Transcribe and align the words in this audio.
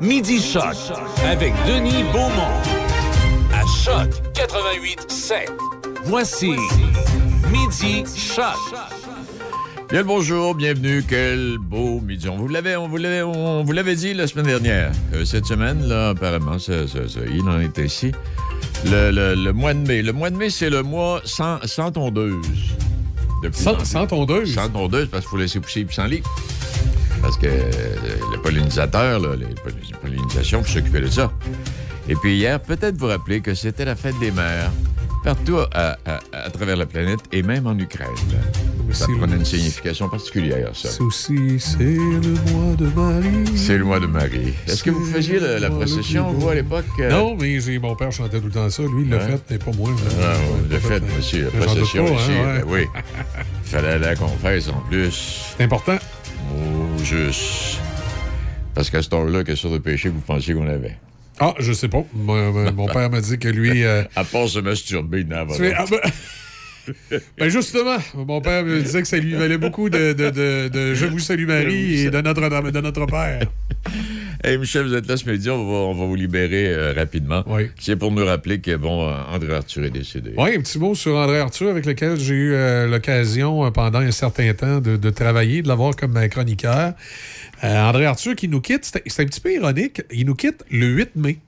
Midi 0.00 0.40
Choc 0.40 0.74
avec 1.24 1.52
Denis 1.66 2.04
Beaumont. 2.12 2.60
À 3.52 3.62
Choc 3.84 4.10
88 4.34 5.10
7. 5.10 5.50
Voici 6.04 6.52
Midi 7.50 8.04
Choc. 8.16 8.44
Bien 9.90 10.00
le 10.00 10.04
bonjour, 10.06 10.54
bienvenue, 10.54 11.02
quel 11.08 11.56
beau 11.58 12.00
midi. 12.00 12.28
On 12.28 12.36
vous 12.36 12.48
l'avait, 12.48 12.76
on 12.76 12.88
vous 12.88 12.98
l'avait, 12.98 13.22
on 13.22 13.64
vous 13.64 13.72
l'avait 13.72 13.96
dit 13.96 14.12
la 14.14 14.26
semaine 14.26 14.46
dernière. 14.46 14.92
Euh, 15.14 15.24
cette 15.24 15.46
semaine, 15.46 15.86
là, 15.88 16.10
apparemment, 16.10 16.58
ça, 16.58 16.86
ça, 16.86 17.08
ça, 17.08 17.20
il 17.32 17.42
en 17.48 17.58
est 17.60 17.78
ici. 17.78 18.12
Le, 18.84 19.10
le- 19.10 19.34
le 19.34 19.52
mois 19.52 19.72
de 19.72 19.78
mai. 19.86 20.02
Le 20.02 20.12
mois 20.12 20.28
de 20.30 20.36
mai, 20.36 20.50
c'est 20.50 20.68
le 20.70 20.82
mois 20.82 21.22
sans, 21.24 21.58
sans 21.64 21.90
tondeuse. 21.90 22.36
Sans, 23.52 23.82
sans 23.84 24.06
tondeuse? 24.06 24.54
Sans 24.54 24.68
tondeuse, 24.68 25.08
parce 25.10 25.24
qu'il 25.24 25.30
faut 25.30 25.36
laisser 25.38 25.58
pousser 25.60 25.84
puis 25.84 25.94
sans 25.94 26.04
lit. 26.06 26.22
Parce 27.22 27.36
que 27.36 27.46
euh, 27.46 27.60
le 28.32 28.40
pollinisateur, 28.40 29.18
là, 29.20 29.34
les 29.36 29.46
poll- 29.46 29.74
pollinisations, 30.00 30.62
faut 30.62 30.72
s'occuper 30.78 31.00
de 31.00 31.08
ça. 31.08 31.32
Et 32.08 32.14
puis 32.14 32.36
hier, 32.36 32.60
peut-être 32.60 32.96
vous 32.96 33.06
rappeler 33.08 33.40
que 33.40 33.54
c'était 33.54 33.84
la 33.84 33.94
fête 33.96 34.18
des 34.18 34.30
mères 34.30 34.70
partout 35.24 35.58
à, 35.72 35.98
à- 36.06 36.20
à 36.32 36.50
travers 36.50 36.76
la 36.76 36.86
planète 36.86 37.20
et 37.32 37.42
même 37.42 37.66
en 37.66 37.76
Ukraine. 37.78 38.08
Ça 38.92 39.06
prenait 39.18 39.36
une 39.36 39.44
signification 39.44 40.08
particulière, 40.08 40.70
ça. 40.72 40.88
C'est 40.88 41.82
le 41.82 42.52
mois 42.52 42.74
de 42.78 42.86
Marie. 42.86 43.44
C'est 43.58 43.76
le 43.76 43.84
mois 43.84 44.00
de 44.00 44.06
Marie. 44.06 44.54
Est-ce 44.66 44.82
que 44.82 44.88
vous 44.90 45.04
faisiez 45.04 45.38
la, 45.38 45.58
la 45.58 45.68
procession, 45.68 46.32
vous, 46.32 46.48
à 46.48 46.54
l'époque? 46.54 46.86
euh? 47.00 47.10
Non, 47.10 47.36
mais 47.38 47.58
mon 47.78 47.94
père 47.96 48.10
chantait 48.10 48.38
tout 48.40 48.46
le 48.46 48.52
temps 48.52 48.70
ça. 48.70 48.82
Lui, 48.84 49.02
il 49.02 49.10
l'a 49.10 49.18
Ouais. 49.18 49.26
fait, 49.32 49.42
mais 49.50 49.58
pas 49.58 49.70
moi. 49.76 49.90
Ouais, 49.90 50.68
de 50.70 50.78
fait, 50.78 51.02
monsieur, 51.14 51.50
la 51.58 51.66
procession 51.66 52.06
pas, 52.06 52.12
ici, 52.12 52.30
hein, 52.32 52.60
ben 52.60 52.64
oui. 52.66 52.86
Il 53.64 53.68
fallait 53.70 53.98
la 53.98 54.16
confesse 54.16 54.68
en 54.70 54.80
plus. 54.88 55.52
C'est 55.58 55.64
important. 55.64 55.98
Oh, 56.54 57.02
juste. 57.04 57.78
Parce 58.74 58.90
qu'à 58.90 59.02
ce 59.02 59.08
temps-là, 59.08 59.44
quelle 59.44 59.56
sorte 59.56 59.74
de 59.74 59.78
péché 59.78 60.08
vous 60.08 60.20
pensiez 60.20 60.54
qu'on 60.54 60.68
avait? 60.68 60.96
Ah, 61.40 61.54
je 61.58 61.72
sais 61.72 61.88
pas. 61.88 62.04
Moi, 62.14 62.50
mon 62.74 62.86
père 62.92 63.10
m'a 63.10 63.20
dit 63.20 63.38
que 63.38 63.48
lui... 63.48 63.84
euh, 63.84 64.02
À 64.16 64.24
part 64.24 64.48
se 64.48 64.58
masturber, 64.60 65.24
sais, 65.56 65.70
pas. 65.70 65.76
ah, 65.78 65.84
ben- 65.90 67.20
ben 67.38 67.48
justement, 67.48 67.98
mon 68.14 68.40
père 68.40 68.64
me 68.64 68.80
disait 68.80 69.02
que 69.02 69.08
ça 69.08 69.18
lui 69.18 69.34
valait 69.34 69.58
beaucoup 69.58 69.90
de, 69.90 70.12
de- 70.12 70.30
de- 70.30 70.68
de 70.68 70.94
Je 70.94 71.06
vous 71.06 71.18
salue 71.18 71.46
Marie 71.46 72.00
et 72.06 72.10
de 72.10 72.20
notre, 72.20 72.70
de 72.70 72.80
notre 72.80 73.06
Père. 73.06 73.40
Hey, 74.44 74.56
Michel, 74.56 74.86
vous 74.86 74.94
êtes 74.94 75.08
là 75.08 75.16
ce 75.16 75.28
midi, 75.28 75.50
on 75.50 75.66
va, 75.66 75.72
on 75.88 75.94
va 75.94 76.06
vous 76.06 76.14
libérer 76.14 76.68
euh, 76.72 76.92
rapidement. 76.92 77.42
Oui. 77.48 77.70
C'est 77.80 77.96
pour 77.96 78.12
nous 78.12 78.24
rappeler 78.24 78.60
que, 78.60 78.76
bon, 78.76 79.08
euh, 79.08 79.12
André 79.32 79.52
Arthur 79.52 79.84
est 79.84 79.90
décédé. 79.90 80.32
Oui, 80.38 80.54
un 80.56 80.60
petit 80.60 80.78
mot 80.78 80.94
sur 80.94 81.16
André 81.16 81.40
Arthur, 81.40 81.70
avec 81.70 81.84
lequel 81.86 82.16
j'ai 82.20 82.34
eu 82.34 82.52
euh, 82.52 82.86
l'occasion 82.86 83.64
euh, 83.66 83.70
pendant 83.72 83.98
un 83.98 84.12
certain 84.12 84.54
temps 84.54 84.78
de, 84.80 84.96
de 84.96 85.10
travailler, 85.10 85.62
de 85.62 85.68
l'avoir 85.68 85.96
comme 85.96 86.16
chroniqueur. 86.28 86.92
André 87.64 88.06
Arthur 88.06 88.36
qui 88.36 88.46
nous 88.46 88.60
quitte, 88.60 88.84
c'est 89.06 89.22
un 89.22 89.26
petit 89.26 89.40
peu 89.40 89.52
ironique, 89.52 90.02
il 90.12 90.26
nous 90.26 90.36
quitte 90.36 90.64
le 90.70 90.86
8 90.86 91.16
mai. 91.16 91.38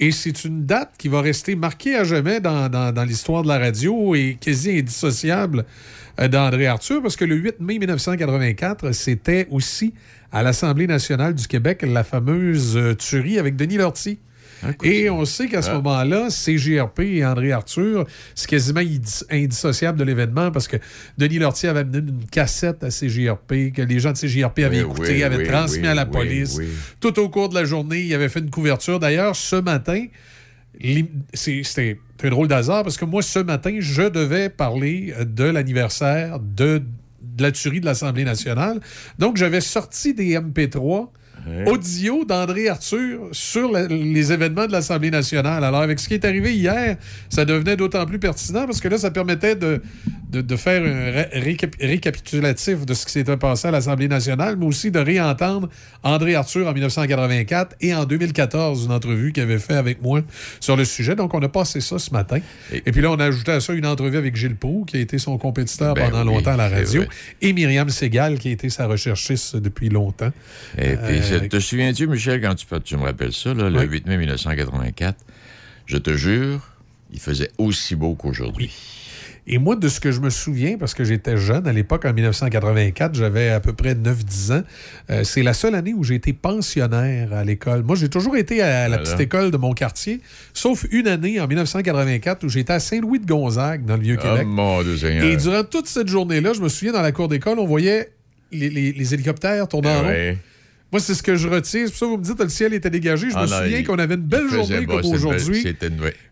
Et 0.00 0.10
c'est 0.10 0.44
une 0.44 0.66
date 0.66 0.94
qui 0.98 1.06
va 1.06 1.20
rester 1.20 1.54
marquée 1.54 1.94
à 1.94 2.02
jamais 2.02 2.40
dans, 2.40 2.68
dans- 2.68 2.90
dans 2.92 3.04
l'histoire 3.04 3.44
de 3.44 3.48
la 3.48 3.58
radio 3.60 4.16
et 4.16 4.36
quasi 4.40 4.76
indissociable 4.76 5.64
d'André 6.18 6.66
Arthur, 6.66 7.00
parce 7.02 7.14
que 7.14 7.24
le 7.24 7.36
8 7.36 7.60
mai 7.60 7.78
1984, 7.78 8.90
c'était 8.90 9.46
aussi 9.50 9.94
à 10.32 10.42
l'Assemblée 10.42 10.86
nationale 10.86 11.34
du 11.34 11.46
Québec 11.46 11.84
la 11.86 12.02
fameuse 12.04 12.76
euh, 12.76 12.94
tuerie 12.94 13.38
avec 13.38 13.54
Denis 13.56 13.76
Lortie. 13.76 14.18
Et 14.84 15.10
on 15.10 15.24
sait 15.24 15.48
qu'à 15.48 15.60
ce 15.60 15.70
Ah. 15.70 15.74
moment-là, 15.74 16.30
CGRP 16.30 17.00
et 17.00 17.26
André 17.26 17.50
Arthur, 17.50 18.06
c'est 18.36 18.48
quasiment 18.48 18.78
indis- 18.80 19.24
indissociable 19.28 19.98
de 19.98 20.04
l'événement 20.04 20.52
parce 20.52 20.68
que 20.68 20.76
Denis 21.18 21.40
Lortie 21.40 21.66
avait 21.66 21.80
amené 21.80 21.98
une 21.98 22.24
cassette 22.30 22.84
à 22.84 22.90
CGRP, 22.92 23.72
que 23.74 23.82
les 23.82 23.98
gens 23.98 24.12
de 24.12 24.16
CGRP 24.16 24.60
avaient 24.60 24.84
Oui, 24.84 24.90
écouté, 24.90 25.12
oui, 25.14 25.22
avaient 25.24 25.38
oui, 25.38 25.46
transmis 25.48 25.88
à 25.88 25.94
la 25.94 26.06
police. 26.06 26.60
Tout 27.00 27.18
au 27.18 27.28
cours 27.28 27.48
de 27.48 27.54
la 27.56 27.64
journée, 27.64 28.02
il 28.02 28.14
avait 28.14 28.28
fait 28.28 28.38
une 28.38 28.50
couverture. 28.50 29.00
D'ailleurs, 29.00 29.34
ce 29.34 29.56
matin, 29.56 30.06
c'était 31.34 31.98
un 32.22 32.30
drôle 32.30 32.46
d'hasard 32.48 32.84
parce 32.84 32.96
que 32.96 33.04
moi, 33.04 33.22
ce 33.22 33.40
matin, 33.40 33.76
je 33.80 34.02
devais 34.08 34.48
parler 34.48 35.12
de 35.26 35.44
l'anniversaire 35.44 36.38
de, 36.38 36.82
de 37.36 37.42
la 37.42 37.52
tuerie 37.52 37.80
de 37.80 37.86
l'Assemblée 37.86 38.24
nationale. 38.24 38.80
Donc, 39.18 39.36
j'avais 39.36 39.60
sorti 39.60 40.14
des 40.14 40.38
MP3 40.38 41.08
audio 41.66 42.24
d'André 42.24 42.68
Arthur 42.68 43.20
sur 43.32 43.70
la- 43.72 43.86
les 43.88 44.32
événements 44.32 44.66
de 44.66 44.72
l'Assemblée 44.72 45.10
nationale. 45.10 45.64
Alors, 45.64 45.80
avec 45.82 45.98
ce 45.98 46.08
qui 46.08 46.14
est 46.14 46.24
arrivé 46.24 46.54
hier, 46.54 46.96
ça 47.28 47.44
devenait 47.44 47.76
d'autant 47.76 48.06
plus 48.06 48.18
pertinent 48.18 48.66
parce 48.66 48.80
que 48.80 48.88
là, 48.88 48.98
ça 48.98 49.10
permettait 49.10 49.56
de, 49.56 49.82
de, 50.30 50.40
de 50.40 50.56
faire 50.56 50.82
un 50.82 51.10
ré- 51.10 51.54
récap- 51.54 51.80
récapitulatif 51.80 52.86
de 52.86 52.94
ce 52.94 53.04
qui 53.06 53.12
s'était 53.12 53.36
passé 53.36 53.68
à 53.68 53.70
l'Assemblée 53.70 54.08
nationale, 54.08 54.56
mais 54.56 54.66
aussi 54.66 54.90
de 54.90 54.98
réentendre 54.98 55.68
André 56.02 56.34
Arthur 56.34 56.66
en 56.68 56.72
1984 56.72 57.76
et 57.80 57.94
en 57.94 58.04
2014, 58.04 58.86
une 58.86 58.92
entrevue 58.92 59.32
qu'il 59.32 59.42
avait 59.42 59.58
fait 59.58 59.74
avec 59.74 60.02
moi 60.02 60.20
sur 60.60 60.76
le 60.76 60.84
sujet. 60.84 61.14
Donc, 61.16 61.34
on 61.34 61.42
a 61.42 61.48
passé 61.48 61.80
ça 61.80 61.98
ce 61.98 62.10
matin. 62.12 62.38
Et, 62.72 62.82
Et- 62.86 62.92
puis 62.92 63.00
là, 63.00 63.10
on 63.10 63.16
a 63.18 63.24
ajouté 63.24 63.52
à 63.52 63.60
ça 63.60 63.72
une 63.72 63.86
entrevue 63.86 64.16
avec 64.16 64.36
Gilles 64.36 64.56
Proux, 64.56 64.84
qui 64.86 64.96
a 64.96 65.00
été 65.00 65.18
son 65.18 65.38
compétiteur 65.38 65.94
Ben 65.94 66.10
pendant 66.10 66.20
oui, 66.28 66.34
longtemps 66.36 66.52
à 66.52 66.56
la 66.56 66.68
radio, 66.68 67.02
et 67.40 67.52
Myriam 67.52 67.88
Segal, 67.88 68.38
qui 68.38 68.48
a 68.48 68.52
été 68.52 68.68
sa 68.68 68.86
recherchiste 68.86 69.56
depuis 69.56 69.88
longtemps. 69.88 70.30
Et 70.78 70.96
puis, 70.96 71.20
Te 71.40 71.60
souviens-tu, 71.60 72.06
Michel, 72.06 72.40
quand 72.40 72.54
tu, 72.54 72.66
tu 72.84 72.96
me 72.96 73.02
rappelles 73.04 73.32
ça, 73.32 73.54
là, 73.54 73.68
le 73.70 73.80
Oui. 73.80 73.86
8 73.88 74.06
mai 74.06 74.16
1984, 74.18 75.16
je 75.86 75.96
te 75.98 76.14
jure, 76.16 76.60
il 77.12 77.20
faisait 77.20 77.50
aussi 77.58 77.94
beau 77.94 78.14
qu'aujourd'hui. 78.14 78.70
Et 79.48 79.58
moi, 79.58 79.74
de 79.74 79.88
ce 79.88 79.98
que 79.98 80.12
je 80.12 80.20
me 80.20 80.30
souviens, 80.30 80.78
parce 80.78 80.94
que 80.94 81.02
j'étais 81.02 81.36
jeune 81.36 81.66
à 81.66 81.72
l'époque, 81.72 82.04
en 82.04 82.12
1984, 82.12 83.16
j'avais 83.16 83.48
à 83.50 83.58
peu 83.58 83.72
près 83.72 83.94
9-10 83.96 84.52
ans, 84.52 84.62
euh, 85.10 85.24
c'est 85.24 85.42
la 85.42 85.52
seule 85.52 85.74
année 85.74 85.92
où 85.94 86.04
j'ai 86.04 86.14
été 86.14 86.32
pensionnaire 86.32 87.32
à 87.32 87.42
l'école. 87.42 87.82
Moi, 87.82 87.96
j'ai 87.96 88.08
toujours 88.08 88.36
été 88.36 88.62
à 88.62 88.88
la 88.88 88.98
Voilà. 88.98 89.02
petite 89.02 89.18
école 89.18 89.50
de 89.50 89.56
mon 89.56 89.72
quartier, 89.72 90.20
sauf 90.54 90.86
une 90.92 91.08
année, 91.08 91.40
en 91.40 91.48
1984, 91.48 92.44
où 92.44 92.48
j'étais 92.48 92.72
à 92.72 92.78
Saint-Louis-de-Gonzague, 92.78 93.84
dans 93.84 93.94
le 93.96 94.00
Oh 94.02 94.04
Vieux-Québec. 94.04 94.46
mon 94.46 94.80
Dieu 94.84 94.96
Seigneur. 94.96 95.24
Et 95.24 95.36
durant 95.36 95.64
toute 95.64 95.88
cette 95.88 96.06
journée-là, 96.08 96.52
je 96.52 96.60
me 96.60 96.68
souviens, 96.68 96.92
dans 96.92 97.02
la 97.02 97.10
cour 97.10 97.26
d'école, 97.26 97.58
on 97.58 97.66
voyait 97.66 98.10
les, 98.52 98.70
les- 98.70 98.92
les 98.92 99.14
hélicoptères 99.14 99.66
tourner 99.66 99.88
en 99.90 100.02
rond. 100.02 100.06
Ouais. 100.06 100.38
Moi, 100.92 101.00
c'est 101.00 101.14
ce 101.14 101.22
que 101.22 101.36
je 101.36 101.48
retiens. 101.48 101.86
C'est 101.86 101.90
pour 101.90 101.98
ça 101.98 102.04
que 102.06 102.10
vous 102.10 102.18
me 102.18 102.22
dites 102.22 102.36
que 102.36 102.42
le 102.42 102.48
ciel 102.50 102.74
était 102.74 102.90
dégagé. 102.90 103.30
Je 103.30 103.34
Ah 103.36 103.44
me 103.46 103.50
non, 103.50 103.56
souviens 103.62 103.78
il- 103.78 103.86
qu'on 103.86 103.98
avait 103.98 104.14
une 104.16 104.20
belle 104.20 104.48
journée 104.50 104.84
beau, 104.84 105.00
comme 105.00 105.10
aujourd'hui. 105.12 105.64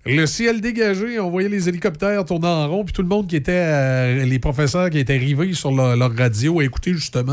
Une... 0.07 0.15
Le 0.17 0.27
ciel 0.27 0.61
dégagé, 0.61 1.19
on 1.19 1.31
voyait 1.31 1.49
les 1.49 1.69
hélicoptères 1.69 2.25
tourner 2.27 2.47
en 2.47 2.69
rond, 2.69 2.85
puis 2.85 2.93
tout 2.93 3.01
le 3.03 3.09
monde 3.09 3.27
qui 3.27 3.37
était, 3.37 3.53
euh, 3.53 4.25
les 4.27 4.39
professeurs 4.39 4.91
qui 4.91 4.99
étaient 4.99 5.15
arrivés 5.15 5.55
sur 5.55 5.73
leur, 5.73 5.97
leur 5.97 6.15
radio 6.15 6.61
à 6.61 6.65
écouter 6.65 6.93
justement 6.93 7.33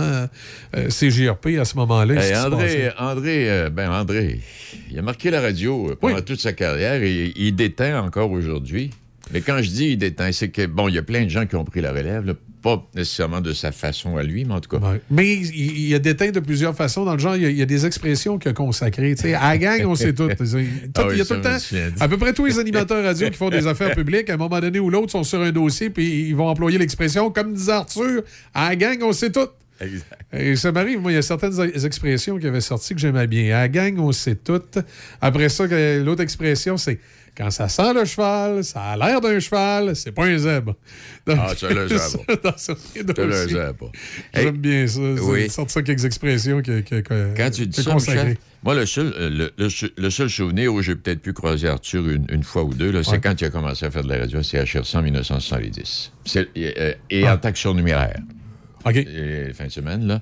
euh, 0.76 0.90
CGRP 0.90 1.58
à 1.60 1.66
ce 1.66 1.76
moment-là. 1.76 2.16
Hey, 2.24 2.36
André. 2.38 2.92
André, 2.98 3.50
euh, 3.52 3.70
ben 3.70 3.90
André, 3.92 4.40
il 4.90 4.98
a 4.98 5.02
marqué 5.02 5.30
la 5.30 5.42
radio 5.42 5.90
euh, 5.92 5.96
pendant 6.00 6.16
Oui. 6.16 6.24
toute 6.24 6.40
sa 6.40 6.54
carrière 6.54 7.04
et 7.04 7.34
il 7.36 7.54
déteint 7.56 8.02
encore 8.02 8.32
aujourd'hui. 8.32 8.92
Mais 9.34 9.42
quand 9.42 9.62
je 9.62 9.70
dis 9.70 9.86
il 9.90 9.98
déteint, 9.98 10.32
c'est 10.32 10.48
que, 10.48 10.66
bon, 10.66 10.88
il 10.88 10.96
y 10.96 10.98
a 10.98 11.04
plein 11.04 11.26
de 11.26 11.30
gens 11.30 11.46
qui 11.46 11.58
ont 11.58 11.66
pris 11.66 11.82
la 11.82 11.92
relève, 11.92 12.26
là, 12.26 12.34
pas 12.76 12.84
nécessairement 12.96 13.40
de 13.42 13.54
sa 13.54 13.72
façon 13.72 14.18
à 14.18 14.24
lui, 14.24 14.44
mais 14.46 14.54
en 14.54 14.60
tout 14.60 14.70
cas. 14.70 14.78
Ouais. 14.86 15.02
Mais 15.10 15.34
il, 15.36 15.88
il 15.88 15.96
a 15.96 16.00
déteint 16.00 16.32
de 16.32 16.40
plusieurs 16.40 16.76
façons. 16.76 17.06
Dans 17.06 17.14
le 17.14 17.20
genre, 17.20 17.36
il 17.36 17.44
y 17.44 17.46
a, 17.46 17.50
il 17.50 17.58
y 17.58 17.62
a 17.62 17.66
des 17.66 17.86
expressions 17.86 18.38
qu'il 18.38 18.52
a 18.52 18.54
consacrées. 18.54 19.16
À 19.36 19.50
la 19.50 19.58
gang, 19.58 19.86
on 19.86 19.96
sait 19.96 20.14
tout. 20.14 20.28
Tout- 20.38 20.44
Ah 20.96 21.04
oui, 21.08 21.14
il 21.14 21.18
y 21.18 21.22
a 21.22 21.26
tout 21.26 21.34
le 21.36 21.42
temps, 21.42 21.58
à 22.00 22.08
peu 22.10 22.18
près 22.18 22.34
tous 22.34 22.46
les 22.46 22.60
animateurs 22.60 23.04
radio 23.04 23.30
qui 23.30 23.38
font 23.38 23.50
des 23.50 23.68
affaires 23.68 23.96
publiques, 23.96 24.30
à 24.30 24.34
un 24.34 24.38
moment 24.38 24.60
donné 24.60 24.80
ou 24.80 24.90
l'autre, 24.90 25.12
sont 25.12 25.24
sur 25.24 25.42
un 25.42 25.52
dossier, 25.52 25.90
puis 25.90 26.28
ils 26.28 26.36
vont 26.36 26.48
employer 26.50 26.78
l'expression, 26.78 27.30
comme 27.32 27.54
disait 27.54 27.72
Arthur, 27.72 28.24
à 28.54 28.70
la 28.70 28.76
gang, 28.76 28.98
on 29.04 29.14
sait 29.14 29.32
tout. 29.32 29.48
Exact. 29.80 30.22
Et 30.34 30.56
ça 30.56 30.72
m'arrive, 30.72 31.00
moi, 31.00 31.12
il 31.12 31.16
y 31.16 31.18
a 31.20 31.22
certaines 31.22 31.60
ex- 31.62 31.86
expressions 31.86 32.38
qui 32.40 32.48
avaient 32.48 32.62
sorti 32.62 32.96
que 32.96 33.00
j'aimais 33.00 33.28
bien. 33.28 33.56
À 33.56 33.62
la 33.62 33.70
gang, 33.70 33.98
on 34.00 34.12
sait 34.12 34.36
tout. 34.36 34.62
Après 35.22 35.50
ça, 35.50 35.66
l'autre 36.00 36.24
expression, 36.24 36.78
c'est 36.78 37.00
quand 37.38 37.52
ça 37.52 37.70
sent 37.70 37.94
le 37.94 38.04
cheval, 38.06 38.64
ça 38.64 38.82
a 38.82 38.98
l'air 38.98 39.22
d'un 39.22 39.40
cheval, 39.40 39.96
c'est 39.96 40.12
pas 40.12 40.26
un 40.26 40.38
zèbre. 40.38 40.76
Donc, 41.28 41.38
Ah, 41.40 41.50
ça, 41.50 41.56
ça 41.56 41.68
te 41.68 41.74
le 41.74 41.88
dossiers. 41.88 43.46
disais 43.48 43.74
pas. 43.74 43.92
Hey, 44.34 44.44
J'aime 44.46 44.58
bien 44.58 44.88
ça. 44.88 45.00
oui. 45.02 45.50
Sortir 45.50 45.72
ça 45.74 45.82
quelques 45.84 46.06
expressions 46.06 46.62
que, 46.62 46.82
que, 46.82 47.02
que- 47.02 47.34
Quand 47.38 47.50
tu 47.52 47.68
dis 47.68 47.84
ça. 47.84 47.94
Michel, 47.94 48.38
moi, 48.64 48.74
le 48.76 48.86
seul, 48.86 49.14
euh, 49.18 49.30
le, 49.30 49.52
le 49.58 49.70
seul- 49.70 49.92
le 49.98 50.10
seul 50.10 50.30
souvenir 50.30 50.74
où 50.74 50.82
j'ai 50.82 50.96
peut-être 50.96 51.22
pu 51.22 51.34
croiser 51.34 51.68
Arthur 51.68 52.10
une, 52.10 52.26
une 52.32 52.44
fois 52.44 52.64
ou 52.64 52.74
deux, 52.74 52.92
c'est 53.04 53.22
quand 53.22 53.40
il 53.40 53.46
a 53.46 53.50
commencé 53.50 53.86
à 53.86 53.92
faire 53.92 54.04
de 54.04 54.10
la 54.10 54.18
radio 54.20 54.40
à 54.40 54.44
CHRC 54.44 54.96
en 54.96 55.02
1970. 55.04 56.12
C'est- 56.26 56.48
et 56.56 56.74
euh, 56.80 56.94
et 57.10 57.26
Ah. 57.28 57.34
en 57.34 57.38
que 57.52 57.60
surnuméraire. 57.60 58.20
OK. 58.86 58.96
et 58.96 59.52
fin 59.54 59.66
de 59.66 59.72
semaine, 59.72 60.08
là. 60.08 60.22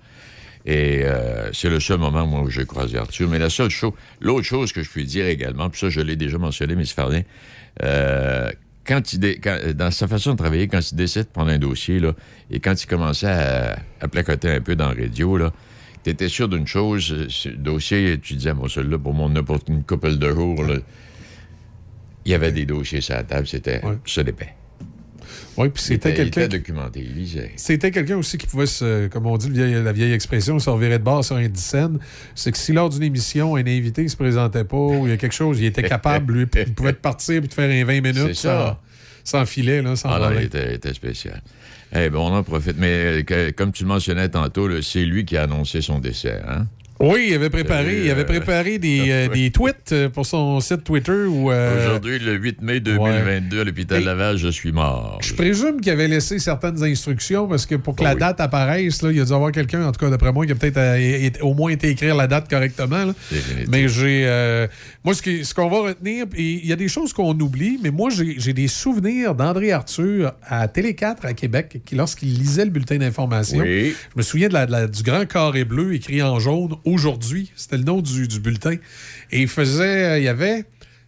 Et 0.65 1.01
euh, 1.03 1.51
c'est 1.53 1.69
le 1.69 1.79
seul 1.79 1.99
moment, 1.99 2.25
moi, 2.25 2.41
où 2.41 2.49
j'ai 2.49 2.65
croisé 2.65 2.97
Arthur. 2.97 3.29
Mais 3.29 3.37
la 3.39 3.49
seule 3.51 3.69
chose, 3.69 3.93
l'autre 4.19 4.45
chose 4.45 4.71
que 4.73 4.81
je 4.81 4.89
puis 4.89 5.05
dire 5.05 5.27
également, 5.27 5.69
puis 5.69 5.79
ça, 5.79 5.89
je 5.89 6.01
l'ai 6.01 6.15
déjà 6.15 6.37
mentionné, 6.39 6.73
M. 6.73 6.83
Fardin, 6.85 7.21
euh, 7.83 8.49
quand 8.83 9.13
il 9.13 9.19
dé- 9.19 9.39
quand- 9.39 9.59
dans 9.75 9.91
sa 9.91 10.07
façon 10.07 10.31
de 10.33 10.37
travailler, 10.37 10.67
quand 10.67 10.79
il 10.91 10.95
décide 10.95 11.23
de 11.23 11.27
prendre 11.27 11.51
un 11.51 11.59
dossier, 11.59 11.99
là, 11.99 12.13
et 12.49 12.59
quand 12.59 12.81
il 12.81 12.87
commençait 12.87 13.27
à, 13.27 13.77
à 14.01 14.07
placoter 14.07 14.49
un 14.49 14.61
peu 14.61 14.75
dans 14.75 14.89
la 14.89 14.95
radio, 15.03 15.37
là, 15.37 15.53
tu 16.03 16.09
étais 16.09 16.29
sûr 16.29 16.47
d'une 16.49 16.65
chose, 16.67 17.11
euh, 17.11 17.25
ce 17.29 17.49
dossier, 17.49 18.19
tu 18.19 18.33
disais, 18.35 18.53
bon, 18.53 18.67
celui-là, 18.67 18.97
pour 18.97 19.13
mon 19.13 19.29
n'importe 19.29 19.69
une 19.69 19.83
couple 19.83 20.17
de 20.17 20.29
jours, 20.31 20.63
là, 20.63 20.75
il 22.25 22.31
y 22.31 22.33
avait 22.35 22.51
des 22.51 22.65
dossiers 22.65 23.01
sur 23.01 23.13
la 23.15 23.23
table, 23.23 23.45
c'était 23.47 23.85
Ouais. 23.85 23.97
ça 24.05 24.23
d'épais. 24.23 24.49
Oui, 25.57 25.69
puis 25.69 25.81
c'était 25.81 26.13
quelqu'un. 26.13 26.41
Il 26.41 26.45
était 26.45 26.57
documenté, 26.57 26.99
il 27.01 27.15
lisait. 27.15 27.51
C'était 27.55 27.91
quelqu'un 27.91 28.17
aussi 28.17 28.37
qui 28.37 28.47
pouvait 28.47 28.65
se, 28.65 29.07
comme 29.07 29.25
on 29.25 29.37
dit 29.37 29.49
la 29.49 29.91
vieille 29.91 30.13
expression, 30.13 30.59
se 30.59 30.69
revirer 30.69 30.99
de 30.99 31.03
bord 31.03 31.23
sur 31.23 31.37
un 31.37 31.47
dixaine. 31.47 31.99
C'est 32.33 32.51
que 32.51 32.57
si 32.57 32.73
lors 32.73 32.89
d'une 32.89 33.03
émission, 33.03 33.55
un 33.55 33.61
invité 33.61 34.03
ne 34.03 34.07
se 34.07 34.17
présentait 34.17 34.63
pas 34.65 34.75
ou 34.75 35.07
il 35.07 35.11
y 35.11 35.13
a 35.13 35.17
quelque 35.17 35.35
chose, 35.35 35.59
il 35.59 35.65
était 35.65 35.83
capable, 35.83 36.33
lui, 36.33 36.47
il 36.55 36.73
pouvait 36.73 36.93
partir 36.93 37.43
et 37.43 37.47
te 37.47 37.53
faire 37.53 37.69
un 37.69 37.85
20 37.85 38.01
minutes 38.01 38.35
sans, 38.35 38.77
sans, 39.23 39.45
filet, 39.45 39.81
là, 39.81 39.95
sans 39.95 40.09
ah, 40.09 40.31
il 40.35 40.43
était, 40.43 40.93
spécial. 40.93 41.41
Eh 41.93 42.09
ben, 42.09 42.17
on 42.17 42.33
en 42.33 42.43
profite. 42.43 42.77
Mais 42.77 43.23
euh, 43.31 43.51
comme 43.55 43.71
tu 43.71 43.83
le 43.83 43.89
mentionnais 43.89 44.27
tantôt, 44.27 44.81
c'est 44.81 45.05
lui 45.05 45.23
qui 45.23 45.37
a 45.37 45.43
annoncé 45.43 45.81
son 45.81 45.99
décès. 45.99 46.41
Hein? 46.47 46.67
Oui, 46.99 47.27
il 47.29 47.35
avait 47.35 47.49
préparé, 47.49 48.05
il 48.05 48.09
avait 48.09 48.21
euh, 48.21 48.25
préparé 48.25 48.79
des, 48.79 49.05
euh, 49.09 49.27
des, 49.27 49.51
tweets 49.51 49.91
euh, 49.91 50.09
pour 50.09 50.25
son 50.25 50.61
site 50.61 50.85
Twitter. 50.85 51.25
Aujourd'hui, 51.25 52.19
le 52.19 52.35
8 52.35 52.61
mai 52.61 52.79
2022, 52.79 53.61
à 53.61 53.63
l'hôpital 53.65 54.03
Laval, 54.03 54.37
je 54.37 54.47
suis 54.47 54.71
mort. 54.71 55.19
Je 55.21 55.33
présume 55.33 55.81
qu'il 55.81 55.91
avait 55.91 56.07
laissé 56.07 56.39
certaines 56.39 56.81
instructions 56.83 57.47
parce 57.47 57.65
que 57.65 57.75
pour 57.75 57.97
que 57.97 58.03
ah 58.03 58.13
la 58.13 58.15
date 58.15 58.39
apparaisse, 58.39 59.01
là, 59.01 59.11
il 59.11 59.19
a 59.19 59.25
dû 59.25 59.33
avoir 59.33 59.51
quelqu'un, 59.51 59.85
en 59.85 59.91
tout 59.91 59.99
cas 59.99 60.09
d'après 60.09 60.31
moi, 60.31 60.45
qui 60.45 60.53
a 60.53 60.55
peut-être 60.55 61.43
au 61.43 61.53
moins 61.53 61.71
été 61.71 61.89
écrire 61.89 62.15
la 62.15 62.27
date 62.27 62.49
correctement. 62.49 63.13
Mais 63.67 63.89
j'ai. 63.89 64.67
moi, 65.03 65.13
ce 65.13 65.53
qu'on 65.53 65.69
va 65.69 65.89
retenir, 65.89 66.27
il 66.37 66.65
y 66.65 66.71
a 66.71 66.77
des 66.77 66.87
choses 66.87 67.11
qu'on 67.11 67.37
oublie, 67.37 67.77
mais 67.83 67.91
moi, 67.91 68.09
j'ai 68.09 68.53
des 68.53 68.69
souvenirs 68.69 69.35
d'André 69.35 69.73
Arthur 69.73 70.31
à 70.47 70.67
Télé 70.69 70.95
4 70.95 71.25
à 71.25 71.33
Québec, 71.33 71.81
qui, 71.85 71.95
lorsqu'il 71.95 72.33
lisait 72.37 72.63
le 72.63 72.71
bulletin 72.71 72.97
d'information, 72.97 73.63
je 73.65 73.91
me 74.15 74.21
souviens 74.21 74.47
de 74.47 74.53
la, 74.53 74.87
du 74.87 75.03
grand 75.03 75.25
carré 75.25 75.65
bleu 75.65 75.93
écrit 75.93 76.23
en 76.23 76.39
jaune 76.39 76.75
aujourd'hui. 76.85 77.51
C'était 77.55 77.77
le 77.77 77.83
nom 77.83 78.01
du, 78.01 78.27
bulletin. 78.39 78.75
Et 79.31 79.41
il 79.41 79.47
faisait. 79.47 80.05
Euh, 80.05 80.19
il 80.19 80.23
y 80.23 80.27
avait 80.27 80.65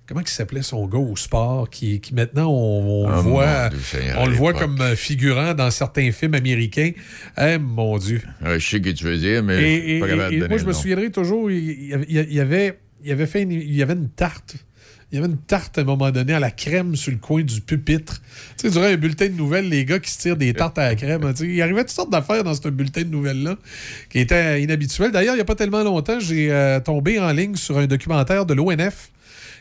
comment 0.07 0.21
il 0.21 0.27
s'appelait 0.27 0.61
son 0.61 0.87
gars 0.87 0.99
au 0.99 1.15
sport, 1.17 1.69
qui, 1.69 2.01
maintenant 2.13 2.49
on, 2.49 3.09
ah, 3.09 3.19
voit, 3.19 3.69
on 4.17 4.25
le 4.25 4.35
voit 4.35 4.53
comme 4.53 4.79
euh, 4.79 4.95
figurant 4.95 5.53
dans 5.53 5.69
certains 5.69 6.11
films 6.11 6.33
américains. 6.33 6.91
Eh, 7.37 7.57
mon 7.57 7.97
Dieu. 7.97 8.21
je 8.41 8.57
sais 8.57 8.59
ce 8.59 8.77
que 8.77 8.89
tu 8.91 9.03
veux 9.03 9.17
dire, 9.17 9.43
mais 9.43 9.99
pas 9.99 10.07
capable 10.07 10.39
de 10.39 10.47
Moi, 10.47 10.57
je 10.57 10.65
me 10.65 10.73
souviendrai 10.73 11.11
toujours, 11.11 11.51
il, 11.51 12.05
y 12.09 12.39
avait, 12.39 12.79
il 13.03 13.11
avait 13.11 13.25
fait 13.25 13.41
il 13.43 13.75
y 13.75 13.83
avait 13.83 13.93
une 13.93 14.09
tarte 14.09 14.55
il 15.11 15.15
y 15.15 15.17
avait 15.19 15.31
une 15.31 15.37
tarte 15.37 15.77
à 15.77 15.81
un 15.81 15.83
moment 15.85 16.11
donné 16.11 16.33
à 16.33 16.39
la 16.39 16.51
crème 16.51 16.95
sur 16.97 17.11
le 17.11 17.17
coin 17.17 17.41
du 17.41 17.61
pupitre. 17.61 18.21
Tu 18.57 18.67
sais, 18.67 18.69
durant 18.69 18.85
un 18.85 18.97
bulletin 18.97 19.27
de 19.27 19.33
nouvelles, 19.33 19.69
les 19.69 19.85
gars 19.85 19.99
qui 19.99 20.11
se 20.11 20.19
tirent 20.19 20.35
des 20.35 20.53
tartes 20.53 20.77
à 20.77 20.89
la 20.89 20.95
crème, 20.95 21.23
hein, 21.23 21.33
il 21.39 21.61
arrivait 21.61 21.81
toutes 21.81 21.91
sortes 21.91 22.09
d'affaires 22.09 22.43
dans 22.43 22.53
ce 22.53 22.67
bulletin 22.67 23.03
de 23.03 23.09
nouvelles-là 23.09 23.55
qui 24.09 24.19
était 24.19 24.61
inhabituel. 24.61 25.11
D'ailleurs, 25.11 25.35
il 25.35 25.37
n'y 25.37 25.41
a 25.41 25.45
pas 25.45 25.55
tellement 25.55 25.83
longtemps, 25.83 26.19
j'ai 26.19 26.51
euh, 26.51 26.81
tombé 26.81 27.19
en 27.19 27.31
ligne 27.31 27.55
sur 27.55 27.77
un 27.77 27.87
documentaire 27.87 28.45
de 28.45 28.53
l'ONF 28.53 29.11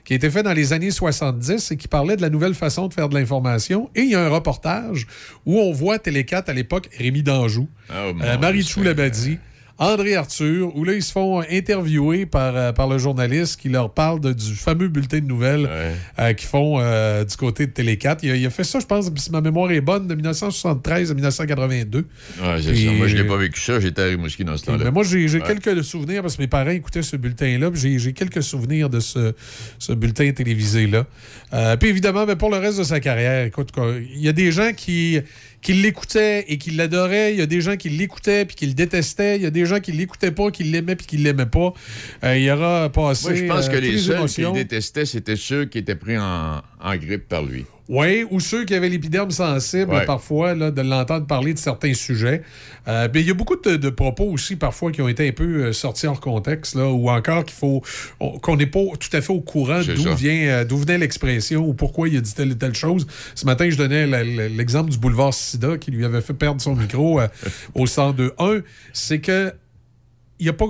qui 0.04 0.12
a 0.12 0.16
été 0.16 0.30
fait 0.30 0.42
dans 0.42 0.52
les 0.52 0.72
années 0.72 0.90
70 0.90 1.72
et 1.72 1.76
qui 1.76 1.88
parlait 1.88 2.16
de 2.16 2.22
la 2.22 2.30
nouvelle 2.30 2.54
façon 2.54 2.88
de 2.88 2.94
faire 2.94 3.08
de 3.08 3.14
l'information. 3.14 3.90
Et 3.94 4.02
il 4.02 4.10
y 4.10 4.14
a 4.14 4.24
un 4.24 4.28
reportage 4.28 5.06
où 5.44 5.58
on 5.58 5.72
voit 5.72 5.98
Télé 5.98 6.24
4 6.24 6.48
à 6.48 6.52
l'époque, 6.52 6.88
Rémi 6.96 7.22
Danjou, 7.22 7.68
oh, 7.90 7.92
euh, 7.92 8.38
Marie-Chou 8.38 8.82
Labadie. 8.82 9.38
André 9.78 10.14
Arthur, 10.14 10.74
où 10.74 10.84
là, 10.84 10.94
ils 10.94 11.02
se 11.02 11.12
font 11.12 11.42
interviewer 11.50 12.24
par, 12.24 12.56
euh, 12.56 12.72
par 12.72 12.88
le 12.88 12.96
journaliste 12.96 13.60
qui 13.60 13.68
leur 13.68 13.92
parle 13.92 14.20
du 14.34 14.54
fameux 14.54 14.88
bulletin 14.88 15.18
de 15.18 15.26
nouvelles 15.26 15.68
euh, 16.18 16.32
qu'ils 16.32 16.48
font 16.48 16.78
euh, 16.80 17.24
du 17.24 17.36
côté 17.36 17.66
de 17.66 17.72
Télé 17.72 17.98
4. 17.98 18.24
Il 18.24 18.46
a, 18.46 18.50
fait 18.50 18.64
ça, 18.64 18.80
je 18.80 18.86
pense, 18.86 19.10
si 19.16 19.30
ma 19.30 19.42
mémoire 19.42 19.70
est 19.70 19.82
bonne, 19.82 20.06
de 20.06 20.14
1973 20.14 21.10
à 21.10 21.14
1982. 21.14 21.98
Ouais, 21.98 22.06
c'est 22.62 22.74
ça. 22.74 22.92
Moi, 22.92 23.06
je 23.06 23.16
n'ai 23.16 23.24
pas 23.24 23.36
vécu 23.36 23.60
ça. 23.60 23.78
J'étais 23.78 24.02
à 24.02 24.06
Rimouski 24.06 24.44
dans 24.44 24.56
ce 24.56 24.64
temps-là. 24.64 24.84
Mais 24.84 24.90
moi, 24.90 25.04
j'ai 25.04 25.40
quelques 25.40 25.84
souvenirs 25.84 26.22
parce 26.22 26.36
que 26.36 26.42
mes 26.42 26.48
parents 26.48 26.70
écoutaient 26.70 27.02
ce 27.02 27.16
bulletin-là. 27.16 27.70
J'ai 27.74 28.12
quelques 28.14 28.42
souvenirs 28.42 28.88
de 28.88 29.00
ce, 29.00 29.34
ce 29.78 29.92
bulletin 29.92 30.32
télévisé-là. 30.32 31.04
puis 31.76 31.90
évidemment, 31.90 32.24
ben, 32.24 32.36
pour 32.36 32.50
le 32.50 32.56
reste 32.56 32.78
de 32.78 32.84
sa 32.84 33.00
carrière, 33.00 33.44
écoute, 33.44 33.72
il 34.14 34.20
y 34.20 34.28
a 34.28 34.32
des 34.32 34.52
gens 34.52 34.72
qui 34.74 35.20
qui 35.62 35.72
l'écoutaient 35.72 36.44
et 36.48 36.58
qui 36.58 36.70
l'adoraient. 36.70 37.32
Il 37.32 37.38
y 37.38 37.42
a 37.42 37.46
des 37.46 37.60
gens 37.60 37.76
qui 37.76 37.88
l'écoutaient 37.88 38.44
puis 38.44 38.56
qui 38.56 38.66
le 38.66 38.74
détestaient. 38.74 39.36
Il 39.36 39.42
y 39.42 39.46
a 39.46 39.50
des 39.50 39.66
gens 39.66 39.80
qui 39.80 39.92
l'écoutaient 39.92 40.30
pas, 40.30 40.50
qui 40.50 40.64
l'aimaient 40.64 40.96
puis 40.96 41.06
qui 41.06 41.16
l'aimaient 41.16 41.46
pas. 41.46 41.72
Euh, 42.24 42.36
il 42.36 42.44
y 42.44 42.50
aura 42.50 42.90
passé. 42.90 43.28
Moi, 43.28 43.36
je 43.36 43.44
pense 43.46 43.68
que 43.68 43.76
euh, 43.76 43.80
les 43.80 43.98
seuls 43.98 44.26
qui 44.26 44.42
le 44.42 44.52
détestaient, 44.52 45.06
c'était 45.06 45.36
ceux 45.36 45.64
qui 45.64 45.78
étaient 45.78 45.96
pris 45.96 46.18
en 46.18 46.62
grippe 46.96 47.28
par 47.28 47.44
lui. 47.44 47.64
Oui, 47.88 48.24
ou 48.30 48.40
ceux 48.40 48.64
qui 48.64 48.74
avaient 48.74 48.88
l'épiderme 48.88 49.30
sensible, 49.30 50.02
parfois, 50.06 50.54
là, 50.54 50.70
de 50.72 50.82
l'entendre 50.82 51.26
parler 51.26 51.54
de 51.54 51.58
certains 51.58 51.94
sujets. 51.94 52.42
Euh, 52.88 53.08
mais 53.12 53.20
il 53.20 53.26
y 53.28 53.30
a 53.30 53.34
beaucoup 53.34 53.56
de, 53.56 53.90
propos 53.90 54.24
aussi, 54.24 54.56
parfois, 54.56 54.90
qui 54.90 55.02
ont 55.02 55.08
été 55.08 55.28
un 55.28 55.32
peu 55.32 55.66
euh, 55.66 55.72
sortis 55.72 56.06
hors 56.06 56.20
contexte, 56.20 56.74
là, 56.74 56.88
ou 56.88 57.10
encore 57.10 57.44
qu'il 57.44 57.56
faut 57.56 57.82
qu'on 58.42 58.56
n'est 58.56 58.66
pas 58.66 58.80
tout 58.98 59.14
à 59.16 59.20
fait 59.20 59.32
au 59.32 59.40
courant 59.40 59.80
d'où 59.82 60.14
vient 60.14 60.48
euh, 60.48 60.64
d'où 60.64 60.78
venait 60.78 60.98
l'expression 60.98 61.66
ou 61.66 61.74
pourquoi 61.74 62.08
il 62.08 62.16
a 62.16 62.20
dit 62.20 62.34
telle 62.34 62.52
ou 62.52 62.54
telle 62.54 62.74
chose. 62.74 63.06
Ce 63.34 63.46
matin, 63.46 63.70
je 63.70 63.76
donnais 63.76 64.06
l'exemple 64.48 64.90
du 64.90 64.98
boulevard 64.98 65.32
Sida 65.32 65.78
qui 65.78 65.90
lui 65.90 66.04
avait 66.04 66.20
fait 66.20 66.34
perdre 66.34 66.60
son 66.60 66.74
micro 66.74 67.20
au 67.74 67.86
102.1. 67.86 68.62
C'est 68.92 69.20
que 69.20 69.52
il 70.38 70.44
n'y 70.44 70.50
a 70.50 70.52
pas 70.52 70.66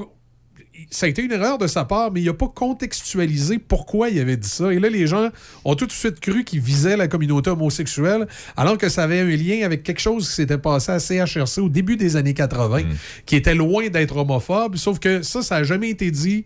ça 0.91 1.07
a 1.07 1.09
été 1.09 1.23
une 1.23 1.33
erreur 1.33 1.59
de 1.59 1.67
sa 1.67 1.85
part, 1.85 2.13
mais 2.13 2.21
il 2.21 2.27
n'a 2.27 2.35
pas 2.35 2.49
contextualisé 2.49 3.59
pourquoi 3.59 4.09
il 4.11 4.19
avait 4.21 4.37
dit 4.37 4.49
ça. 4.49 4.73
Et 4.73 4.79
là, 4.79 4.89
les 4.89 5.07
gens 5.07 5.31
ont 5.65 5.75
tout 5.75 5.87
de 5.87 5.93
suite 5.93 6.21
cru 6.21 6.45
qu'il 6.45 6.61
visait 6.61 6.97
la 6.97 7.09
communauté 7.09 7.51
homosexuelle, 7.51 8.27
alors 8.57 8.79
que 8.79 8.89
ça 8.89 9.05
avait 9.05 9.21
un 9.21 9.37
lien 9.37 9.65
avec 9.65 9.83
quelque 9.83 10.01
chose 10.01 10.29
qui 10.29 10.35
s'était 10.35 10.59
passé 10.59 10.93
à 10.93 10.99
CHRC 10.99 11.59
au 11.59 11.69
début 11.69 11.97
des 11.97 12.17
années 12.17 12.35
80, 12.35 12.83
mm. 12.83 12.87
qui 13.27 13.37
était 13.37 13.55
loin 13.55 13.89
d'être 13.89 14.17
homophobe. 14.17 14.77
Sauf 14.77 14.99
que 14.99 15.23
ça, 15.23 15.43
ça 15.43 15.59
n'a 15.59 15.65
jamais 15.65 15.91
été 15.91 16.11
dit. 16.11 16.45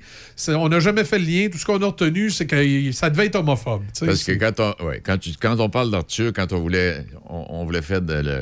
On 0.48 0.68
n'a 0.68 0.80
jamais 0.80 1.04
fait 1.04 1.18
le 1.18 1.26
lien. 1.26 1.48
Tout 1.48 1.58
ce 1.58 1.66
qu'on 1.66 1.82
a 1.82 1.86
retenu, 1.86 2.30
c'est 2.30 2.46
que 2.46 2.92
ça 2.92 3.10
devait 3.10 3.26
être 3.26 3.36
homophobe. 3.36 3.82
Parce 4.00 4.24
que 4.24 4.32
quand 4.32 4.60
on, 4.60 4.74
quand, 5.04 5.18
quand 5.40 5.60
on 5.60 5.68
parle 5.68 5.90
d'Arthur, 5.90 6.32
quand 6.34 6.52
on 6.52 6.60
voulait, 6.60 7.04
on, 7.28 7.64
voulait 7.64 7.82
faire 7.82 8.00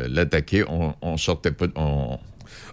l'attaquer, 0.08 0.64
on, 0.68 0.94
on 1.02 1.16
sortait 1.16 1.52
pas. 1.52 1.66
On, 1.76 2.18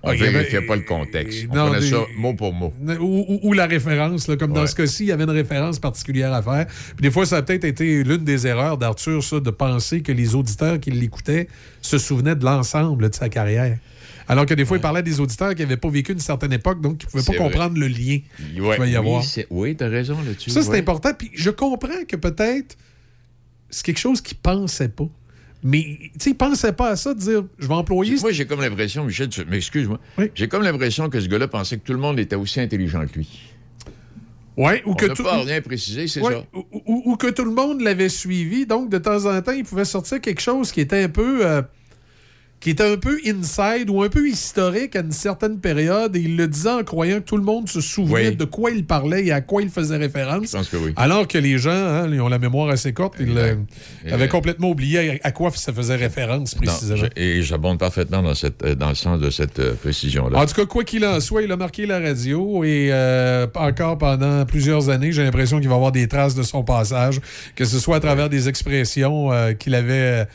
on 0.05 0.11
ne 0.11 0.17
vérifiait 0.17 0.61
pas 0.61 0.75
le 0.75 0.83
contexte. 0.83 1.47
On 1.49 1.53
prenait 1.53 1.81
ça 1.81 1.97
mot 2.17 2.33
pour 2.33 2.53
mot. 2.53 2.73
Ou, 2.99 3.53
la 3.53 3.65
référence, 3.65 4.29
comme 4.39 4.53
dans 4.53 4.67
ce 4.67 4.75
cas-ci, 4.75 5.03
il 5.03 5.07
y 5.07 5.11
avait 5.11 5.23
une 5.23 5.29
référence 5.29 5.79
particulière 5.79 6.33
à 6.33 6.41
faire. 6.41 6.67
Puis 6.67 7.01
des 7.01 7.11
fois, 7.11 7.25
ça 7.25 7.37
a 7.37 7.41
peut-être 7.41 7.65
été 7.65 8.03
l'une 8.03 8.23
des 8.23 8.47
erreurs 8.47 8.77
d'Arthur, 8.77 9.23
ça, 9.23 9.39
de 9.39 9.49
penser 9.49 10.01
que 10.01 10.11
les 10.11 10.35
auditeurs 10.35 10.79
qui 10.79 10.91
l'écoutaient 10.91 11.47
se 11.81 11.97
souvenaient 11.97 12.35
de 12.35 12.45
l'ensemble 12.45 13.09
de 13.09 13.13
sa 13.13 13.29
carrière. 13.29 13.77
Alors 14.27 14.45
que 14.45 14.53
des 14.53 14.65
fois, 14.65 14.77
il 14.77 14.81
parlait 14.81 15.03
des 15.03 15.19
auditeurs 15.19 15.53
qui 15.53 15.61
n'avaient 15.61 15.77
pas 15.77 15.89
vécu 15.89 16.11
une 16.11 16.19
certaine 16.19 16.53
époque, 16.53 16.81
donc 16.81 16.97
qui 16.97 17.05
ne 17.05 17.11
pouvaient 17.11 17.37
pas 17.37 17.43
comprendre 17.43 17.77
le 17.77 17.87
lien 17.87 18.19
qu'il 18.37 18.61
pouvait 18.61 18.91
y 18.91 18.95
avoir. 18.95 19.23
Oui, 19.49 19.75
tu 19.75 19.83
as 19.83 19.87
raison 19.87 20.17
là-dessus. 20.25 20.49
Ça, 20.49 20.61
c'est 20.61 20.77
important. 20.77 21.11
Puis 21.17 21.31
je 21.33 21.49
comprends 21.49 22.03
que 22.07 22.15
peut-être 22.15 22.75
c'est 23.69 23.85
quelque 23.85 23.99
chose 23.99 24.21
qu'il 24.21 24.37
ne 24.37 24.41
pensait 24.41 24.89
pas. 24.89 25.07
Mais, 25.67 25.81
tu 25.81 26.09
sais, 26.19 26.29
il 26.29 26.35
pensait 26.35 26.73
pas 26.73 26.89
à 26.89 26.95
ça, 26.95 27.15
de 27.15 27.19
dire, 27.19 27.44
je 27.57 27.67
vais 27.67 27.73
employer... 27.73 28.17
Moi, 28.21 28.31
j'ai 28.31 28.45
comme 28.45 28.62
l'impression, 28.62 29.03
Michel, 29.03 29.29
mais 29.50 29.57
excuse-moi, 29.57 30.00
j'ai 30.35 30.47
comme 30.47 30.62
l'impression 30.62 31.09
que 31.09 31.19
ce 31.19 31.27
gars-là 31.27 31.47
pensait 31.47 31.77
que 31.77 31.83
tout 31.83 31.94
le 31.94 31.97
monde 31.97 32.19
était 32.19 32.35
aussi 32.35 32.62
intelligent 32.62 33.03
que 33.07 33.15
lui. 33.15 33.27
Ouais, 34.57 34.83
ou 34.85 34.91
On 34.91 34.94
que 34.94 35.07
tout. 35.07 35.23
pas 35.23 35.41
rien 35.41 35.62
précisé, 35.62 36.07
c'est 36.07 36.21
ça. 36.21 36.44
Ou, 36.53 37.17
que 37.17 37.31
tout 37.31 37.43
le 37.43 37.51
monde 37.51 37.81
l'avait 37.81 38.10
suivi, 38.10 38.67
donc 38.67 38.91
de 38.91 39.00
temps 39.00 39.25
en 39.25 39.41
temps, 39.41 39.53
il 39.53 39.63
pouvait 39.63 39.86
sortir 39.86 40.22
quelque 40.22 40.39
chose 40.39 40.72
qui 40.72 40.81
était 40.81 41.03
un 41.03 41.10
peu. 41.10 41.43
Euh, 41.43 41.63
qui 42.65 42.72
était 42.72 42.91
un 42.91 42.98
peu 42.98 43.19
inside 43.27 43.91
ou 43.91 44.01
un 44.01 44.10
peu 44.10 44.27
historique 44.27 44.95
à 44.95 45.01
une 45.01 45.12
certaine 45.12 45.60
période 45.60 46.15
et 46.15 46.19
il 46.19 46.36
le 46.36 46.48
disait 46.48 46.72
en 46.72 46.84
croyant 46.84 47.17
que 47.17 47.25
tout 47.25 47.38
le 47.38 47.43
monde 47.43 47.69
se 47.69 47.79
souvenait 47.79 48.31
de 48.31 48.43
quoi 48.43 48.72
il 48.72 48.88
parlait 48.88 49.24
et 49.24 49.31
à 49.31 49.41
quoi 49.41 49.62
il 49.62 49.69
faisait 49.69 49.98
référence. 49.98 50.48
Je 50.48 50.57
pense 50.57 50.69
que 50.69 50.77
oui. 50.77 50.91
Alors 50.95 51.27
que 51.27 51.38
les 51.38 51.60
gens, 51.60 51.69
hein, 51.69 52.10
ils 52.12 52.19
ont 52.19 52.27
la 52.27 52.39
mémoire 52.39 52.69
assez 52.69 52.91
courte, 52.91 53.17
ils 53.19 53.38
euh, 53.38 53.53
avaient 54.10 54.29
complètement 54.29 54.72
oublié 54.72 55.19
à 55.24 55.31
quoi 55.31 55.51
ça 55.51 55.74
faisait 55.74 55.95
référence 55.95 56.55
précisément. 56.55 57.03
et 57.15 57.43
j'abonde 57.43 57.77
parfaitement 57.77 58.24
dans, 58.24 58.34
cette, 58.34 58.63
euh, 58.63 58.74
dans 58.74 58.89
le 58.89 58.95
sens 58.95 59.19
de 59.19 59.29
cette 59.29 59.60
euh, 59.60 59.75
précision-là. 59.75 60.39
En 60.39 60.45
tout 60.48 60.55
cas, 60.55 60.65
quoi 60.65 60.84
qu'il 60.84 61.05
en 61.05 61.19
soit, 61.19 61.43
il 61.43 61.51
a 61.51 61.57
marqué 61.57 61.86
la 61.86 62.00
radio 62.00 62.63
et 62.63 62.91
encore 63.53 64.00
pendant 64.00 64.43
plusieurs 64.48 64.89
années, 64.89 65.12
j'ai 65.12 65.24
l'impression 65.24 65.60
qu'il 65.60 65.69
va 65.69 65.75
y 65.75 65.77
avoir 65.77 65.91
des 65.91 66.07
traces 66.07 66.34
de 66.34 66.41
son 66.41 66.63
passage, 66.63 67.22
que 67.55 67.63
ce 67.63 67.77
soit 67.77 67.98
à 67.98 68.00
travers 68.00 68.27
des 68.27 68.50
expressions 68.50 69.29
qu'il 69.60 69.75
avait 69.75 70.25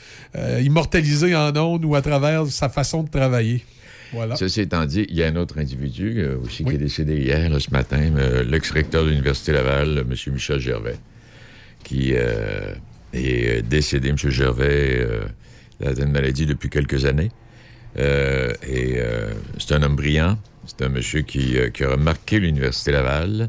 immortalisées 0.62 1.34
en 1.34 1.56
ondes 1.56 1.84
ou 1.84 1.96
à 1.96 2.02
travers 2.02 2.19
sa 2.48 2.68
façon 2.68 3.02
de 3.02 3.10
travailler. 3.10 3.64
Voilà. 4.12 4.36
Ceci 4.36 4.62
étant 4.62 4.84
dit, 4.86 5.06
il 5.08 5.16
y 5.16 5.22
a 5.22 5.28
un 5.28 5.36
autre 5.36 5.58
individu 5.58 6.16
euh, 6.18 6.36
aussi 6.44 6.64
qui 6.64 6.74
est 6.74 6.78
décédé 6.78 7.16
hier, 7.16 7.48
ce 7.60 7.70
matin, 7.70 8.12
euh, 8.16 8.42
l'ex-recteur 8.42 9.04
de 9.04 9.10
l'Université 9.10 9.52
Laval, 9.52 9.98
M. 9.98 10.32
Michel 10.32 10.58
Gervais, 10.58 10.96
qui 11.84 12.12
euh, 12.14 12.74
est 13.12 13.62
décédé, 13.62 14.08
M. 14.08 14.16
Gervais, 14.16 15.06
a 15.84 15.90
une 15.90 16.10
maladie 16.10 16.46
depuis 16.46 16.70
quelques 16.70 17.04
années. 17.04 17.30
et 17.96 19.00
c'est 19.58 19.74
un 19.74 19.82
homme 19.82 19.96
brillant. 19.96 20.38
C'est 20.66 20.84
un 20.84 20.88
monsieur 20.88 21.22
qui, 21.22 21.56
qui 21.72 21.84
a 21.84 21.96
marqué 21.96 22.38
l'Université 22.38 22.92
Laval. 22.92 23.48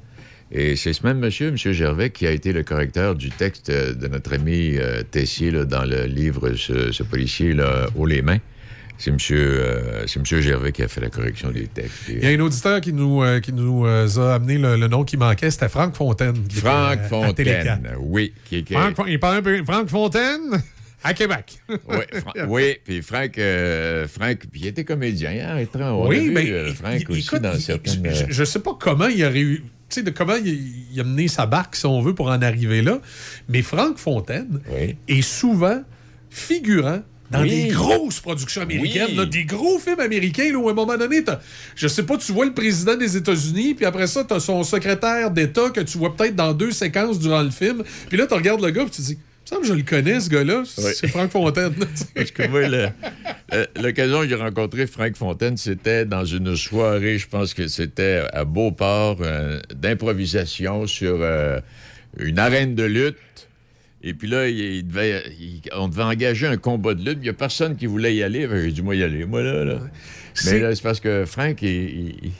Et 0.53 0.75
c'est 0.75 0.93
ce 0.93 1.05
même 1.05 1.19
monsieur, 1.19 1.49
M. 1.49 1.57
Gervais, 1.57 2.09
qui 2.09 2.25
a 2.27 2.31
été 2.31 2.51
le 2.51 2.63
correcteur 2.63 3.15
du 3.15 3.29
texte 3.29 3.69
de 3.69 4.07
notre 4.07 4.33
ami 4.33 4.77
Tessier 5.11 5.51
dans 5.51 5.85
le 5.85 6.05
livre 6.05 6.53
Ce, 6.53 7.03
policier 7.03 7.53
là, 7.53 7.87
haut 7.95 8.05
les 8.05 8.21
mains. 8.21 8.39
C'est 9.01 9.09
M. 9.09 9.17
Euh, 9.31 10.05
monsieur 10.19 10.41
Gervais 10.41 10.71
qui 10.71 10.83
a 10.83 10.87
fait 10.87 11.01
la 11.01 11.09
correction 11.09 11.49
des 11.49 11.65
textes. 11.65 12.03
Il 12.07 12.23
y 12.23 12.27
a 12.27 12.29
un 12.29 12.39
auditeur 12.39 12.79
qui 12.81 12.93
nous, 12.93 13.23
euh, 13.23 13.39
qui 13.39 13.51
nous 13.51 13.83
euh, 13.87 14.07
a 14.19 14.35
amené 14.35 14.59
le, 14.59 14.75
nom 14.87 15.03
qui 15.03 15.17
manquait, 15.17 15.49
c'était 15.49 15.69
Franck 15.69 15.95
Fontaine. 15.95 16.35
Franck 16.51 16.99
Fontaine, 17.09 17.81
oui. 17.99 18.31
Franck, 18.69 18.97
il 19.07 19.19
parle 19.19 19.37
un 19.37 19.41
peu 19.41 19.63
Franck 19.65 19.89
Fontaine? 19.89 20.61
À 21.03 21.15
Québec. 21.15 21.59
oui, 21.67 21.77
Fra- 22.13 22.33
oui, 22.47 22.75
puis 22.85 23.01
euh, 23.39 24.07
Frank, 24.07 24.37
puis 24.51 24.61
il 24.61 24.67
était 24.67 24.83
comédien. 24.83 25.31
Hein, 25.57 25.65
on 25.79 26.07
oui, 26.07 26.29
mais 26.31 26.51
euh, 26.51 26.71
Frank 26.71 27.01
il- 27.01 27.09
aussi 27.09 27.21
écoute, 27.21 27.41
dans 27.41 27.57
certaines... 27.59 28.05
je- 28.13 28.25
Je, 28.27 28.31
je 28.31 28.43
sais 28.43 28.59
pas 28.59 28.77
comment 28.79 29.07
il 29.07 29.23
a 29.23 29.29
réussi. 29.29 29.63
Tu 29.89 29.95
sais, 29.95 30.03
de 30.03 30.11
comment 30.11 30.35
il, 30.35 30.47
il 30.93 30.99
a 30.99 31.03
mené 31.03 31.27
sa 31.27 31.47
barque, 31.47 31.75
si 31.75 31.87
on 31.87 32.01
veut, 32.01 32.13
pour 32.13 32.27
en 32.27 32.39
arriver 32.43 32.83
là. 32.83 32.99
Mais 33.49 33.63
Franck 33.63 33.97
Fontaine 33.97 34.61
Oui. 34.69 34.95
est 35.07 35.23
souvent 35.23 35.81
figurant 36.29 37.01
dans 37.31 37.41
Oui. 37.41 37.49
des 37.49 37.67
grosses 37.69 38.19
productions 38.19 38.61
américaines, 38.61 39.07
Oui. 39.09 39.15
là, 39.15 39.25
des 39.25 39.45
gros 39.45 39.79
films 39.79 39.99
américains, 39.99 40.51
là, 40.51 40.57
où 40.57 40.67
à 40.67 40.71
un 40.71 40.75
moment 40.75 40.97
donné, 40.97 41.23
je 41.75 41.87
sais 41.87 42.03
pas, 42.03 42.17
tu 42.17 42.31
vois 42.31 42.45
le 42.45 42.53
président 42.53 42.95
des 42.97 43.15
États-Unis, 43.17 43.73
puis 43.73 43.85
après 43.85 44.07
ça, 44.07 44.23
tu 44.23 44.33
as 44.33 44.39
son 44.39 44.63
secrétaire 44.63 45.31
d'État 45.31 45.69
que 45.69 45.81
tu 45.81 45.97
vois 45.97 46.15
peut-être 46.15 46.35
dans 46.35 46.53
deux 46.53 46.71
séquences 46.71 47.19
durant 47.19 47.41
le 47.41 47.49
film. 47.51 47.83
Puis 48.09 48.17
là, 48.17 48.27
tu 48.27 48.33
regardes 48.33 48.61
le 48.63 48.69
gars, 48.71 48.81
puis 48.83 48.91
tu 48.91 49.01
te 49.01 49.07
dis, 49.07 49.17
semble 49.45 49.65
je 49.65 49.73
le 49.73 49.83
connais, 49.83 50.19
ce 50.19 50.29
gars-là. 50.29 50.63
Oui. 50.77 50.91
C'est 50.95 51.07
Franck 51.07 51.31
Fontaine. 51.31 51.73
Parce 52.15 52.31
que 52.31 52.47
moi, 52.47 52.61
l'occasion 53.81 54.19
où 54.19 54.27
j'ai 54.27 54.35
rencontré 54.35 54.87
Frank 54.87 55.15
Fontaine, 55.15 55.57
c'était 55.57 56.05
dans 56.05 56.25
une 56.25 56.55
soirée, 56.55 57.17
je 57.17 57.27
pense 57.27 57.53
que 57.53 57.67
c'était 57.67 58.23
à 58.33 58.45
Beauport, 58.45 59.17
euh, 59.21 59.59
d'improvisation 59.73 60.87
sur 60.87 61.17
euh, 61.21 61.59
une 62.19 62.39
arène 62.39 62.75
de 62.75 62.83
lutte. 62.83 63.15
Et 64.03 64.13
puis 64.13 64.27
là, 64.27 64.47
il, 64.47 64.59
il 64.59 64.87
devait, 64.87 65.23
il- 65.39 65.61
on 65.75 65.87
devait 65.87 66.03
engager 66.03 66.47
un 66.47 66.57
combat 66.57 66.93
de 66.93 66.99
lutte. 67.05 67.17
Il 67.21 67.23
n'y 67.23 67.29
a 67.29 67.33
personne 67.33 67.75
qui 67.75 67.85
voulait 67.85 68.15
y 68.15 68.23
aller. 68.23 68.47
J'ai 68.51 68.71
dit, 68.71 68.81
moi, 68.81 68.95
y 68.95 69.03
aller, 69.03 69.25
moi, 69.25 69.41
là. 69.43 69.63
là. 69.63 69.79
Mais 70.45 70.59
là, 70.59 70.73
c'est 70.75 70.81
parce 70.83 70.99
que 70.99 71.25
Frank, 71.25 71.61
il, 71.61 71.69
il- 71.69 72.15
il- 72.23 72.31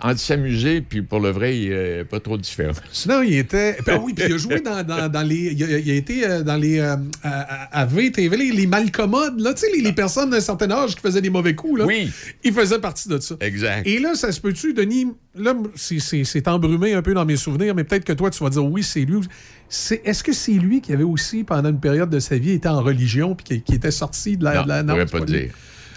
entre 0.00 0.18
s'amuser, 0.20 0.80
puis 0.80 1.02
pour 1.02 1.20
le 1.20 1.30
vrai, 1.30 1.58
il 1.58 1.68
n'y 1.70 1.74
a 2.00 2.04
pas 2.04 2.20
trop 2.20 2.36
de 2.36 2.42
différence. 2.42 2.76
Sinon, 2.92 3.22
il 3.22 3.36
était. 3.36 3.76
Ah 3.86 3.98
oui, 3.98 4.14
puis 4.14 4.24
il 4.28 4.32
a 4.34 4.36
joué 4.38 4.60
dans, 4.60 4.82
dans- 4.82 5.08
dans 5.08 5.22
les. 5.22 5.52
Il 5.52 5.62
a, 5.64 5.78
il 5.78 5.90
a 5.90 5.94
été 5.94 6.26
euh, 6.26 6.42
dans 6.42 6.56
les. 6.56 6.78
euh, 6.78 6.96
à, 7.22 7.80
à 7.80 7.84
VTV, 7.84 8.36
les, 8.36 8.52
les 8.52 8.66
malcommodes, 8.66 9.40
là, 9.40 9.54
tu 9.54 9.60
sais, 9.66 9.72
les, 9.74 9.82
les 9.82 9.92
personnes 9.92 10.30
d'un 10.30 10.40
certain 10.40 10.70
âge 10.70 10.94
qui 10.94 11.00
faisaient 11.00 11.20
des 11.20 11.30
mauvais 11.30 11.54
coups, 11.54 11.80
là. 11.80 11.86
Oui. 11.86 12.10
Il 12.44 12.52
faisait 12.52 12.78
partie 12.78 13.08
de 13.08 13.18
ça. 13.18 13.36
Exact. 13.40 13.86
Et 13.86 13.98
là, 13.98 14.14
ça 14.14 14.32
se 14.32 14.40
peut-tu, 14.40 14.72
Denis? 14.74 15.06
Là, 15.34 15.54
c'est- 15.76 16.48
embrumé 16.48 16.92
un 16.94 17.02
peu 17.02 17.14
dans 17.14 17.24
mes 17.24 17.36
souvenirs, 17.36 17.74
mais 17.74 17.84
peut-être 17.84 18.04
que 18.04 18.12
toi, 18.12 18.30
tu 18.30 18.42
vas 18.42 18.50
dire 18.50 18.64
oui, 18.64 18.82
c'est 18.82 19.00
lui. 19.00 19.20
Est-ce 20.04 20.22
que 20.22 20.32
c'est 20.32 20.52
lui 20.52 20.80
qui 20.80 20.92
avait 20.92 21.02
aussi, 21.04 21.44
pendant 21.44 21.70
une 21.70 21.80
période 21.80 22.10
de 22.10 22.18
sa 22.18 22.36
vie, 22.36 22.50
été 22.52 22.68
en 22.68 22.82
religion 22.82 23.34
puis 23.34 23.44
qui, 23.44 23.62
qui 23.62 23.74
était 23.74 23.90
sorti 23.90 24.36
de 24.36 24.44
la. 24.44 24.54
Non, 24.56 24.62
de 24.62 24.68
la- 24.68 24.78
je 24.96 25.00
ne 25.00 25.04
pas 25.06 25.20
dire. 25.20 25.50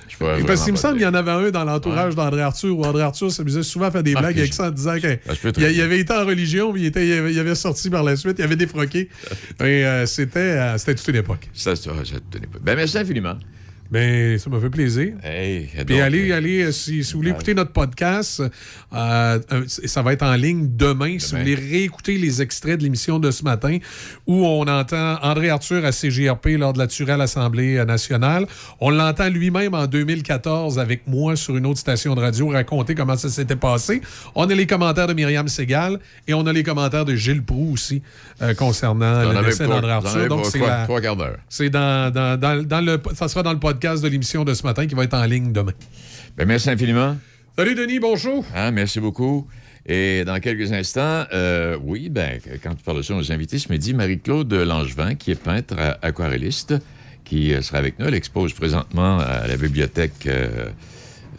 Je 0.08 0.46
Parce 0.46 0.64
qu'il 0.64 0.74
me 0.74 0.78
semble 0.78 0.96
qu'il 0.96 1.04
y 1.04 1.08
en 1.08 1.14
avait 1.14 1.32
un 1.32 1.52
dans 1.52 1.64
l'entourage 1.64 2.16
d'André 2.16 2.42
Arthur, 2.42 2.78
où 2.78 2.84
André 2.84 3.04
Arthur 3.04 3.32
s'amusait 3.32 3.64
souvent 3.64 3.86
à 3.88 3.92
faire 3.92 4.04
des 4.04 4.14
Ah, 4.16 4.22
blagues 4.22 4.40
avec 4.40 4.54
ça 4.54 4.68
en 4.68 4.72
disant 4.72 4.96
qu'il 4.98 5.20
Ah, 5.28 5.84
avait 5.84 6.00
été 6.00 6.14
en 6.14 6.26
religion, 6.26 6.72
puis 6.72 6.84
il, 6.84 6.86
était, 6.86 7.08
il, 7.08 7.14
avait, 7.14 7.34
il 7.34 7.40
avait 7.40 7.56
sorti 7.56 7.90
par 7.90 8.04
la 8.04 8.16
suite, 8.16 8.38
il 8.40 8.44
avait 8.44 8.56
défroqué. 8.56 9.10
Et, 9.62 9.64
euh, 9.64 10.06
c'était, 10.06 10.40
euh, 10.40 10.78
c'était 10.78 10.96
toute 10.96 11.08
une 11.08 11.16
époque. 11.16 11.50
Ça, 11.54 11.76
ça, 11.76 11.92
ça 12.04 12.20
te 12.20 12.38
tenait 12.38 12.48
pas. 12.48 12.60
Ben, 12.62 12.76
merci 12.76 12.98
infiniment. 12.98 13.36
Mais 13.96 14.38
ça 14.40 14.50
m'a 14.50 14.60
fait 14.60 14.70
plaisir. 14.70 15.14
Hey, 15.24 15.70
Puis 15.88 16.02
allez, 16.02 16.32
euh, 16.32 16.36
allez, 16.36 16.64
euh, 16.64 16.72
si, 16.74 17.02
si 17.02 17.14
vous 17.14 17.20
voulez 17.20 17.32
écouter 17.32 17.54
notre 17.54 17.72
podcast, 17.72 18.44
euh, 18.94 19.40
ça 19.68 20.02
va 20.02 20.12
être 20.12 20.24
en 20.24 20.34
ligne 20.36 20.68
demain. 20.76 21.18
Si 21.18 21.32
vous 21.32 21.40
voulez 21.40 21.56
réécouter 21.56 22.18
les 22.18 22.42
extraits 22.42 22.78
de 22.78 22.84
l'émission 22.84 23.20
de 23.20 23.32
ce 23.32 23.46
matin, 23.46 23.78
où 24.28 24.46
on 24.46 24.68
entend 24.68 25.16
André 25.22 25.50
Arthur 25.50 25.86
à 25.86 25.94
CGRP 25.94 26.58
lors 26.58 26.74
de 26.74 26.80
la 26.80 26.88
tuerie 26.88 27.14
à 27.14 27.18
l'Assemblée 27.18 27.86
nationale. 27.86 28.48
On 28.82 28.90
l'entend 28.90 29.30
lui-même 29.30 29.74
en 29.74 29.88
2014 29.88 30.78
avec 30.78 31.08
moi 31.08 31.38
sur 31.38 31.56
une 31.56 31.66
autre 31.66 31.80
station 31.80 32.16
de 32.16 32.20
radio 32.20 32.50
raconter 32.50 32.96
comment 32.96 33.16
ça 33.16 33.30
s'était 33.30 33.56
passé. 33.56 34.02
On 34.36 34.50
a 34.50 34.54
les 34.54 34.68
commentaires 34.68 35.08
de 35.08 35.14
Myriam 35.14 35.48
Segal 35.48 36.00
et 36.28 36.34
on 36.34 36.46
a 36.48 36.52
les 36.52 36.64
commentaires 36.64 37.06
de 37.06 37.16
Gilles 37.16 37.46
Proux 37.46 37.72
aussi 37.72 38.02
euh, 38.42 38.54
concernant 38.56 39.32
le 39.32 39.46
décès 39.46 39.68
d'André 39.68 39.92
Arthur. 39.92 40.28
Donc, 40.28 40.48
c'est 41.48 41.70
dans, 41.70 42.12
dans, 42.12 42.38
dans 42.38 42.82
le, 42.82 43.02
ça 43.14 43.30
sera 43.30 43.42
dans 43.42 43.54
le 43.54 43.60
podcast 43.60 43.85
de 43.86 44.08
l'émission 44.08 44.44
de 44.44 44.54
ce 44.54 44.64
matin 44.64 44.88
qui 44.88 44.96
va 44.96 45.04
être 45.04 45.14
en 45.14 45.26
ligne 45.26 45.54
demain. 45.54 45.74
Ben, 46.38 46.48
merci 46.48 46.70
infiniment. 46.72 47.16
Salut 47.56 47.76
Denis, 47.76 48.00
bonjour. 48.00 48.44
Hein, 48.56 48.72
merci 48.72 49.00
beaucoup. 49.00 49.48
Et 49.86 50.26
dans 50.26 50.40
quelques 50.40 50.72
instants, 50.72 51.26
euh, 51.32 51.78
oui, 51.84 52.10
ben, 52.10 52.40
quand 52.64 52.74
tu 52.74 52.84
parles 52.84 52.98
de 52.98 53.02
ça, 53.04 53.14
on 53.14 53.18
nous 53.18 53.32
a 53.32 53.36
invités 53.36 53.60
ce 53.60 53.72
midi 53.72 53.94
Marie-Claude 53.94 54.52
Langevin, 54.52 55.14
qui 55.14 55.30
est 55.30 55.36
peintre 55.42 55.76
aquarelliste, 56.02 56.74
qui 57.24 57.54
euh, 57.54 57.62
sera 57.62 57.78
avec 57.78 58.00
nous. 58.00 58.08
Elle 58.08 58.16
expose 58.16 58.54
présentement 58.54 59.20
à 59.20 59.46
la 59.46 59.56
bibliothèque 59.56 60.26
euh, 60.26 60.70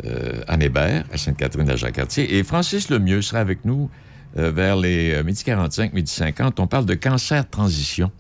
euh, 0.05 0.43
Anne 0.47 0.63
Hébert, 0.63 1.05
à 1.13 1.19
Sainte-Catherine 1.19 1.69
à 1.69 1.75
Jacques-Cartier. 1.75 2.37
Et 2.37 2.45
Francis 2.45 2.91
Lemieux 2.91 3.23
sera 3.23 3.41
avec 3.41 3.65
nous 3.65 3.91
euh, 4.39 4.53
vers 4.53 4.77
les 4.77 5.21
midi 5.25 5.43
45, 5.43 5.93
midi 5.93 6.13
50. 6.13 6.61
On 6.61 6.69
parle 6.69 6.87
de 6.87 6.95
cancer 6.95 7.51
transition. 7.51 8.13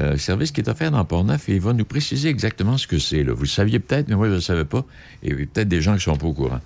Euh, 0.00 0.16
service 0.16 0.50
qui 0.50 0.60
est 0.60 0.68
offert 0.68 0.90
dans 0.90 1.04
Port-Neuf 1.04 1.48
et 1.48 1.54
il 1.54 1.60
va 1.60 1.72
nous 1.72 1.84
préciser 1.84 2.28
exactement 2.28 2.76
ce 2.78 2.86
que 2.86 2.98
c'est. 2.98 3.22
Vous 3.22 3.42
le 3.42 3.48
saviez 3.48 3.78
peut-être, 3.78 4.08
mais 4.08 4.16
moi, 4.16 4.26
je 4.26 4.32
ne 4.32 4.36
le 4.36 4.40
savais 4.40 4.64
pas. 4.64 4.84
Et 5.22 5.32
peut-être 5.34 5.68
des 5.68 5.80
gens 5.80 5.92
qui 5.92 5.98
ne 5.98 6.14
sont 6.14 6.16
pas 6.16 6.26
au 6.26 6.32
courant. 6.32 6.60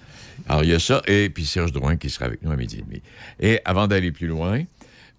Alors, 0.48 0.64
il 0.64 0.70
y 0.70 0.74
a 0.74 0.78
ça, 0.78 1.02
et 1.06 1.28
puis 1.28 1.44
Serge 1.44 1.72
Drouin 1.72 1.96
qui 1.96 2.08
sera 2.10 2.26
avec 2.26 2.42
nous 2.42 2.50
à 2.50 2.56
midi 2.56 2.78
et 2.78 2.82
demi. 2.82 3.02
Et 3.40 3.60
avant 3.64 3.86
d'aller 3.86 4.12
plus 4.12 4.28
loin, 4.28 4.62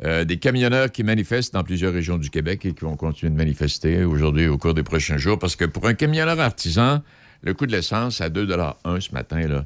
euh, 0.03 0.23
des 0.23 0.37
camionneurs 0.37 0.91
qui 0.91 1.03
manifestent 1.03 1.53
dans 1.53 1.63
plusieurs 1.63 1.93
régions 1.93 2.17
du 2.17 2.29
Québec 2.29 2.65
et 2.65 2.73
qui 2.73 2.85
vont 2.85 2.95
continuer 2.95 3.31
de 3.31 3.37
manifester 3.37 4.03
aujourd'hui 4.05 4.47
au 4.47 4.57
cours 4.57 4.73
des 4.73 4.83
prochains 4.83 5.17
jours, 5.17 5.37
parce 5.37 5.55
que 5.55 5.65
pour 5.65 5.85
un 5.87 5.93
camionneur 5.93 6.39
artisan, 6.39 7.03
le 7.43 7.53
coût 7.53 7.65
de 7.65 7.73
l'essence 7.73 8.21
à 8.21 8.29
2,1 8.29 9.01
ce 9.01 9.13
matin, 9.13 9.45
là, 9.47 9.65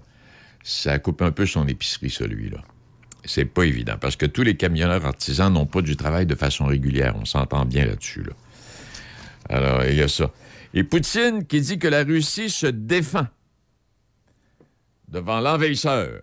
ça 0.64 0.98
coupe 1.00 1.22
un 1.22 1.32
peu 1.32 1.46
son 1.46 1.68
épicerie, 1.68 2.10
celui-là. 2.10 2.60
C'est 3.25 3.46
pas 3.46 3.63
évident, 3.63 3.96
parce 4.00 4.15
que 4.15 4.25
tous 4.25 4.44
les 4.44 4.58
camionneurs 4.58 5.06
artisans 5.06 5.51
n'ont 5.51 5.65
pas 5.65 5.82
du 5.82 5.96
travail 5.96 6.25
de 6.25 6.36
façon 6.36 6.65
régulière. 6.65 7.15
On 7.18 7.25
s'entend 7.25 7.65
bien 7.65 7.86
là-dessus. 7.86 8.24
Là. 8.24 8.34
Alors, 9.50 9.86
il 9.86 9.96
y 9.96 10.01
a 10.01 10.08
ça. 10.08 10.32
Et 10.74 10.84
Poutine 10.84 11.46
qui 11.46 11.62
dit 11.62 11.80
que 11.80 11.88
la 11.88 12.03
Russie 12.03 12.50
se 12.50 12.68
défend 12.68 13.27
devant 15.08 15.39
l'envahisseur. 15.39 16.22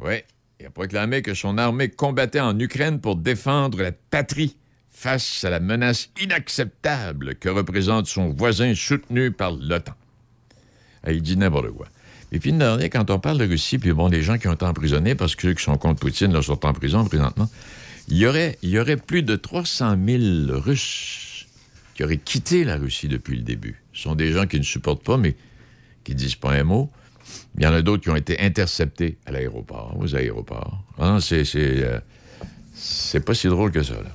Oui, 0.00 0.22
il 0.60 0.66
a 0.66 0.70
proclamé 0.70 1.22
que 1.22 1.34
son 1.34 1.58
armée 1.58 1.88
combattait 1.90 2.40
en 2.40 2.58
Ukraine 2.58 3.00
pour 3.00 3.16
défendre 3.16 3.82
la 3.82 3.92
patrie 3.92 4.56
face 4.90 5.44
à 5.44 5.50
la 5.50 5.60
menace 5.60 6.10
inacceptable 6.20 7.34
que 7.34 7.48
représente 7.48 8.06
son 8.06 8.30
voisin 8.30 8.74
soutenu 8.74 9.32
par 9.32 9.52
l'OTAN. 9.52 9.94
Il 11.06 11.22
dit 11.22 11.36
n'importe 11.36 11.70
quoi. 11.70 11.88
Et 12.32 12.38
puis, 12.38 12.50
une 12.50 12.58
dernière, 12.58 12.90
quand 12.90 13.10
on 13.10 13.18
parle 13.18 13.38
de 13.38 13.46
Russie, 13.46 13.78
puis 13.78 13.92
bon, 13.92 14.08
les 14.08 14.22
gens 14.22 14.38
qui 14.38 14.48
ont 14.48 14.52
été 14.52 14.64
emprisonnés, 14.64 15.14
parce 15.14 15.34
que 15.34 15.42
ceux 15.42 15.54
qui 15.54 15.64
sont 15.64 15.76
contre 15.78 16.00
Poutine 16.00 16.32
là, 16.32 16.42
sont 16.42 16.64
en 16.66 16.72
prison 16.72 17.04
présentement, 17.04 17.48
il 18.08 18.18
y 18.18 18.26
aurait, 18.26 18.58
il 18.62 18.70
y 18.70 18.78
aurait 18.78 18.96
plus 18.96 19.22
de 19.22 19.36
300 19.36 19.96
000 20.06 20.58
Russes 20.60 21.46
qui 21.94 22.04
auraient 22.04 22.18
quitté 22.18 22.64
la 22.64 22.76
Russie 22.76 23.08
depuis 23.08 23.36
le 23.36 23.42
début. 23.42 23.82
Ce 23.92 24.02
sont 24.02 24.14
des 24.14 24.32
gens 24.32 24.46
qui 24.46 24.58
ne 24.58 24.64
supportent 24.64 25.02
pas, 25.02 25.16
mais 25.16 25.34
qui 26.04 26.14
disent 26.14 26.36
pas 26.36 26.52
un 26.52 26.64
mot. 26.64 26.90
Il 27.56 27.64
y 27.64 27.66
en 27.66 27.72
a 27.72 27.82
d'autres 27.82 28.02
qui 28.02 28.10
ont 28.10 28.16
été 28.16 28.40
interceptés 28.40 29.18
à 29.26 29.32
l'aéroport, 29.32 29.96
aux 29.98 30.14
aéroports. 30.14 30.82
Non, 30.98 31.20
c'est, 31.20 31.44
euh, 31.56 31.98
c'est 32.72 33.20
pas 33.20 33.34
si 33.34 33.48
drôle 33.48 33.72
que 33.72 33.82
ça, 33.82 33.94
là. 33.94 34.14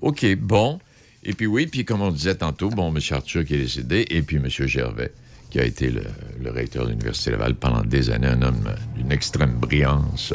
OK, 0.00 0.24
bon. 0.36 0.78
Et 1.24 1.32
puis 1.32 1.46
oui, 1.46 1.66
puis 1.66 1.84
comme 1.84 2.02
on 2.02 2.10
disait 2.10 2.36
tantôt, 2.36 2.68
bon, 2.68 2.94
M. 2.94 3.00
Arthur 3.10 3.44
qui 3.44 3.54
est 3.54 3.58
décédé, 3.58 4.06
et 4.10 4.22
puis 4.22 4.36
M. 4.36 4.48
Gervais, 4.48 5.12
qui 5.50 5.60
a 5.60 5.64
été 5.64 5.90
le, 5.90 6.50
recteur 6.50 6.84
de 6.84 6.90
l'Université 6.90 7.30
Laval 7.30 7.54
pendant 7.54 7.82
des 7.82 8.10
années, 8.10 8.26
un 8.26 8.42
homme 8.42 8.74
d'une 8.96 9.12
extrême 9.12 9.52
brillance 9.52 10.34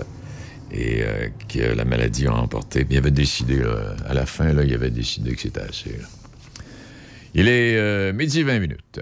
et 0.71 1.01
euh, 1.03 1.29
que 1.47 1.75
la 1.75 1.85
maladie 1.85 2.27
a 2.27 2.33
emporté. 2.33 2.85
Il 2.89 2.97
avait 2.97 3.11
décidé, 3.11 3.57
là, 3.57 3.95
à 4.07 4.13
la 4.13 4.25
fin, 4.25 4.49
il 4.49 4.73
avait 4.73 4.89
décidé 4.89 5.35
que 5.35 5.41
c'était 5.41 5.61
assez. 5.61 5.97
Il 7.35 7.47
est 7.47 7.77
euh, 7.77 8.13
midi 8.13 8.43
20 8.43 8.59
minutes. 8.59 9.01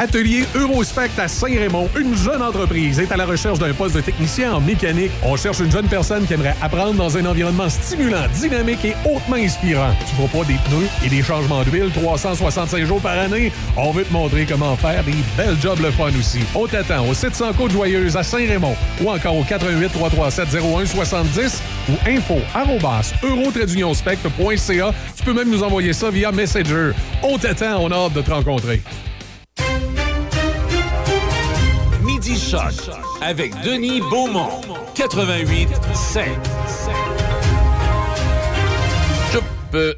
Atelier 0.00 0.46
Eurospect 0.54 1.10
à 1.18 1.28
Saint-Raymond, 1.28 1.90
une 1.94 2.16
jeune 2.16 2.40
entreprise 2.40 2.98
est 2.98 3.12
à 3.12 3.18
la 3.18 3.26
recherche 3.26 3.58
d'un 3.58 3.74
poste 3.74 3.96
de 3.96 4.00
technicien 4.00 4.54
en 4.54 4.58
mécanique. 4.58 5.10
On 5.22 5.36
cherche 5.36 5.60
une 5.60 5.70
jeune 5.70 5.88
personne 5.88 6.26
qui 6.26 6.32
aimerait 6.32 6.56
apprendre 6.62 6.94
dans 6.94 7.18
un 7.18 7.26
environnement 7.26 7.68
stimulant, 7.68 8.24
dynamique 8.32 8.82
et 8.82 8.94
hautement 9.04 9.36
inspirant. 9.36 9.94
Tu 10.08 10.14
vois 10.16 10.28
pas 10.28 10.46
des 10.46 10.54
pneus 10.54 10.88
et 11.04 11.10
des 11.10 11.22
changements 11.22 11.62
d'huile 11.64 11.90
365 11.92 12.86
jours 12.86 13.02
par 13.02 13.18
année? 13.18 13.52
On 13.76 13.90
veut 13.90 14.04
te 14.04 14.12
montrer 14.14 14.46
comment 14.46 14.74
faire 14.74 15.04
des 15.04 15.12
belles 15.36 15.60
jobs 15.60 15.80
le 15.80 15.90
fun 15.90 16.08
aussi. 16.18 16.40
On 16.54 16.66
t'attend 16.66 17.06
au 17.06 17.12
700 17.12 17.52
Côte-Joyeuse 17.58 18.16
à 18.16 18.22
Saint-Raymond 18.22 18.76
ou 19.02 19.10
encore 19.10 19.36
au 19.36 19.44
88 19.44 19.90
337 19.92 20.48
0170 20.62 21.62
ou 21.90 21.92
info 22.08 22.36
Tu 25.14 25.24
peux 25.24 25.34
même 25.34 25.50
nous 25.50 25.62
envoyer 25.62 25.92
ça 25.92 26.08
via 26.08 26.32
Messenger. 26.32 26.92
On 27.22 27.36
t'attend, 27.36 27.82
on 27.82 27.90
a 27.90 27.96
hâte 27.96 28.14
de 28.14 28.22
te 28.22 28.30
rencontrer. 28.30 28.80
Midi 32.30 32.40
Choc 32.42 32.94
avec 33.20 33.60
Denis 33.62 34.00
Beaumont, 34.02 34.60
88 34.94 35.68
5. 35.92 36.28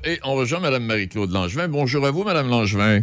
Et 0.06 0.18
on 0.24 0.34
rejoint 0.34 0.60
Mme 0.60 0.84
Marie-Claude 0.84 1.30
Langevin. 1.30 1.68
Bonjour 1.68 2.06
à 2.06 2.10
vous, 2.10 2.24
Mme 2.24 2.48
Langevin. 2.48 3.00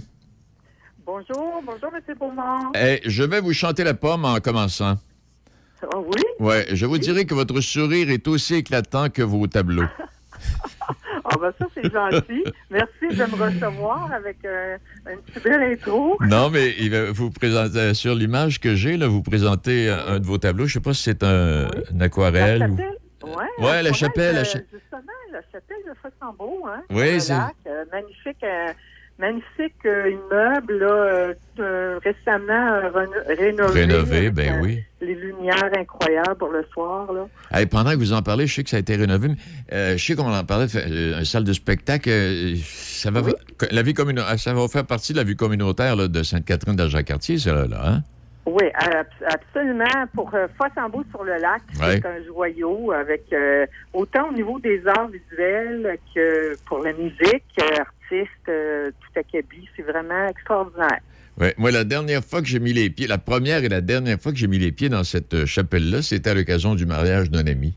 Bonjour, 1.05 1.61
bonjour, 1.63 1.91
M. 1.95 2.15
Beaumont. 2.19 2.71
Eh, 2.75 3.01
je 3.05 3.21
vais 3.21 3.39
vous 3.39 3.53
chanter 3.53 3.83
la 3.83 3.93
pomme 3.93 4.25
en 4.25 4.39
commençant. 4.39 4.97
Ah 5.83 5.97
oui? 5.99 6.23
Oui, 6.39 6.55
je 6.71 6.87
vous 6.87 6.97
dirai 6.97 7.25
que 7.25 7.35
votre 7.35 7.61
sourire 7.61 8.09
est 8.09 8.27
aussi 8.27 8.55
éclatant 8.55 9.09
que 9.09 9.21
vos 9.21 9.45
tableaux. 9.45 9.85
Ah 11.25 11.35
ben 11.39 11.53
ça, 11.59 11.65
c'est 11.73 11.91
gentil. 11.91 12.43
Merci 12.69 13.07
de 13.09 13.23
me 13.25 13.43
recevoir 13.43 14.11
avec 14.13 14.37
euh, 14.45 14.77
une 15.11 15.19
petite 15.21 15.43
belle 15.43 15.61
intro. 15.73 16.17
Non, 16.21 16.49
mais 16.49 16.73
il 16.79 16.89
va 16.91 17.11
vous 17.11 17.29
présenter, 17.29 17.93
sur 17.93 18.15
l'image 18.15 18.59
que 18.59 18.75
j'ai, 18.75 18.97
là, 18.97 19.07
vous 19.07 19.21
présentez 19.21 19.89
un 19.89 20.19
de 20.19 20.25
vos 20.25 20.37
tableaux. 20.37 20.65
Je 20.65 20.71
ne 20.77 20.81
sais 20.83 20.83
pas 20.89 20.93
si 20.93 21.03
c'est 21.03 21.23
un, 21.23 21.67
une 21.91 22.01
aquarelle. 22.01 22.59
La 22.59 22.67
ou- 22.67 22.77
chapelle, 22.77 22.97
ouais, 23.23 23.65
Ouais, 23.65 23.83
la 23.83 23.93
chapelle, 23.93 24.35
la 24.35 24.41
euh, 24.41 24.43
cha- 24.45 24.59
Justement, 24.71 25.01
la 25.31 25.41
chapelle 25.51 25.77
de 25.87 25.93
Fossambeau, 26.01 26.65
hein. 26.67 26.81
Oui, 26.89 27.19
c'est- 27.21 27.33
euh, 27.33 27.85
magnifique, 27.91 28.43
euh, 28.43 28.71
magnifique 29.19 29.75
euh, 29.85 30.09
immeuble, 30.11 30.79
là, 30.79 31.33
euh, 31.59 31.99
récemment 32.03 32.79
rénové. 33.27 33.81
Rénové, 33.85 34.29
ben 34.31 34.59
oui. 34.61 34.83
Les 35.01 35.13
lumières 35.15 35.69
incroyables 35.77 36.35
pour 36.37 36.49
le 36.49 36.65
soir, 36.73 37.11
là. 37.13 37.27
Hey, 37.51 37.65
pendant 37.65 37.91
que 37.91 37.97
vous 37.97 38.13
en 38.13 38.21
parlez, 38.21 38.47
je 38.47 38.55
sais 38.55 38.63
que 38.63 38.69
ça 38.69 38.77
a 38.77 38.79
été 38.79 38.95
rénové, 38.95 39.27
mais 39.29 39.35
euh, 39.73 39.97
je 39.97 40.05
sais 40.05 40.15
qu'on 40.15 40.33
en 40.33 40.43
parlait, 40.45 40.67
euh, 40.75 41.19
une 41.19 41.25
salle 41.25 41.43
de 41.43 41.53
spectacle, 41.53 42.09
ça 42.63 43.11
va, 43.11 43.21
la 43.71 43.81
vie 43.81 43.93
communautaire, 43.93 44.39
ça 44.39 44.53
va 44.53 44.67
faire 44.67 44.85
partie 44.85 45.13
de 45.13 45.17
la 45.17 45.23
vie 45.23 45.35
communautaire 45.35 45.95
là, 45.95 46.07
de 46.07 46.23
Sainte-Catherine 46.23 46.75
d'Argent-Cartier, 46.75 47.37
ça, 47.37 47.53
là, 47.67 47.77
hein? 47.85 47.99
Oui, 48.45 48.63
ab- 48.73 49.05
absolument. 49.27 49.85
Pour 50.15 50.31
Fossambeau 50.57 51.03
sur 51.11 51.23
le 51.23 51.33
lac, 51.33 51.61
Ouais. 51.79 51.99
c'est 52.01 52.05
un 52.07 52.23
joyau 52.25 52.91
avec 52.93 53.25
euh, 53.31 53.65
autant 53.93 54.29
au 54.29 54.33
niveau 54.33 54.59
des 54.59 54.81
arts 54.87 55.09
visuels 55.09 55.97
que 56.15 56.57
pour 56.65 56.79
la 56.83 56.93
musique, 56.93 57.43
artistes, 58.11 58.49
euh, 58.49 58.91
tout. 59.13 59.21
C'est 59.75 59.81
vraiment 59.83 60.27
extraordinaire. 60.27 60.99
Ouais, 61.39 61.53
moi, 61.57 61.71
la 61.71 61.83
dernière 61.83 62.23
fois 62.23 62.41
que 62.41 62.47
j'ai 62.47 62.59
mis 62.59 62.73
les 62.73 62.89
pieds, 62.89 63.07
la 63.07 63.17
première 63.17 63.63
et 63.63 63.69
la 63.69 63.81
dernière 63.81 64.19
fois 64.19 64.31
que 64.31 64.37
j'ai 64.37 64.47
mis 64.47 64.59
les 64.59 64.71
pieds 64.71 64.89
dans 64.89 65.03
cette 65.03 65.33
euh, 65.33 65.45
chapelle-là, 65.45 66.01
c'était 66.01 66.31
à 66.31 66.33
l'occasion 66.33 66.75
du 66.75 66.85
mariage 66.85 67.29
d'un 67.31 67.45
ami. 67.47 67.73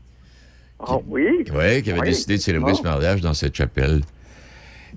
Oh 0.79 1.01
oui? 1.07 1.27
Oui, 1.53 1.81
qui 1.81 1.91
avait 1.91 2.01
Oui, 2.01 2.07
décidé 2.07 2.35
de 2.37 2.41
célébrer 2.41 2.71
bon. 2.73 2.77
ce 2.77 2.83
mariage 2.83 3.21
dans 3.21 3.33
cette 3.33 3.55
chapelle. 3.55 4.01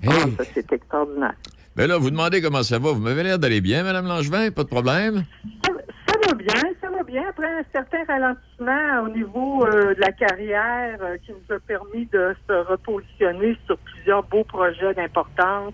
Ah, 0.05 0.11
Hey, 0.11 0.35
ça, 0.37 0.43
c'est 0.53 0.71
extraordinaire. 0.73 1.33
ben 1.75 1.87
là, 1.87 1.97
vous 1.97 2.09
demandez 2.11 2.41
comment 2.41 2.61
ça 2.63 2.77
va. 2.77 2.91
Vous 2.91 2.99
m'avez 3.01 3.23
l'air 3.23 3.39
d'aller 3.39 3.61
bien, 3.61 3.83
Mme 3.83 4.05
Langevin, 4.05 4.51
pas 4.51 4.63
de 4.63 4.67
problème? 4.67 5.23
Ça, 5.65 5.71
ça 6.07 6.13
va 6.27 6.33
bien, 6.35 6.61
ça 6.81 6.89
va 6.89 6.96
bien. 7.07 7.23
Après 7.29 7.47
un 7.47 7.63
certain 7.73 8.03
ralentissement 8.05 9.01
au 9.03 9.09
niveau 9.09 9.65
euh, 9.65 9.95
de 9.95 10.01
la 10.01 10.11
carrière 10.11 10.97
euh, 11.01 11.17
qui 11.25 11.31
nous 11.31 11.55
a 11.55 11.59
permis 11.59 12.05
de 12.07 12.35
se 12.47 12.53
repositionner 12.53 13.57
sur 13.65 13.77
plusieurs 13.77 14.23
beaux 14.23 14.43
projets 14.43 14.93
d'importance 14.93 15.73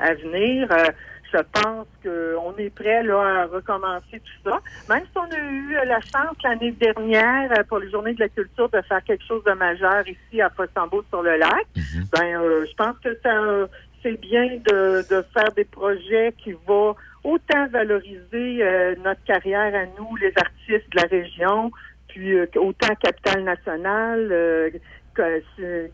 à 0.00 0.12
venir. 0.14 0.68
euh, 0.72 0.90
je 1.32 1.38
pense 1.62 1.86
qu'on 2.02 2.54
est 2.58 2.68
prêt 2.68 3.02
là, 3.04 3.42
à 3.42 3.46
recommencer 3.46 4.20
tout 4.20 4.50
ça. 4.50 4.60
Même 4.90 5.04
si 5.04 5.16
on 5.16 5.34
a 5.34 5.38
eu 5.38 5.74
la 5.86 6.00
chance 6.00 6.36
l'année 6.44 6.72
dernière 6.72 7.50
pour 7.70 7.78
les 7.78 7.90
Journées 7.90 8.12
de 8.12 8.20
la 8.20 8.28
culture 8.28 8.68
de 8.68 8.82
faire 8.82 9.02
quelque 9.04 9.24
chose 9.24 9.42
de 9.44 9.52
majeur 9.52 10.06
ici 10.06 10.42
à 10.42 10.50
Fossambeau 10.50 11.02
sur 11.08 11.22
le 11.22 11.36
lac, 11.38 11.66
ben 12.12 12.38
euh, 12.38 12.66
je 12.68 12.74
pense 12.74 12.98
que 13.02 13.18
ça 13.22 13.32
c'est 14.02 14.20
bien 14.20 14.58
de, 14.68 15.06
de 15.08 15.24
faire 15.32 15.52
des 15.56 15.64
projets 15.64 16.34
qui 16.36 16.54
vont 16.66 16.96
autant 17.24 17.68
valoriser 17.68 18.62
euh, 18.62 18.94
notre 19.04 19.22
carrière 19.24 19.74
à 19.74 19.86
nous, 19.98 20.16
les 20.16 20.32
artistes 20.36 20.90
de 20.90 20.96
la 20.96 21.06
région, 21.08 21.70
puis 22.08 22.34
euh, 22.34 22.46
autant 22.56 22.94
Capitale 22.96 23.44
Nationale, 23.44 24.28
euh, 24.30 24.70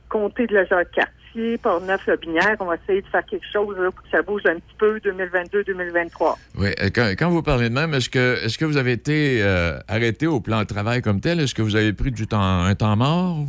Comté 0.08 0.46
de 0.46 0.54
la 0.54 0.64
Jacques-Cartier, 0.64 1.58
Port-Neuf-Lobinière. 1.58 2.56
On 2.60 2.66
va 2.66 2.76
essayer 2.76 3.02
de 3.02 3.06
faire 3.08 3.26
quelque 3.26 3.46
chose 3.52 3.74
pour 3.76 4.02
que 4.02 4.08
ça 4.10 4.22
bouge 4.22 4.42
un 4.46 4.54
petit 4.54 4.76
peu 4.78 4.98
2022-2023. 4.98 6.36
Oui. 6.56 6.68
Quand, 6.94 7.12
quand 7.18 7.28
vous 7.28 7.42
parlez 7.42 7.68
de 7.68 7.74
même, 7.74 7.94
est-ce 7.94 8.08
que, 8.08 8.44
est-ce 8.44 8.56
que 8.56 8.64
vous 8.64 8.76
avez 8.76 8.92
été 8.92 9.42
arrêté 9.88 10.28
au 10.28 10.40
plan 10.40 10.60
de 10.60 10.66
travail 10.66 11.02
comme 11.02 11.20
tel? 11.20 11.40
Est-ce 11.40 11.54
que 11.54 11.62
vous 11.62 11.74
avez 11.74 11.92
pris 11.92 12.12
du 12.12 12.28
temps, 12.28 12.40
un 12.40 12.74
temps 12.76 12.94
mort? 12.94 13.44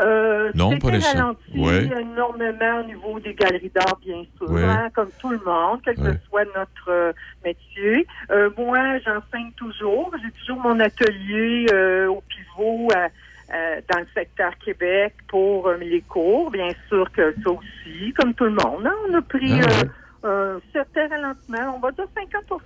Euh, 0.00 0.50
Non, 0.56 0.76
pas 0.78 0.88
ralenti 0.88 1.56
Ouais. 1.56 1.88
énormément 2.00 2.80
au 2.80 2.84
niveau 2.84 3.20
des 3.20 3.34
galeries 3.34 3.70
d'art, 3.72 3.96
bien 4.04 4.24
sûr, 4.36 4.50
Ouais. 4.50 4.64
hein, 4.64 4.88
comme 4.92 5.10
tout 5.18 5.30
le 5.30 5.38
monde, 5.46 5.80
quel 5.84 5.96
Ouais. 6.00 6.12
que 6.12 6.18
soit 6.28 6.44
notre 6.56 6.88
euh, 6.90 7.12
métier. 7.44 8.04
Euh, 8.30 8.50
moi, 8.58 8.98
j'enseigne 8.98 9.52
toujours. 9.56 10.10
J'ai 10.20 10.32
toujours 10.40 10.58
mon 10.62 10.80
atelier 10.80 11.66
euh, 11.72 12.08
au 12.08 12.22
pivot 12.28 12.88
à- 12.92 13.08
à- 13.54 13.80
dans 13.92 14.00
le 14.00 14.06
secteur 14.14 14.52
Québec 14.64 15.14
pour 15.28 15.68
euh, 15.68 15.76
les 15.76 16.02
cours. 16.02 16.50
Bien 16.50 16.72
sûr 16.88 17.08
que 17.12 17.32
ça 17.44 17.50
aussi, 17.50 18.12
comme 18.14 18.34
tout 18.34 18.44
le 18.44 18.50
monde. 18.50 18.86
hein, 18.86 18.94
on 19.08 19.14
a 19.14 19.22
pris 19.22 19.60
Ah, 19.62 20.26
euh, 20.26 20.56
un 20.56 20.60
certain 20.72 21.06
ralentissement, 21.08 21.76
on 21.76 21.78
va 21.78 21.92
dire 21.92 22.06
50 22.16 22.60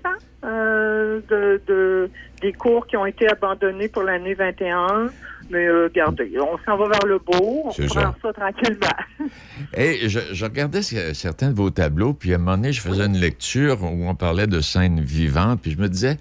euh, 0.44 1.20
de, 1.28 1.60
de, 1.66 2.10
des 2.40 2.52
cours 2.52 2.86
qui 2.86 2.96
ont 2.96 3.04
été 3.04 3.28
abandonnés 3.28 3.88
pour 3.88 4.04
l'année 4.04 4.34
21. 4.34 5.12
Mais 5.50 5.66
euh, 5.66 5.84
regardez, 5.84 6.30
on 6.40 6.58
s'en 6.66 6.76
va 6.76 6.88
vers 6.88 7.06
le 7.06 7.18
beau, 7.18 7.62
on 7.64 7.70
prend 7.70 7.88
ça. 7.88 8.14
ça, 8.22 8.32
tranquillement. 8.32 9.28
Et 9.74 10.08
je, 10.08 10.20
je 10.32 10.44
regardais 10.44 10.82
ce- 10.82 11.14
certains 11.14 11.50
de 11.50 11.54
vos 11.56 11.70
tableaux, 11.70 12.12
puis 12.12 12.32
à 12.32 12.36
un 12.36 12.38
moment 12.38 12.56
donné, 12.56 12.72
je 12.72 12.80
faisais 12.80 13.06
une 13.06 13.16
lecture 13.18 13.82
où 13.82 14.08
on 14.08 14.14
parlait 14.14 14.46
de 14.46 14.60
scènes 14.60 15.00
vivantes, 15.00 15.60
puis 15.62 15.70
je 15.72 15.78
me 15.78 15.88
disais, 15.88 16.18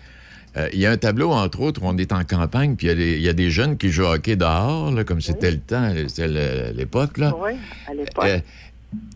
euh, 0.56 0.70
il 0.74 0.80
y 0.80 0.86
a 0.86 0.92
un 0.92 0.98
tableau, 0.98 1.32
entre 1.32 1.60
autres, 1.62 1.84
où 1.84 1.88
on 1.88 1.98
est 1.98 2.14
en 2.14 2.24
campagne, 2.24 2.76
puis 2.76 2.88
il 2.88 2.90
y 2.90 2.94
a 2.94 2.96
des- 2.96 3.16
il 3.18 3.22
y, 3.22 3.30
a 3.30 3.34
des 3.34 3.50
jeunes 3.52 3.78
qui 3.78 3.90
jouent 3.90 4.06
au 4.06 4.14
hockey 4.14 4.36
dehors, 4.36 4.92
là, 4.92 5.04
comme 5.04 5.22
c'était 5.22 5.52
le 5.52 5.60
temps, 5.60 5.92
c'était 6.08 6.72
l'époque, 6.74 7.18
là. 7.18 7.34
oui, 7.38 7.52
à 7.88 7.94
l'époque. 7.94 8.24
Euh, 8.26 8.40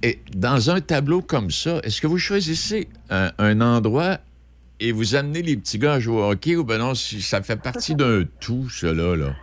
et 0.04 0.20
dans 0.36 0.70
un 0.70 0.82
tableau 0.82 1.22
comme 1.22 1.50
ça, 1.50 1.80
est-ce 1.84 2.02
que 2.02 2.08
vous 2.08 2.18
choisissez 2.18 2.90
un, 3.10 3.32
un 3.38 3.62
endroit 3.62 4.18
et 4.82 4.92
vous 4.92 5.16
amenez 5.16 5.42
les 5.42 5.56
petits 5.56 5.78
gars 5.78 5.94
à 5.94 6.00
jouer 6.00 6.18
au 6.22 6.32
hockey 6.32 6.56
ou 6.58 6.64
ben 6.66 6.80
non, 6.80 6.94
si 6.96 7.22
ça 7.22 7.42
fait 7.42 7.56
partie 7.56 7.96
d'un 7.96 8.24
tout, 8.42 8.68
cela, 8.70 9.16
là? 9.16 9.34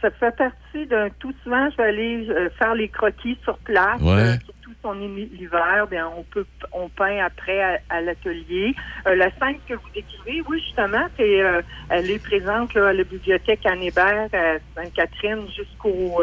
Ça 0.00 0.10
fait 0.12 0.34
partie 0.36 0.86
d'un 0.86 1.08
tout. 1.18 1.34
Souvent, 1.42 1.68
je 1.70 1.76
vais 1.76 1.88
aller 1.88 2.28
euh, 2.30 2.48
faire 2.50 2.74
les 2.74 2.88
croquis 2.88 3.38
sur 3.42 3.58
place. 3.58 4.00
Ouais. 4.00 4.12
euh, 4.22 4.32
surtout 4.44 4.72
son 4.82 5.00
hi- 5.00 5.28
l'hiver, 5.32 5.86
bien, 5.90 6.08
on 6.16 6.22
peut 6.22 6.46
on 6.72 6.88
peint 6.88 7.18
après 7.24 7.60
à, 7.60 7.80
à 7.88 8.00
l'atelier. 8.00 8.74
Euh, 9.06 9.16
la 9.16 9.30
scène 9.32 9.56
que 9.68 9.74
vous 9.74 9.90
décrivez, 9.94 10.42
oui, 10.48 10.60
justement, 10.60 11.04
c'est 11.16 11.40
elle 11.88 12.10
est 12.10 12.18
présente 12.20 12.74
là, 12.74 12.88
à 12.88 12.92
la 12.92 13.02
bibliothèque 13.04 13.66
Anne 13.66 13.82
Hébert 13.82 14.28
à 14.32 14.58
Sainte-Catherine 14.76 15.46
jusqu'au 15.56 16.22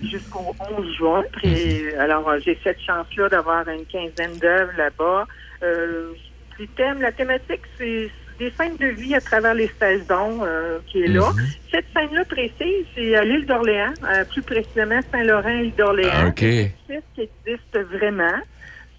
jusqu'au 0.00 0.56
11 0.78 0.96
juin. 0.96 1.22
Puis, 1.34 1.94
alors, 1.98 2.28
j'ai 2.40 2.58
cette 2.64 2.80
chance-là 2.80 3.28
d'avoir 3.28 3.68
une 3.68 3.84
quinzaine 3.86 4.38
d'œuvres 4.38 4.72
là-bas. 4.76 5.26
Les 6.58 6.66
thèmes, 6.68 7.00
la 7.00 7.12
thématique, 7.12 7.62
c'est 7.78 8.10
des 8.42 8.52
scènes 8.56 8.76
de 8.76 8.86
vie 8.86 9.14
à 9.14 9.20
travers 9.20 9.54
les 9.54 9.70
saisons 9.80 10.40
euh, 10.42 10.78
qui 10.88 11.02
est 11.02 11.06
là. 11.08 11.30
Cette 11.70 11.84
scène-là 11.94 12.24
précise, 12.24 12.84
c'est 12.94 13.14
à 13.14 13.24
l'île 13.24 13.46
d'Orléans, 13.46 13.92
euh, 14.04 14.24
plus 14.24 14.42
précisément 14.42 14.98
Saint-Laurent, 15.12 15.48
île 15.48 15.72
d'Orléans. 15.78 16.10
Ah, 16.12 16.26
OK. 16.28 16.40
C'est 16.40 16.96
un 16.96 17.00
qui 17.14 17.20
existe 17.46 17.78
vraiment. 17.92 18.38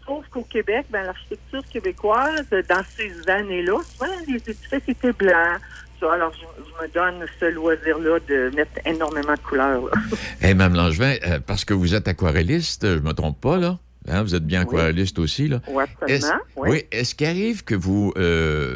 Sauf 0.05 0.25
qu'au 0.29 0.43
Québec, 0.43 0.85
ben, 0.89 1.03
l'architecture 1.03 1.61
québécoise, 1.71 2.45
dans 2.51 2.83
ces 2.97 3.11
années-là, 3.29 3.79
souvent 3.91 4.11
les 4.27 4.35
édifices 4.35 4.87
étaient 4.87 5.13
blancs. 5.13 5.59
Alors, 6.11 6.33
je, 6.33 6.63
je 6.65 6.83
me 6.85 6.93
donne 6.93 7.25
ce 7.39 7.45
loisir-là 7.45 8.19
de 8.27 8.51
mettre 8.57 8.71
énormément 8.85 9.33
de 9.35 9.39
couleurs. 9.39 9.83
Hé, 10.41 10.53
Mme 10.53 10.75
Langevin, 10.75 11.15
euh, 11.25 11.39
parce 11.45 11.63
que 11.63 11.73
vous 11.73 11.95
êtes 11.95 12.09
aquarelliste, 12.09 12.85
je 12.85 12.99
me 12.99 13.13
trompe 13.13 13.39
pas, 13.39 13.57
là? 13.57 13.79
Hein, 14.09 14.21
vous 14.23 14.35
êtes 14.35 14.45
bien 14.45 14.65
Oui. 14.65 14.75
aquarelliste 14.75 15.17
aussi, 15.19 15.47
là? 15.47 15.61
Oui, 15.69 15.85
absolument. 16.01 16.41
oui. 16.57 16.69
oui. 16.71 16.83
Est-ce 16.91 17.15
qu'il 17.15 17.27
arrive 17.27 17.63
que 17.63 17.75
vous 17.75 18.11
euh, 18.17 18.75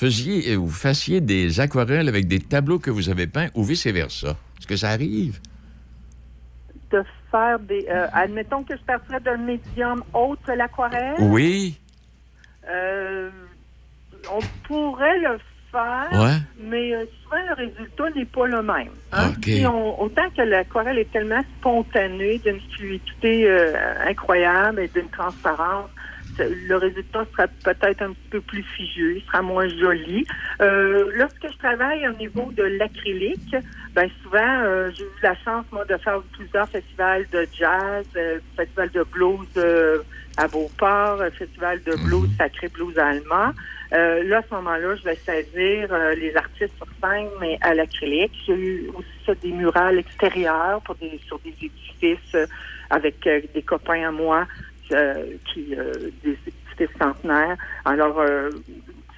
faisiez, 0.00 0.56
vous 0.56 0.70
fassiez 0.70 1.20
des 1.20 1.60
aquarelles 1.60 2.08
avec 2.08 2.26
des 2.26 2.40
tableaux 2.40 2.78
que 2.78 2.90
vous 2.90 3.08
avez 3.10 3.26
peints 3.26 3.48
ou 3.54 3.62
vice-versa? 3.64 4.30
Est-ce 4.58 4.66
que 4.66 4.76
ça 4.76 4.88
arrive? 4.90 5.38
De 6.90 7.02
faire 7.30 7.58
des... 7.60 7.86
euh, 7.90 8.06
admettons 8.12 8.62
que 8.64 8.74
je 8.76 8.82
partirais 8.82 9.20
d'un 9.20 9.36
médium 9.36 10.02
autre 10.14 10.42
que 10.46 10.52
l'aquarelle? 10.52 11.16
Oui. 11.20 11.78
Euh, 12.68 13.30
on 14.32 14.40
pourrait 14.66 15.18
le 15.18 15.38
faire, 15.70 16.08
Ouais. 16.12 16.38
mais 16.70 16.92
euh, 16.94 17.04
souvent 17.22 17.42
le 17.50 17.54
résultat 17.64 18.10
n'est 18.16 18.24
pas 18.24 18.46
le 18.46 18.62
même. 18.62 18.90
hein? 19.12 19.32
On- 19.66 20.02
autant 20.04 20.28
que 20.36 20.42
l'aquarelle 20.42 20.98
est 20.98 21.12
tellement 21.12 21.42
spontanée, 21.58 22.38
d'une 22.44 22.60
fluidité 22.74 23.48
euh, 23.48 23.72
incroyable 24.08 24.80
et 24.80 24.88
d'une 24.88 25.08
transparence, 25.10 25.90
le 26.48 26.76
résultat 26.76 27.24
sera 27.32 27.46
peut-être 27.64 28.02
un 28.02 28.12
petit 28.12 28.28
peu 28.30 28.40
plus 28.40 28.62
figé, 28.62 29.16
il 29.16 29.22
sera 29.26 29.42
moins 29.42 29.68
joli. 29.68 30.26
Euh, 30.60 31.10
lorsque 31.14 31.50
je 31.50 31.58
travaille 31.58 32.06
au 32.08 32.12
niveau 32.12 32.50
de 32.52 32.62
l'acrylique, 32.62 33.56
ben 33.94 34.08
souvent 34.22 34.62
euh, 34.62 34.90
j'ai 34.96 35.04
eu 35.04 35.22
la 35.22 35.34
chance 35.36 35.64
moi 35.72 35.84
de 35.84 35.96
faire 35.96 36.20
plusieurs 36.32 36.68
festivals 36.68 37.26
de 37.32 37.46
jazz, 37.58 38.04
euh, 38.16 38.38
festival 38.56 38.90
de 38.90 39.04
blues 39.04 40.04
à 40.36 40.48
Beauport, 40.48 41.22
festival 41.38 41.82
de 41.84 41.96
blues 41.96 42.30
sacré 42.38 42.68
blues 42.68 42.96
allemand. 42.98 43.52
Là, 43.92 44.38
à 44.38 44.42
ce 44.48 44.54
moment-là, 44.54 44.94
je 44.94 45.02
vais 45.02 45.18
saisir 45.26 45.88
les 46.16 46.34
artistes 46.36 46.76
sur 46.76 46.86
scène, 47.02 47.28
mais 47.40 47.58
à 47.60 47.74
l'acrylique. 47.74 48.32
J'ai 48.46 48.54
eu 48.54 48.88
aussi 48.94 49.08
ça, 49.26 49.34
des 49.34 49.50
murales 49.50 50.04
pour 50.84 50.94
des, 50.94 51.20
sur 51.26 51.40
des 51.40 51.50
édifices 51.60 52.36
avec 52.90 53.16
des 53.24 53.62
copains 53.62 54.08
à 54.08 54.12
moi 54.12 54.46
qui 55.52 55.74
euh, 55.76 55.92
des 56.24 56.36
édifices 56.46 56.98
centenaires. 57.00 57.56
Alors, 57.84 58.18
euh, 58.20 58.50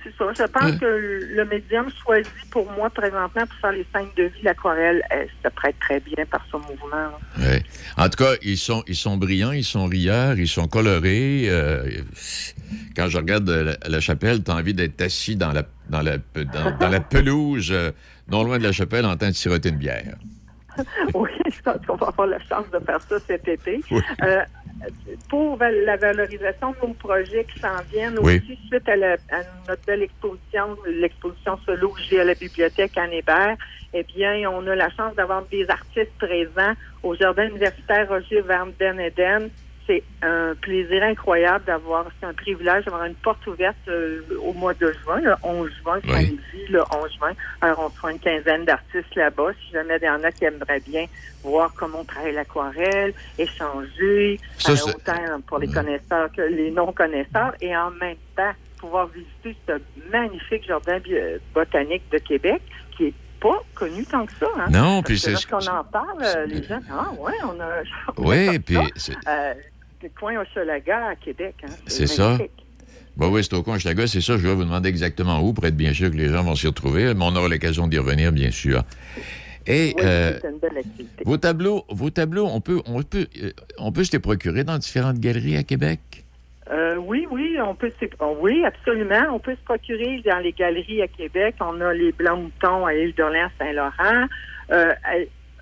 c'est 0.05 0.11
ça. 0.19 0.25
Je 0.37 0.43
pense 0.51 0.65
Ouais. 0.73 0.79
que 0.79 1.21
le 1.37 1.45
médium 1.45 1.87
choisi 2.05 2.29
pour 2.51 2.69
moi 2.73 2.91
présentement 2.91 3.47
pour 3.47 3.59
faire 3.61 3.73
les 3.73 3.87
scènes 3.95 4.09
de 4.17 4.25
vie, 4.25 4.43
l'aquarelle, 4.43 5.01
elle 5.11 5.29
se 5.45 5.49
prête 5.51 5.77
très 5.81 6.01
bien 6.01 6.25
par 6.27 6.45
son 6.51 6.59
mouvement. 6.59 7.11
Ouais. 7.39 7.63
En 7.97 8.09
tout 8.09 8.25
cas, 8.25 8.33
ils 8.43 8.59
sont, 8.59 8.83
ils 8.89 8.97
sont 8.97 9.17
brillants, 9.17 9.53
ils 9.53 9.65
sont 9.65 9.87
rieurs, 9.87 10.37
ils 10.39 10.49
sont 10.49 10.67
colorés. 10.67 11.45
euh, 11.49 11.89
quand 12.97 13.09
je 13.09 13.17
regarde 13.19 13.49
la, 13.49 13.77
la 13.89 14.01
chapelle, 14.01 14.43
tu 14.43 14.51
as 14.51 14.55
envie 14.57 14.75
d'être 14.75 15.01
assis 15.03 15.37
dans 15.37 15.53
la, 15.53 15.63
dans 15.89 16.03
la, 16.03 16.17
dans, 16.19 16.77
dans 16.81 16.89
la 16.89 17.01
pelouse, 17.01 17.71
euh, 17.71 17.93
non 18.29 18.43
loin 18.43 18.59
de 18.59 18.65
la 18.65 18.73
chapelle, 18.73 19.07
en 19.07 19.17
train 19.17 19.29
de 19.31 19.35
siroter 19.37 19.69
une 19.69 19.77
bière. 19.77 20.17
oui, 21.15 21.31
je 21.47 21.61
pense 21.63 21.85
qu'on 21.87 21.97
va 21.97 22.09
avoir 22.09 22.27
la 22.27 22.39
chance 22.41 22.65
de 22.73 22.79
faire 22.85 23.01
ça 23.09 23.17
cet 23.27 23.47
été. 23.47 23.81
Oui. 23.91 24.01
Euh, 24.23 24.41
pour 25.29 25.59
la 25.59 25.97
valorisation 25.97 26.71
de 26.81 26.87
nos 26.89 26.95
projets 26.95 27.45
qui 27.45 27.59
s'en 27.61 27.83
viennent 27.93 28.19
Oui. 28.19 28.37
aussi 28.43 28.59
suite 28.69 28.89
à, 28.89 28.97
la- 28.97 29.19
à 29.31 29.43
notre 29.69 29.83
belle 29.87 30.03
exposition, 30.03 30.77
l'exposition 30.87 31.59
solo 31.65 31.91
que 31.91 32.03
j'ai 32.03 32.21
à 32.21 32.25
la 32.25 32.35
bibliothèque 32.35 32.97
Anne 32.97 33.13
Hébert, 33.13 33.57
eh 33.93 34.03
bien, 34.05 34.49
on 34.51 34.67
a 34.67 34.75
la 34.75 34.91
chance 34.91 35.15
d'avoir 35.15 35.47
des 35.49 35.67
artistes 35.69 36.17
présents 36.19 36.75
au 37.03 37.15
jardin 37.15 37.49
universitaire 37.49 38.09
Roger 38.09 38.41
Van 38.41 38.69
Den 38.79 39.01
Eden. 39.01 39.51
C'est 39.87 40.03
un 40.23 40.55
plaisir 40.61 41.03
incroyable 41.03 41.65
d'avoir, 41.65 42.07
c'est 42.21 42.27
un 42.27 42.33
privilège 42.33 42.85
d'avoir 42.85 43.05
une 43.05 43.17
porte 43.17 43.45
ouverte 43.49 43.77
euh, 43.89 44.21
au 44.41 44.53
mois 44.53 44.75
de 44.75 44.93
juin, 45.03 45.21
le 45.21 45.35
11 45.43 45.71
juin, 45.83 45.99
Oui. 46.05 46.11
samedi, 46.13 46.67
le 46.71 46.83
11 46.83 47.13
juin. 47.19 47.33
Alors, 47.61 47.81
on 47.81 47.91
sera 47.97 48.13
une 48.13 48.21
quinzaine 48.21 48.65
d'artistes 48.65 49.15
là-bas. 49.17 49.51
Si 49.61 49.73
jamais 49.73 49.99
il 50.01 50.05
y 50.07 50.09
en 50.09 50.23
a 50.23 50.31
qui 50.31 50.45
aimeraient 50.45 50.81
bien 50.87 51.07
voir 51.43 51.73
comment 51.75 51.99
on 52.01 52.05
travaille 52.05 52.35
l'aquarelle, 52.35 53.13
échanger, 53.39 54.39
Ça, 54.59 54.73
euh, 54.73 54.77
autant 54.95 55.41
pour 55.47 55.59
les 55.59 55.69
connaisseurs 55.69 56.31
que 56.37 56.43
les 56.43 56.71
non-connaisseurs, 56.71 57.55
et 57.61 57.77
en 57.77 57.91
même 57.91 58.17
temps 58.37 58.53
pouvoir 58.79 59.09
visiter 59.09 59.57
ce 59.69 59.73
magnifique 60.13 60.65
jardin 60.67 60.99
botanique 61.55 62.03
de 62.11 62.19
Québec, 62.19 62.63
qui 62.97 63.07
est 63.07 63.15
pas 63.41 63.61
connu 63.75 64.05
tant 64.07 64.25
que 64.27 64.33
ça. 64.35 64.47
Hein? 64.57 64.67
Non, 64.71 65.03
puis 65.03 65.19
c'est... 65.19 65.33
Lorsqu'on 65.33 65.67
en 65.67 65.83
parle, 65.85 66.23
euh, 66.23 66.47
les 66.47 66.63
gens, 66.63 66.79
ah 66.91 67.11
ouais, 67.19 67.33
on 67.45 67.61
a... 67.61 67.83
Oui, 68.19 68.59
puis. 68.61 68.77
Euh, 68.77 69.55
le 70.03 70.11
coin 70.19 70.41
Hochelaga 70.41 71.09
à 71.09 71.17
Québec. 71.17 71.55
Hein? 71.65 71.73
C'est 71.87 72.07
ça. 72.07 72.39
Bah 73.17 73.27
oui, 73.31 73.45
c'est 73.45 73.55
au 73.55 73.63
coin 73.63 73.77
Hochelaga, 73.77 74.07
c'est 74.07 74.21
ça. 74.21 74.37
Je 74.39 74.47
vais 74.47 74.55
vous 74.55 74.65
demander 74.65 74.89
exactement 74.89 75.41
où 75.41 75.53
pour 75.53 75.65
être 75.67 75.77
bien 75.77 75.93
sûr 75.93 76.11
que 76.11 76.17
les 76.17 76.29
gens 76.29 76.43
vont 76.43 76.55
s'y 76.55 76.67
retrouver, 76.67 77.13
mais 77.15 77.25
on 77.25 77.37
aura 77.37 77.49
l'occasion 77.49 77.87
d'y 77.87 77.99
revenir, 77.99 78.33
bien 78.33 78.51
sûr. 78.51 78.83
Et 79.67 79.93
Oui, 79.97 80.03
euh, 80.05 80.39
une 80.45 80.59
belle 80.59 80.79
activité. 80.79 81.23
vos 81.25 81.37
tableaux, 81.37 81.85
vos 81.89 82.11
tableaux, 82.11 82.47
on 82.47 82.61
peut, 82.61 82.81
on 82.87 83.03
peut, 83.03 83.27
euh, 83.43 83.51
on 83.79 83.93
peut 83.93 84.03
se 84.03 84.13
les 84.13 84.19
procurer 84.19 84.65
dans 84.65 84.79
différentes 84.79 85.19
galeries 85.19 85.57
à 85.57 85.63
Québec? 85.63 86.01
Euh, 86.71 86.97
oui, 86.97 87.27
oui, 87.31 87.59
on 87.61 87.75
peut 87.75 87.93
oh, 88.21 88.37
oui, 88.41 88.65
absolument. 88.65 89.25
On 89.33 89.39
peut 89.39 89.55
se 89.55 89.65
procurer 89.65 90.23
dans 90.25 90.39
les 90.39 90.53
galeries 90.53 91.03
à 91.03 91.09
Québec. 91.09 91.57
On 91.61 91.81
a 91.81 91.93
les 91.93 92.13
Blancs 92.13 92.41
Moutons 92.43 92.87
à 92.87 92.95
Île-d'Orléans, 92.95 93.51
Saint-Laurent. 93.59 94.27
Euh, 94.71 94.93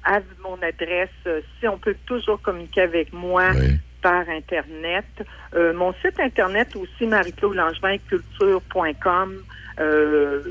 à, 0.04 0.16
à 0.16 0.20
mon 0.42 0.56
adresse, 0.62 1.10
si 1.58 1.66
on 1.66 1.78
peut 1.78 1.96
toujours 2.06 2.40
communiquer 2.40 2.82
avec 2.82 3.12
moi 3.12 3.50
Oui. 3.54 3.76
Par 4.02 4.28
Internet. 4.28 5.04
Euh, 5.54 5.72
mon 5.74 5.92
site 5.94 6.18
Internet 6.18 6.74
aussi, 6.76 7.06
marie-claude 7.06 7.54
Langevin, 7.54 7.96
culture.com. 8.08 9.36
Euh, 9.78 10.42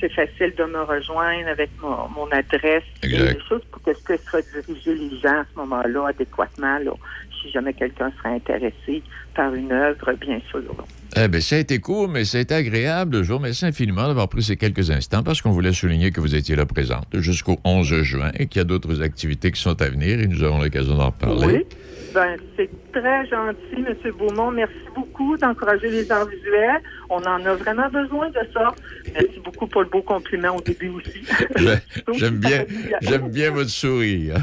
c'est 0.00 0.12
facile 0.12 0.52
de 0.56 0.64
me 0.64 0.82
rejoindre 0.82 1.48
avec 1.48 1.70
mon, 1.80 2.08
mon 2.08 2.26
adresse. 2.32 2.82
Exact. 3.02 3.34
Des 3.34 3.40
choses 3.48 3.62
pour 3.70 3.82
que 3.82 3.92
je 3.92 4.02
puisse 4.02 4.28
rediriger 4.28 4.94
les 4.94 5.18
gens 5.20 5.40
à 5.40 5.44
ce 5.52 5.58
moment-là 5.60 6.08
adéquatement, 6.08 6.78
là, 6.78 6.92
si 7.40 7.50
jamais 7.52 7.72
quelqu'un 7.72 8.10
serait 8.18 8.34
intéressé 8.34 9.02
par 9.34 9.54
une 9.54 9.70
œuvre, 9.70 10.12
bien 10.14 10.40
sûr. 10.50 10.62
Eh 11.16 11.28
bien, 11.28 11.40
ça 11.40 11.56
a 11.56 11.58
été 11.60 11.78
court, 11.78 12.08
mais 12.08 12.24
ça 12.24 12.38
a 12.38 12.40
été 12.40 12.54
agréable. 12.54 13.22
Je 13.22 13.28
vous 13.28 13.38
remercie 13.38 13.64
infiniment 13.64 14.08
d'avoir 14.08 14.28
pris 14.28 14.42
ces 14.42 14.56
quelques 14.56 14.90
instants 14.90 15.22
parce 15.22 15.40
qu'on 15.42 15.52
voulait 15.52 15.72
souligner 15.72 16.10
que 16.10 16.20
vous 16.20 16.34
étiez 16.34 16.56
là 16.56 16.66
présente 16.66 17.06
jusqu'au 17.14 17.58
11 17.64 18.02
juin 18.02 18.32
et 18.36 18.46
qu'il 18.46 18.58
y 18.58 18.62
a 18.62 18.64
d'autres 18.64 19.00
activités 19.02 19.52
qui 19.52 19.60
sont 19.60 19.80
à 19.80 19.88
venir 19.88 20.18
et 20.18 20.26
nous 20.26 20.42
aurons 20.42 20.60
l'occasion 20.60 20.96
d'en 20.96 21.06
reparler. 21.06 21.46
Oui. 21.46 21.66
Ben, 22.14 22.36
c'est 22.56 22.70
très 22.92 23.26
gentil, 23.26 23.74
M. 23.84 23.96
Beaumont. 24.16 24.52
Merci 24.52 24.74
beaucoup 24.94 25.36
d'encourager 25.36 25.90
les 25.90 26.10
arts 26.12 26.26
visuels. 26.28 26.80
On 27.10 27.16
en 27.16 27.44
a 27.44 27.54
vraiment 27.56 27.88
besoin 27.88 28.28
de 28.30 28.38
ça. 28.52 28.72
Merci 29.12 29.40
beaucoup 29.44 29.66
pour 29.66 29.82
le 29.82 29.88
beau 29.88 30.00
compliment 30.02 30.54
au 30.56 30.60
début 30.60 30.90
aussi. 30.90 31.24
Je- 31.56 32.12
J'aime 32.16 32.36
bien, 32.38 32.64
j'aime 33.02 33.30
bien 33.30 33.50
votre 33.50 33.70
sourire. 33.70 34.36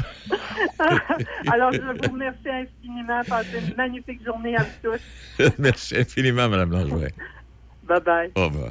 Alors, 1.50 1.72
je 1.72 1.80
vous 1.80 2.12
remercie 2.12 2.48
infiniment. 2.48 3.22
Passez 3.26 3.58
une 3.66 3.74
magnifique 3.76 4.24
journée 4.24 4.54
à 4.56 4.64
vous 4.64 4.90
tous. 4.90 5.50
Merci 5.58 5.96
infiniment, 5.96 6.48
Mme 6.48 6.70
Langevin. 6.72 7.08
Bye-bye. 7.88 8.30
Au 8.36 8.44
revoir. 8.48 8.70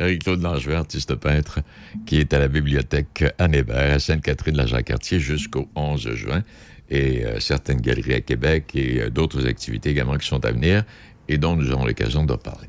Marie-Claude 0.00 0.42
Langevin, 0.42 0.78
artiste 0.78 1.14
peintre, 1.16 1.60
qui 2.06 2.18
est 2.18 2.32
à 2.32 2.38
la 2.38 2.48
bibliothèque 2.48 3.24
Anne 3.38 3.54
Hébert, 3.54 3.94
à 3.94 3.98
Sainte-Catherine-la-Jacques-Cartier 3.98 5.20
jusqu'au 5.20 5.68
11 5.76 6.14
juin. 6.14 6.42
Et 6.90 7.24
euh, 7.24 7.38
certaines 7.40 7.80
galeries 7.80 8.14
à 8.14 8.20
Québec 8.20 8.70
et 8.74 9.02
euh, 9.02 9.10
d'autres 9.10 9.46
activités 9.46 9.90
également 9.90 10.16
qui 10.16 10.26
sont 10.26 10.44
à 10.44 10.50
venir 10.52 10.84
et 11.28 11.36
dont 11.36 11.54
nous 11.56 11.70
aurons 11.70 11.84
l'occasion 11.84 12.24
de 12.24 12.32
reparler. 12.32 12.66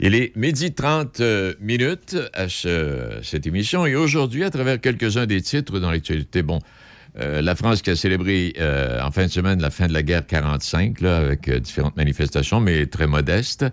Il 0.00 0.14
est 0.14 0.34
midi 0.34 0.72
30 0.72 1.20
euh, 1.20 1.54
minutes 1.60 2.16
à 2.32 2.48
ce- 2.48 3.18
cette 3.22 3.46
émission 3.46 3.84
et 3.86 3.94
aujourd'hui, 3.94 4.42
à 4.44 4.50
travers 4.50 4.80
quelques-uns 4.80 5.26
des 5.26 5.40
titres 5.42 5.78
dans 5.78 5.90
l'actualité, 5.90 6.42
bon, 6.42 6.58
la 7.16 7.54
France 7.54 7.80
qui 7.80 7.90
a 7.90 7.94
célébré 7.96 8.54
en 9.00 9.12
fin 9.12 9.26
de 9.26 9.30
semaine 9.30 9.62
la 9.62 9.70
fin 9.70 9.86
de 9.86 9.92
la 9.92 10.02
guerre 10.02 10.26
45, 10.26 11.00
là, 11.00 11.18
avec 11.18 11.48
différentes 11.48 11.96
manifestations, 11.96 12.58
mais 12.58 12.86
très 12.86 13.06
modestes. 13.06 13.64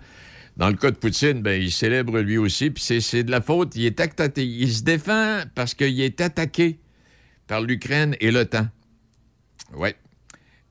Dans 0.56 0.68
le 0.68 0.74
cas 0.76 0.92
de 0.92 0.96
Poutine, 0.96 1.42
ben, 1.42 1.60
il 1.60 1.72
célèbre 1.72 2.20
lui 2.20 2.38
aussi, 2.38 2.70
puis 2.70 2.84
c'est- 2.84 3.24
de 3.24 3.32
la 3.32 3.40
faute. 3.40 3.74
Il 3.74 3.84
est. 3.84 4.00
Il 4.36 4.72
se 4.72 4.84
défend 4.84 5.40
parce 5.56 5.74
qu'il 5.74 6.00
est 6.02 6.20
attaqué 6.20 6.78
par 7.48 7.62
l'Ukraine 7.62 8.14
et 8.20 8.30
l'OTAN. 8.30 8.68
Oui. 9.76 9.90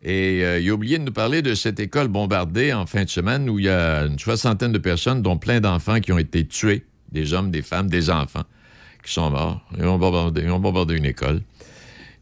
Et 0.03 0.43
euh, 0.43 0.59
il 0.59 0.69
a 0.69 0.73
oublié 0.73 0.97
de 0.97 1.03
nous 1.03 1.11
parler 1.11 1.41
de 1.41 1.53
cette 1.53 1.79
école 1.79 2.07
bombardée 2.07 2.73
en 2.73 2.85
fin 2.85 3.03
de 3.03 3.09
semaine 3.09 3.49
où 3.49 3.59
il 3.59 3.65
y 3.65 3.69
a 3.69 4.01
une 4.05 4.17
soixantaine 4.17 4.71
de 4.71 4.79
personnes, 4.79 5.21
dont 5.21 5.37
plein 5.37 5.59
d'enfants 5.59 5.99
qui 5.99 6.11
ont 6.11 6.17
été 6.17 6.45
tués, 6.45 6.85
des 7.11 7.33
hommes, 7.33 7.51
des 7.51 7.61
femmes, 7.61 7.87
des 7.87 8.09
enfants, 8.09 8.45
qui 9.03 9.13
sont 9.13 9.29
morts. 9.29 9.61
Ils 9.77 9.85
ont 9.85 9.99
bombardé, 9.99 10.49
ont 10.49 10.59
bombardé 10.59 10.95
une 10.95 11.05
école. 11.05 11.41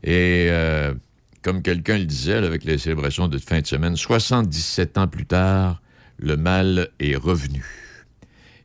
Et 0.03 0.47
euh, 0.49 0.93
comme 1.41 1.61
quelqu'un 1.61 1.97
le 1.97 2.05
disait 2.05 2.33
avec 2.33 2.65
les 2.65 2.77
célébrations 2.77 3.29
de 3.29 3.37
fin 3.37 3.61
de 3.61 3.67
semaine, 3.67 3.95
77 3.95 4.97
ans 4.97 5.07
plus 5.07 5.25
tard, 5.25 5.81
le 6.17 6.35
mal 6.35 6.89
est 6.99 7.15
revenu. 7.15 7.63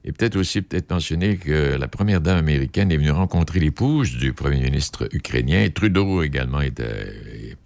Et 0.04 0.12
peut-être 0.12 0.36
aussi 0.36 0.60
peut-être 0.60 0.90
mentionner 0.90 1.36
que 1.36 1.76
la 1.76 1.88
première 1.88 2.20
dame 2.20 2.36
américaine 2.36 2.92
est 2.92 2.96
venue 2.96 3.10
rencontrer 3.10 3.60
l'épouse 3.60 4.16
du 4.18 4.34
premier 4.34 4.60
ministre 4.60 5.08
ukrainien. 5.12 5.68
Trudeau 5.70 6.22
également 6.22 6.60
était 6.60 7.56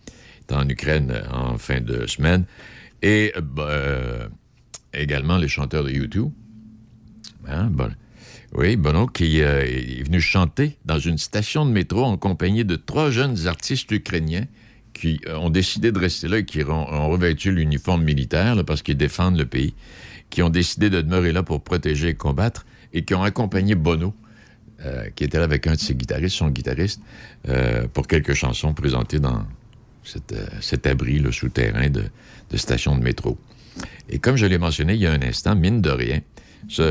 en 0.53 0.69
Ukraine 0.69 1.23
en 1.33 1.59
fin 1.59 1.81
de 1.81 2.07
semaine. 2.07 2.45
Et 3.03 3.33
euh, 3.59 4.29
également 4.93 5.39
les 5.39 5.49
chanteurs 5.49 5.85
de 5.85 5.91
YouTube. 5.91 6.31
Hein, 7.47 7.69
bon. 7.71 7.91
Oui, 8.55 8.77
Bono 8.77 9.07
qui 9.07 9.43
euh, 9.43 9.63
est 9.63 10.03
venu 10.03 10.21
chanter 10.21 10.79
dans 10.87 10.99
une 10.99 11.19
station 11.19 11.67
de 11.67 11.71
métro 11.71 12.03
en 12.03 12.17
compagnie 12.17 12.65
de 12.65 12.77
trois 12.77 13.11
jeunes 13.11 13.47
artistes 13.47 13.91
ukrainiens 13.93 14.47
qui 14.99 15.21
euh, 15.27 15.37
ont 15.37 15.51
décidé 15.51 15.93
de 15.93 15.99
rester 15.99 16.29
là 16.29 16.39
et 16.39 16.45
qui 16.45 16.63
ont, 16.65 17.11
revêtu 17.11 17.53
l'uniforme 17.53 18.03
militaire 18.03 18.63
parce 18.65 18.83
qu'ils 18.83 18.97
défendent 18.97 19.39
le 19.39 19.47
pays, 19.47 19.75
qui 20.31 20.43
ont 20.43 20.51
décidé 20.51 20.91
de 20.91 21.01
demeurer 21.01 21.33
là 21.33 21.43
pour 21.43 21.63
protéger 21.63 22.09
et 22.09 22.15
combattre 22.15 22.67
et 22.93 23.05
qui 23.05 23.15
ont 23.15 23.23
accompagné 23.23 23.75
Bono, 23.75 24.15
euh, 24.85 25.09
qui 25.15 25.25
était 25.25 25.39
là 25.39 25.45
avec 25.45 25.67
un 25.67 25.75
de 25.75 25.79
ses 25.79 25.95
guitaristes, 25.95 26.37
son 26.37 26.51
guitariste, 26.51 27.01
euh, 27.49 27.87
pour 27.89 28.07
quelques 28.07 28.35
chansons 28.35 28.75
présentées 28.75 29.21
dans 29.21 29.43
cet, 30.09 30.33
euh, 30.33 30.47
cet 30.61 30.87
abri 30.87 31.19
là, 31.19 31.31
souterrain 31.31 31.91
de, 31.91 32.05
de 32.51 32.57
station 32.57 32.97
de 32.97 33.03
métro. 33.03 33.39
Et 34.09 34.19
comme 34.19 34.37
je 34.37 34.47
l'ai 34.47 34.59
mentionné 34.59 34.95
il 34.95 35.01
y 35.01 35.07
a 35.07 35.13
un 35.13 35.23
instant, 35.23 35.55
mine 35.55 35.81
de 35.81 35.91
rien, 35.91 36.21
Ça, 36.69 36.85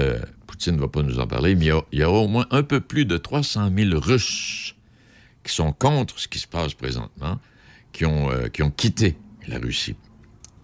Poutine 0.46 0.76
ne 0.76 0.80
va 0.80 0.88
pas 0.88 1.04
nous 1.04 1.20
en 1.20 1.28
parler, 1.28 1.56
mais 1.56 1.70
il 1.92 2.00
y, 2.00 2.04
a, 2.04 2.10
au 2.10 2.28
moins 2.28 2.48
un 2.52 2.64
peu 2.64 2.80
plus 2.80 3.06
de 3.06 3.18
300 3.18 3.72
000 3.76 4.00
Russes 4.00 4.76
qui 5.44 5.54
sont 5.54 5.74
contre 5.74 6.20
ce 6.20 6.28
qui 6.28 6.40
se 6.40 6.48
passe 6.48 6.74
présentement, 6.74 7.40
qui 7.92 8.06
ont, 8.06 8.32
euh, 8.32 8.48
qui 8.48 8.64
ont 8.64 8.72
quitté 8.72 9.18
la 9.48 9.60
Russie. 9.60 9.96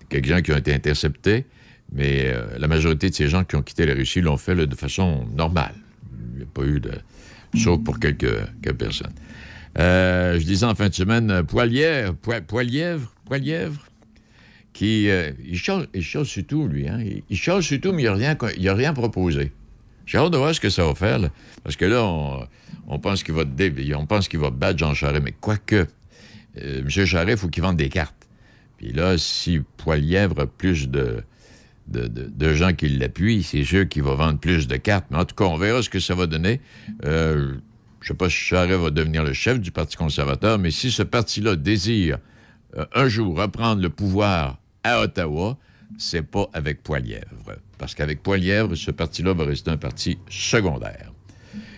Quelques 0.09 0.27
gens 0.27 0.41
qui 0.41 0.51
ont 0.51 0.57
été 0.57 0.73
interceptés, 0.73 1.45
mais 1.91 2.25
euh, 2.25 2.57
la 2.57 2.67
majorité 2.67 3.09
de 3.09 3.15
ces 3.15 3.27
gens 3.27 3.43
qui 3.43 3.55
ont 3.55 3.61
quitté 3.61 3.85
la 3.85 3.93
Russie 3.93 4.21
l'ont 4.21 4.37
fait 4.37 4.55
de 4.55 4.75
façon 4.75 5.25
normale. 5.35 5.75
Il 6.33 6.37
n'y 6.37 6.43
a 6.43 6.47
pas 6.53 6.63
eu 6.63 6.79
de... 6.79 6.91
Sauf 7.55 7.83
pour 7.83 7.99
quelques, 7.99 8.35
quelques 8.61 8.77
personnes. 8.77 9.13
Euh, 9.79 10.39
je 10.39 10.45
disais 10.45 10.65
en 10.65 10.75
fin 10.75 10.89
de 10.89 10.93
semaine, 10.93 11.31
euh, 11.31 11.43
Poilièvre, 11.43 12.13
Poi- 12.15 12.41
Poilièvre, 12.41 13.11
Poilièvre, 13.25 13.87
qui... 14.71 15.09
euh, 15.09 15.31
il, 15.43 15.57
charge, 15.57 15.87
il 15.93 16.03
sur 16.03 16.25
tout, 16.45 16.67
lui. 16.67 16.87
Hein? 16.87 16.99
Il, 17.29 17.37
charge 17.37 17.67
sur 17.67 17.79
tout, 17.81 17.91
mais 17.91 18.03
il 18.03 18.05
n'a 18.05 18.13
rien, 18.13 18.37
a 18.39 18.73
rien 18.73 18.93
proposé. 18.93 19.51
J'ai 20.05 20.17
hâte 20.17 20.31
de 20.31 20.37
voir 20.37 20.53
ce 20.53 20.59
que 20.59 20.69
ça 20.69 20.85
va 20.85 20.93
faire, 20.95 21.17
là. 21.17 21.29
parce 21.63 21.75
que 21.75 21.85
là, 21.85 22.03
on, 22.03 22.99
pense 22.99 23.23
qu'il 23.23 23.33
va, 23.33 23.43
on 23.95 24.05
pense 24.05 24.27
qu'il 24.27 24.39
va 24.39 24.51
battre 24.51 24.77
Jean 24.77 24.93
Charest, 24.93 25.23
mais 25.23 25.31
quoique, 25.31 25.87
euh, 26.61 26.79
M. 26.79 26.89
Charest, 26.89 27.31
il 27.31 27.37
faut 27.37 27.47
qu'il 27.47 27.63
vende 27.63 27.77
des 27.77 27.89
cartes. 27.89 28.27
Puis 28.77 28.91
là, 28.91 29.17
si 29.17 29.61
Poilièvre 29.77 30.41
a 30.41 30.47
plus 30.47 30.89
de, 30.89 31.23
de, 31.87 32.53
gens 32.53 32.73
qui 32.73 32.89
l'appuient, 32.89 33.43
c'est 33.43 33.63
sûr 33.63 33.87
qu'il 33.87 34.03
va 34.03 34.15
vendre 34.15 34.39
plus 34.39 34.67
de 34.67 34.75
cartes. 34.75 35.05
Mais 35.09 35.17
en 35.17 35.25
tout 35.25 35.35
cas, 35.35 35.45
on 35.45 35.57
verra 35.57 35.81
ce 35.81 35.89
que 35.89 35.99
ça 35.99 36.15
va 36.15 36.27
donner. 36.27 36.59
Je 38.03 38.07
ne 38.11 38.15
sais 38.15 38.17
pas 38.17 38.29
si 38.29 38.35
Charest 38.35 38.81
va 38.81 38.89
devenir 38.89 39.23
le 39.23 39.31
chef 39.31 39.61
du 39.61 39.71
Parti 39.71 39.95
conservateur, 39.95 40.59
mais 40.59 40.71
si 40.71 40.91
ce 40.91 41.03
parti-là 41.03 41.55
désire 41.55 42.17
euh, 42.77 42.85
un 42.93 43.07
jour 43.07 43.37
reprendre 43.37 43.81
le 43.81 43.89
pouvoir 43.89 44.59
à 44.83 44.99
Ottawa, 44.99 45.57
c'est 45.97 46.21
pas 46.21 46.49
avec 46.51 46.83
Poilièvre. 46.83 47.53
Parce 47.77 47.95
qu'avec 47.95 48.21
Poilièvre, 48.21 48.75
ce 48.75 48.91
parti-là 48.91 49.33
va 49.33 49.45
rester 49.45 49.71
un 49.71 49.77
parti 49.77 50.17
secondaire. 50.29 51.13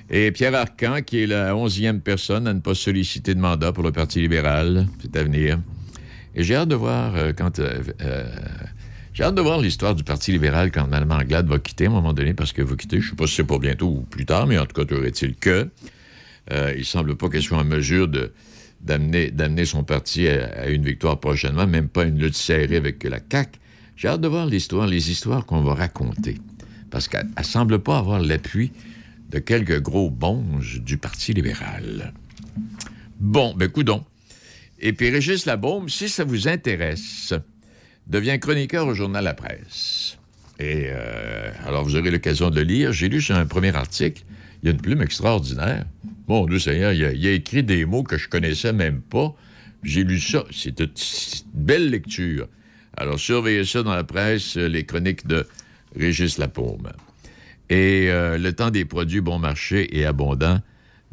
Et 0.10 0.32
Pierre 0.32 0.56
Arcan, 0.56 1.02
qui 1.06 1.22
est 1.22 1.28
la 1.28 1.56
onzième 1.56 2.02
personne 2.02 2.48
à 2.48 2.54
ne 2.54 2.60
pas 2.60 2.74
solliciter 2.74 3.36
de 3.36 3.40
mandat 3.40 3.72
pour 3.72 3.84
le 3.84 3.92
Parti 3.92 4.20
libéral, 4.20 4.88
c'est 5.02 5.16
à 5.16 5.24
venir. 5.24 5.60
Et 6.34 6.44
j'ai 6.44 6.56
hâte 6.56 6.70
de 6.70 6.76
voir 6.76 7.16
euh, 7.16 7.34
quand. 7.34 7.60
euh, 7.60 7.82
j'ai 9.14 9.24
hâte 9.24 9.36
de 9.36 9.42
voir 9.42 9.60
l'histoire 9.62 9.94
du 9.94 10.04
Parti 10.04 10.32
libéral 10.32 10.72
quand 10.72 10.88
Mme 10.88 11.12
Anglade 11.12 11.48
va 11.48 11.60
quitter 11.60 11.86
à 11.86 11.90
un 11.90 11.92
moment 11.92 12.14
donné, 12.14 12.34
parce 12.34 12.52
qu'elle 12.52 12.66
va 12.66 12.76
quitter. 12.76 13.00
Je 13.00 13.06
ne 13.06 13.10
sais 13.12 13.16
pas 13.16 13.28
si 13.28 13.36
c'est 13.36 13.44
pour 13.44 13.60
bientôt 13.60 13.88
ou 13.88 14.02
plus 14.02 14.26
tard, 14.26 14.48
mais 14.48 14.58
en 14.58 14.66
tout 14.66 14.84
cas, 14.84 14.96
est-il 15.04 15.36
que. 15.36 15.70
Euh, 16.52 16.74
il 16.78 16.86
semble 16.86 17.16
pas 17.16 17.30
qu'elle 17.30 17.44
soit 17.44 17.58
en 17.58 17.66
mesure 17.66 18.08
de 18.08 18.32
d'amener 18.82 19.66
son 19.66 19.84
parti 19.84 20.28
à, 20.28 20.68
une 20.70 20.84
victoire 20.84 21.20
prochainement, 21.20 21.66
même 21.66 21.88
pas 21.88 22.04
une 22.04 22.20
lutte 22.20 22.36
serrée 22.36 22.76
avec 22.76 23.04
la 23.04 23.20
CAQ. 23.20 23.60
J'ai 23.96 24.10
hâte 24.10 24.22
de 24.22 24.28
voir 24.28 24.46
l'histoire, 24.46 24.86
les 24.86 25.10
histoires 25.10 25.46
qu'on 25.48 25.62
va 25.62 25.74
raconter. 25.74 26.38
Parce 26.92 27.08
qu'elle 27.08 27.26
semble 27.42 27.80
pas 27.80 27.98
avoir 27.98 28.20
l'appui 28.20 28.72
de 29.32 29.40
quelques 29.40 29.82
gros 29.82 30.12
bonges 30.12 30.82
du 30.82 30.98
Parti 30.98 31.34
libéral. 31.34 32.14
Bon, 33.20 33.56
ben 33.56 33.70
coudon. 33.70 34.04
Et 34.80 34.94
puis 34.94 35.10
Régis 35.10 35.46
Labaume, 35.48 35.90
si 35.90 36.08
ça 36.08 36.24
vous 36.24 36.48
intéresse, 36.48 37.34
devient 38.06 38.38
chroniqueur 38.40 38.86
au 38.86 38.94
journal 38.94 39.24
La 39.24 39.34
Presse. 39.34 40.18
Et 40.60 40.88
euh, 40.90 41.52
alors, 41.66 41.84
vous 41.84 41.96
aurez 41.96 42.12
l'occasion 42.12 42.50
de 42.50 42.58
le 42.58 42.64
lire. 42.64 42.94
J'ai 42.94 43.10
lu 43.10 43.22
sur 43.22 43.36
un 43.36 43.46
premier 43.46 43.76
article, 43.76 44.24
il 44.62 44.68
y 44.68 44.70
a 44.70 44.72
une 44.72 44.82
plume 44.82 45.02
extraordinaire. 45.02 45.86
Mon 46.28 46.46
Dieu 46.46 46.60
Seigneur, 46.60 46.94
il 46.94 47.06
a, 47.06 47.12
il 47.12 47.28
a 47.28 47.32
écrit 47.32 47.64
des 47.64 47.86
mots 47.86 48.04
que 48.04 48.18
je 48.18 48.28
connaissais 48.28 48.74
même 48.74 49.02
pas. 49.02 49.36
J'ai 49.84 50.04
lu 50.04 50.20
ça. 50.20 50.44
C'est 50.52 50.80
une, 50.80 50.90
belle 51.54 51.90
lecture. 51.90 52.48
Alors, 52.98 53.20
surveillez 53.20 53.66
ça 53.66 53.84
dans 53.84 53.94
la 53.94 54.04
presse, 54.04 54.58
euh, 54.58 54.68
les 54.68 54.86
chroniques 54.86 55.28
de 55.28 55.46
Régis 55.96 56.38
Lapaume. 56.38 56.92
Et 57.70 58.08
euh, 58.10 58.38
le 58.38 58.54
temps 58.54 58.72
des 58.72 58.86
produits 58.86 59.22
bon 59.22 59.38
marché 59.38 59.98
et 59.98 60.06
abondants, 60.06 60.62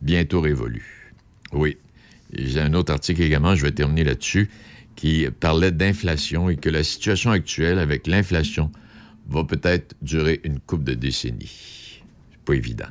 bientôt 0.00 0.40
révolu. 0.40 1.12
Oui. 1.52 1.76
J'ai 2.32 2.60
un 2.60 2.72
autre 2.72 2.92
article 2.92 3.22
également, 3.22 3.54
je 3.54 3.62
vais 3.62 3.72
terminer 3.72 4.04
là-dessus, 4.04 4.48
qui 4.96 5.26
parlait 5.38 5.72
d'inflation 5.72 6.48
et 6.48 6.56
que 6.56 6.70
la 6.70 6.82
situation 6.82 7.30
actuelle 7.30 7.78
avec 7.78 8.06
l'inflation 8.06 8.70
va 9.28 9.44
peut-être 9.44 9.94
durer 10.00 10.40
une 10.44 10.60
couple 10.60 10.84
de 10.84 10.94
décennies. 10.94 12.00
C'est 12.30 12.40
pas 12.44 12.54
évident. 12.54 12.88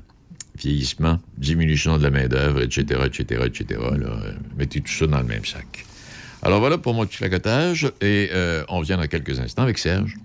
Vieillissement, 0.58 1.20
diminution 1.38 1.98
de 1.98 2.04
la 2.04 2.12
main-d'œuvre, 2.12 2.62
etc., 2.62 3.02
etc., 3.06 3.42
etc. 3.46 3.80
Là, 3.80 4.08
euh, 4.08 4.34
mettez 4.58 4.82
tout 4.82 4.92
ça 4.92 5.08
dans 5.08 5.20
le 5.20 5.26
même 5.26 5.46
sac. 5.46 5.86
Alors 6.44 6.60
voilà 6.60 6.78
pour 6.78 6.94
mon 6.94 7.06
petit 7.06 7.18
flacotage 7.18 7.92
et 8.02 8.30
euh, 8.34 8.64
on 8.68 8.82
vient 8.82 8.98
dans 8.98 9.08
quelques 9.08 9.40
instants 9.40 9.64
avec 9.64 9.78
Serge. 9.78 10.18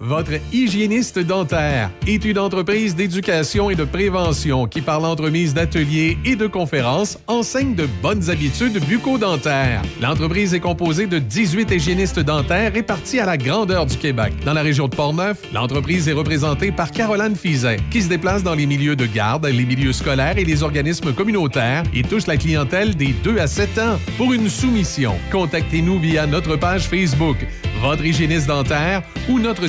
Votre 0.00 0.34
hygiéniste 0.52 1.18
dentaire 1.18 1.90
est 2.06 2.24
une 2.24 2.38
entreprise 2.38 2.94
d'éducation 2.94 3.68
et 3.68 3.74
de 3.74 3.82
prévention 3.82 4.68
qui, 4.68 4.80
par 4.80 5.00
l'entremise 5.00 5.54
d'ateliers 5.54 6.16
et 6.24 6.36
de 6.36 6.46
conférences, 6.46 7.18
enseigne 7.26 7.74
de 7.74 7.88
bonnes 8.00 8.30
habitudes 8.30 8.78
bucco-dentaires. 8.86 9.82
L'entreprise 10.00 10.54
est 10.54 10.60
composée 10.60 11.08
de 11.08 11.18
18 11.18 11.72
hygiénistes 11.72 12.20
dentaires 12.20 12.72
répartis 12.72 13.18
à 13.18 13.26
la 13.26 13.36
grandeur 13.36 13.86
du 13.86 13.96
Québec. 13.96 14.32
Dans 14.44 14.52
la 14.52 14.62
région 14.62 14.86
de 14.86 14.94
Portneuf, 14.94 15.38
l'entreprise 15.52 16.08
est 16.08 16.12
représentée 16.12 16.70
par 16.70 16.92
Caroline 16.92 17.34
Fizet, 17.34 17.78
qui 17.90 18.00
se 18.00 18.08
déplace 18.08 18.44
dans 18.44 18.54
les 18.54 18.66
milieux 18.66 18.94
de 18.94 19.06
garde, 19.06 19.46
les 19.46 19.64
milieux 19.64 19.92
scolaires 19.92 20.38
et 20.38 20.44
les 20.44 20.62
organismes 20.62 21.12
communautaires 21.12 21.82
et 21.92 22.04
touche 22.04 22.28
la 22.28 22.36
clientèle 22.36 22.94
des 22.94 23.14
2 23.24 23.38
à 23.38 23.48
7 23.48 23.78
ans. 23.78 23.98
Pour 24.16 24.32
une 24.32 24.48
soumission, 24.48 25.16
contactez-nous 25.32 25.98
via 25.98 26.24
notre 26.28 26.54
page 26.54 26.86
Facebook 26.86 27.44
votre 27.80 28.04
hygiéniste 28.04 28.48
dentaire 28.48 29.02
ou 29.28 29.38
notre 29.38 29.68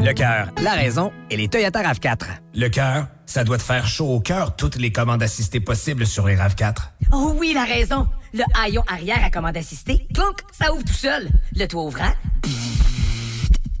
Le 0.00 0.12
cœur, 0.12 0.48
la 0.62 0.72
raison 0.72 1.12
et 1.28 1.36
les 1.36 1.48
Toyota 1.48 1.82
RAV4. 1.82 2.24
Le 2.54 2.68
cœur, 2.68 3.08
ça 3.26 3.42
doit 3.44 3.58
te 3.58 3.62
faire 3.62 3.86
chaud 3.86 4.06
au 4.14 4.20
cœur 4.20 4.54
toutes 4.56 4.76
les 4.76 4.92
commandes 4.92 5.22
assistées 5.22 5.60
possibles 5.60 6.06
sur 6.06 6.26
les 6.26 6.36
RAV4. 6.36 6.76
Oh 7.12 7.34
oui, 7.36 7.52
la 7.52 7.64
raison. 7.64 8.06
Le 8.32 8.44
haillon 8.62 8.84
arrière 8.86 9.24
à 9.24 9.30
commande 9.30 9.56
assistée, 9.56 10.06
clonk, 10.14 10.40
ça 10.52 10.72
ouvre 10.72 10.84
tout 10.84 10.92
seul. 10.92 11.28
Le 11.56 11.66
toit 11.66 11.82
ouvrant, 11.82 12.12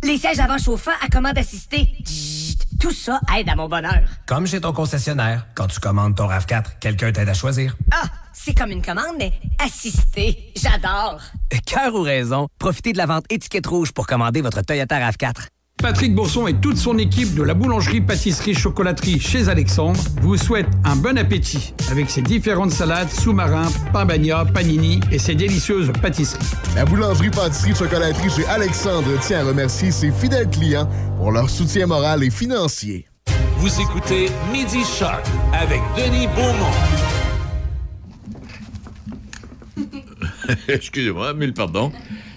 les 0.02 0.18
sièges 0.18 0.40
avant 0.40 0.58
chauffants 0.58 0.90
à 1.04 1.08
commande 1.08 1.38
assistée, 1.38 1.88
tout 2.80 2.92
ça 2.92 3.20
aide 3.36 3.48
à 3.48 3.54
mon 3.54 3.68
bonheur. 3.68 4.02
Comme 4.26 4.46
chez 4.46 4.60
ton 4.60 4.72
concessionnaire, 4.72 5.46
quand 5.54 5.68
tu 5.68 5.78
commandes 5.80 6.16
ton 6.16 6.28
RAV4, 6.28 6.78
quelqu'un 6.80 7.12
t'aide 7.12 7.28
à 7.28 7.34
choisir. 7.34 7.76
Ah, 7.92 8.06
c'est 8.32 8.54
comme 8.54 8.70
une 8.70 8.82
commande, 8.82 9.16
mais 9.18 9.32
assistée. 9.64 10.52
J'adore. 10.56 11.20
Cœur 11.66 11.94
ou 11.94 12.02
raison, 12.02 12.48
profitez 12.58 12.92
de 12.92 12.98
la 12.98 13.06
vente 13.06 13.24
étiquette 13.30 13.66
rouge 13.66 13.92
pour 13.92 14.06
commander 14.06 14.40
votre 14.40 14.62
Toyota 14.62 14.98
RAV4. 14.98 15.48
Patrick 15.80 16.12
Bourson 16.12 16.48
et 16.48 16.54
toute 16.54 16.76
son 16.76 16.98
équipe 16.98 17.34
de 17.34 17.42
la 17.42 17.54
boulangerie 17.54 18.00
pâtisserie 18.00 18.54
chocolaterie 18.54 19.20
chez 19.20 19.48
Alexandre 19.48 20.00
vous 20.20 20.36
souhaitent 20.36 20.66
un 20.84 20.96
bon 20.96 21.16
appétit 21.16 21.72
avec 21.90 22.10
ses 22.10 22.20
différentes 22.20 22.72
salades, 22.72 23.08
sous-marins, 23.10 23.70
pain 23.92 24.04
bagna, 24.04 24.44
panini 24.44 24.98
et 25.12 25.18
ses 25.18 25.36
délicieuses 25.36 25.92
pâtisseries. 26.02 26.44
La 26.74 26.84
boulangerie 26.84 27.30
pâtisserie 27.30 27.76
chocolaterie 27.76 28.28
chez 28.28 28.44
Alexandre 28.46 29.08
tient 29.20 29.40
à 29.40 29.44
remercier 29.44 29.92
ses 29.92 30.10
fidèles 30.10 30.50
clients 30.50 30.88
pour 31.16 31.30
leur 31.30 31.48
soutien 31.48 31.86
moral 31.86 32.24
et 32.24 32.30
financier. 32.30 33.06
Vous 33.58 33.80
écoutez 33.80 34.30
Midi 34.52 34.82
Shark 34.84 35.24
avec 35.52 35.80
Denis 35.96 36.26
Beaumont. 36.34 36.74
Excusez-moi, 40.68 41.34
mille 41.34 41.54
pardon. 41.54 41.92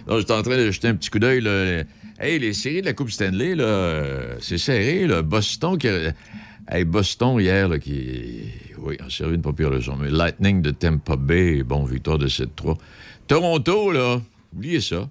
Non, 0.08 0.20
J'étais 0.20 0.34
en 0.34 0.44
train 0.44 0.58
de 0.58 0.70
jeter 0.70 0.90
un 0.90 0.96
petit 0.96 1.10
coup 1.10 1.20
d'œil. 1.20 1.86
Hey, 2.24 2.38
les 2.38 2.54
séries 2.54 2.82
de 2.82 2.86
la 2.86 2.94
Coupe 2.94 3.10
Stanley, 3.10 3.56
là, 3.56 3.64
euh, 3.64 4.36
c'est 4.40 4.60
serré. 4.60 5.08
Là. 5.08 5.24
Boston, 5.24 5.76
qui 5.76 5.88
hey, 5.88 6.86
Boston 6.86 7.40
hier, 7.40 7.68
là, 7.68 7.80
qui 7.80 8.44
oui, 8.78 8.96
a 9.04 9.10
servi 9.10 9.34
une 9.34 9.42
pas 9.42 9.54
pire 9.54 9.72
leçon. 9.72 9.98
Mais 10.00 10.12
Lightning 10.12 10.62
de 10.62 10.70
Tampa 10.70 11.16
Bay, 11.16 11.64
bon, 11.64 11.84
victoire 11.84 12.20
de 12.20 12.28
7-3. 12.28 12.78
Toronto, 13.26 13.92
là, 13.92 14.22
oubliez 14.54 14.82
ça. 14.82 15.10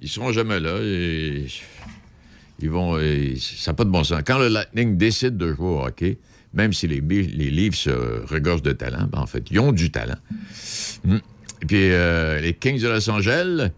Ils 0.00 0.08
seront 0.10 0.32
jamais 0.32 0.60
là. 0.60 0.76
Ils 0.82 1.48
vont. 2.70 2.98
ça 3.38 3.70
n'a 3.70 3.74
pas 3.74 3.84
de 3.84 3.90
bon 3.90 4.04
sens. 4.04 4.20
Quand 4.26 4.38
le 4.38 4.48
Lightning 4.48 4.98
décide 4.98 5.38
de 5.38 5.54
jouer 5.54 5.66
au 5.66 5.86
hockey, 5.86 6.18
même 6.52 6.74
si 6.74 6.86
les, 6.86 7.00
les 7.00 7.50
livres 7.50 7.74
se 7.74 7.88
regorgent 8.30 8.60
de 8.60 8.72
talent, 8.72 9.08
ben, 9.10 9.20
en 9.20 9.26
fait, 9.26 9.50
ils 9.50 9.60
ont 9.60 9.72
du 9.72 9.90
talent. 9.90 10.18
Hmm. 11.04 11.16
Et 11.62 11.66
puis, 11.66 11.90
euh, 11.90 12.38
les 12.40 12.52
Kings 12.52 12.82
de 12.82 12.88
Los 12.88 13.08
Angeles, 13.08 13.70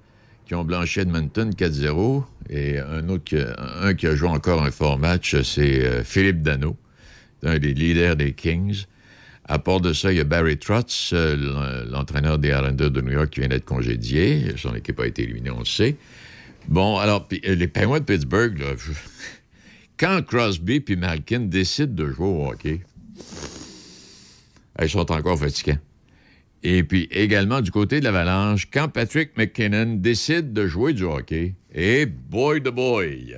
qui 0.46 0.56
ont 0.56 0.64
blanchi 0.64 0.98
Edmonton 0.98 1.50
4-0, 1.50 2.24
et 2.50 2.78
un 2.78 3.08
autre, 3.08 3.24
qui 3.24 3.36
un 3.38 3.94
qui 3.94 4.06
a 4.06 4.14
joué 4.16 4.28
encore 4.28 4.62
un 4.62 4.70
fort 4.70 4.98
match, 4.98 5.40
c'est 5.42 5.84
euh, 5.84 6.02
Philippe 6.04 6.42
Dano. 6.42 6.76
Un 7.42 7.58
des 7.58 7.74
leaders 7.74 8.16
des 8.16 8.32
Kings. 8.32 8.84
À 9.48 9.58
part 9.58 9.80
de 9.80 9.92
ça, 9.92 10.10
il 10.12 10.16
y 10.18 10.20
a 10.20 10.24
Barry 10.24 10.58
Trotz, 10.58 11.10
euh, 11.12 11.36
l'en- 11.36 11.90
l'entraîneur 11.98 12.38
des 12.38 12.48
Islanders 12.48 12.90
de 12.90 13.00
New 13.00 13.12
York, 13.12 13.30
qui 13.30 13.40
vient 13.40 13.48
d'être 13.48 13.64
congédié. 13.64 14.54
Son 14.56 14.74
équipe 14.74 14.98
a 14.98 15.06
été 15.06 15.22
éliminée, 15.22 15.50
on 15.50 15.60
le 15.60 15.64
sait. 15.64 15.96
Bon, 16.66 16.96
alors, 16.98 17.28
euh, 17.32 17.54
les 17.54 17.68
Penguins 17.68 18.00
de 18.00 18.04
Pittsburgh, 18.04 18.58
là, 18.58 18.72
quand 19.98 20.22
Crosby 20.26 20.80
puis 20.80 20.96
Malkin 20.96 21.40
décident 21.40 21.94
de 21.94 22.10
jouer 22.10 22.26
au 22.26 22.46
hockey, 22.50 22.80
ils 24.82 24.88
sont 24.90 25.10
encore 25.12 25.38
fatigants. 25.38 25.78
Et 26.68 26.82
puis 26.82 27.06
également 27.12 27.60
du 27.60 27.70
côté 27.70 28.00
de 28.00 28.04
l'Avalanche, 28.04 28.66
quand 28.72 28.88
Patrick 28.88 29.36
McKinnon 29.36 29.98
décide 30.00 30.52
de 30.52 30.66
jouer 30.66 30.94
du 30.94 31.04
hockey, 31.04 31.54
et 31.72 32.06
boy 32.06 32.60
de 32.60 32.70
boy! 32.70 33.36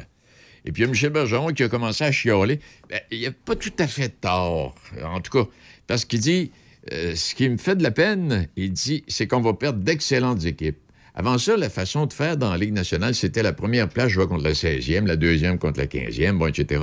Et 0.64 0.72
puis 0.72 0.80
il 0.80 0.86
y 0.86 0.88
a 0.88 0.90
Michel 0.90 1.10
Bergeron 1.10 1.52
qui 1.52 1.62
a 1.62 1.68
commencé 1.68 2.04
à 2.04 2.10
chialer. 2.10 2.58
Ben, 2.88 3.00
il 3.10 3.20
n'a 3.20 3.32
pas 3.32 3.54
tout 3.54 3.74
à 3.80 3.86
fait 3.86 4.08
tort, 4.08 4.74
en 5.04 5.20
tout 5.20 5.30
cas, 5.30 5.50
parce 5.86 6.06
qu'il 6.06 6.20
dit, 6.20 6.52
euh, 6.90 7.14
ce 7.14 7.34
qui 7.34 7.46
me 7.50 7.58
fait 7.58 7.76
de 7.76 7.82
la 7.82 7.90
peine, 7.90 8.48
il 8.56 8.72
dit, 8.72 9.04
c'est 9.08 9.26
qu'on 9.26 9.42
va 9.42 9.52
perdre 9.52 9.80
d'excellentes 9.80 10.46
équipes. 10.46 10.78
Avant 11.14 11.36
ça, 11.36 11.54
la 11.58 11.68
façon 11.68 12.06
de 12.06 12.14
faire 12.14 12.38
dans 12.38 12.52
la 12.52 12.56
Ligue 12.56 12.72
nationale, 12.72 13.14
c'était 13.14 13.42
la 13.42 13.52
première 13.52 13.90
place 13.90 14.08
jouer 14.08 14.26
contre 14.26 14.44
la 14.44 14.54
16e, 14.54 15.04
la 15.04 15.16
deuxième 15.16 15.58
contre 15.58 15.80
la 15.80 15.86
15e, 15.86 16.38
bon, 16.38 16.46
etc. 16.46 16.82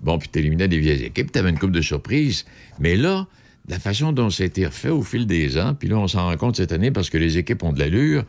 Bon, 0.00 0.16
puis 0.16 0.30
tu 0.32 0.38
éliminais 0.38 0.66
des 0.66 0.78
vieilles 0.78 1.04
équipes, 1.04 1.30
tu 1.30 1.38
avais 1.38 1.50
une 1.50 1.58
coupe 1.58 1.72
de 1.72 1.82
surprise. 1.82 2.46
Mais 2.78 2.96
là, 2.96 3.26
la 3.68 3.78
façon 3.78 4.12
dont 4.12 4.28
été 4.28 4.66
refait 4.66 4.90
au 4.90 5.02
fil 5.02 5.26
des 5.26 5.58
ans, 5.58 5.74
puis 5.74 5.88
là, 5.88 5.96
on 5.96 6.08
s'en 6.08 6.26
rend 6.26 6.36
compte 6.36 6.56
cette 6.56 6.72
année 6.72 6.90
parce 6.90 7.10
que 7.10 7.18
les 7.18 7.38
équipes 7.38 7.62
ont 7.62 7.72
de 7.72 7.78
l'allure, 7.78 8.24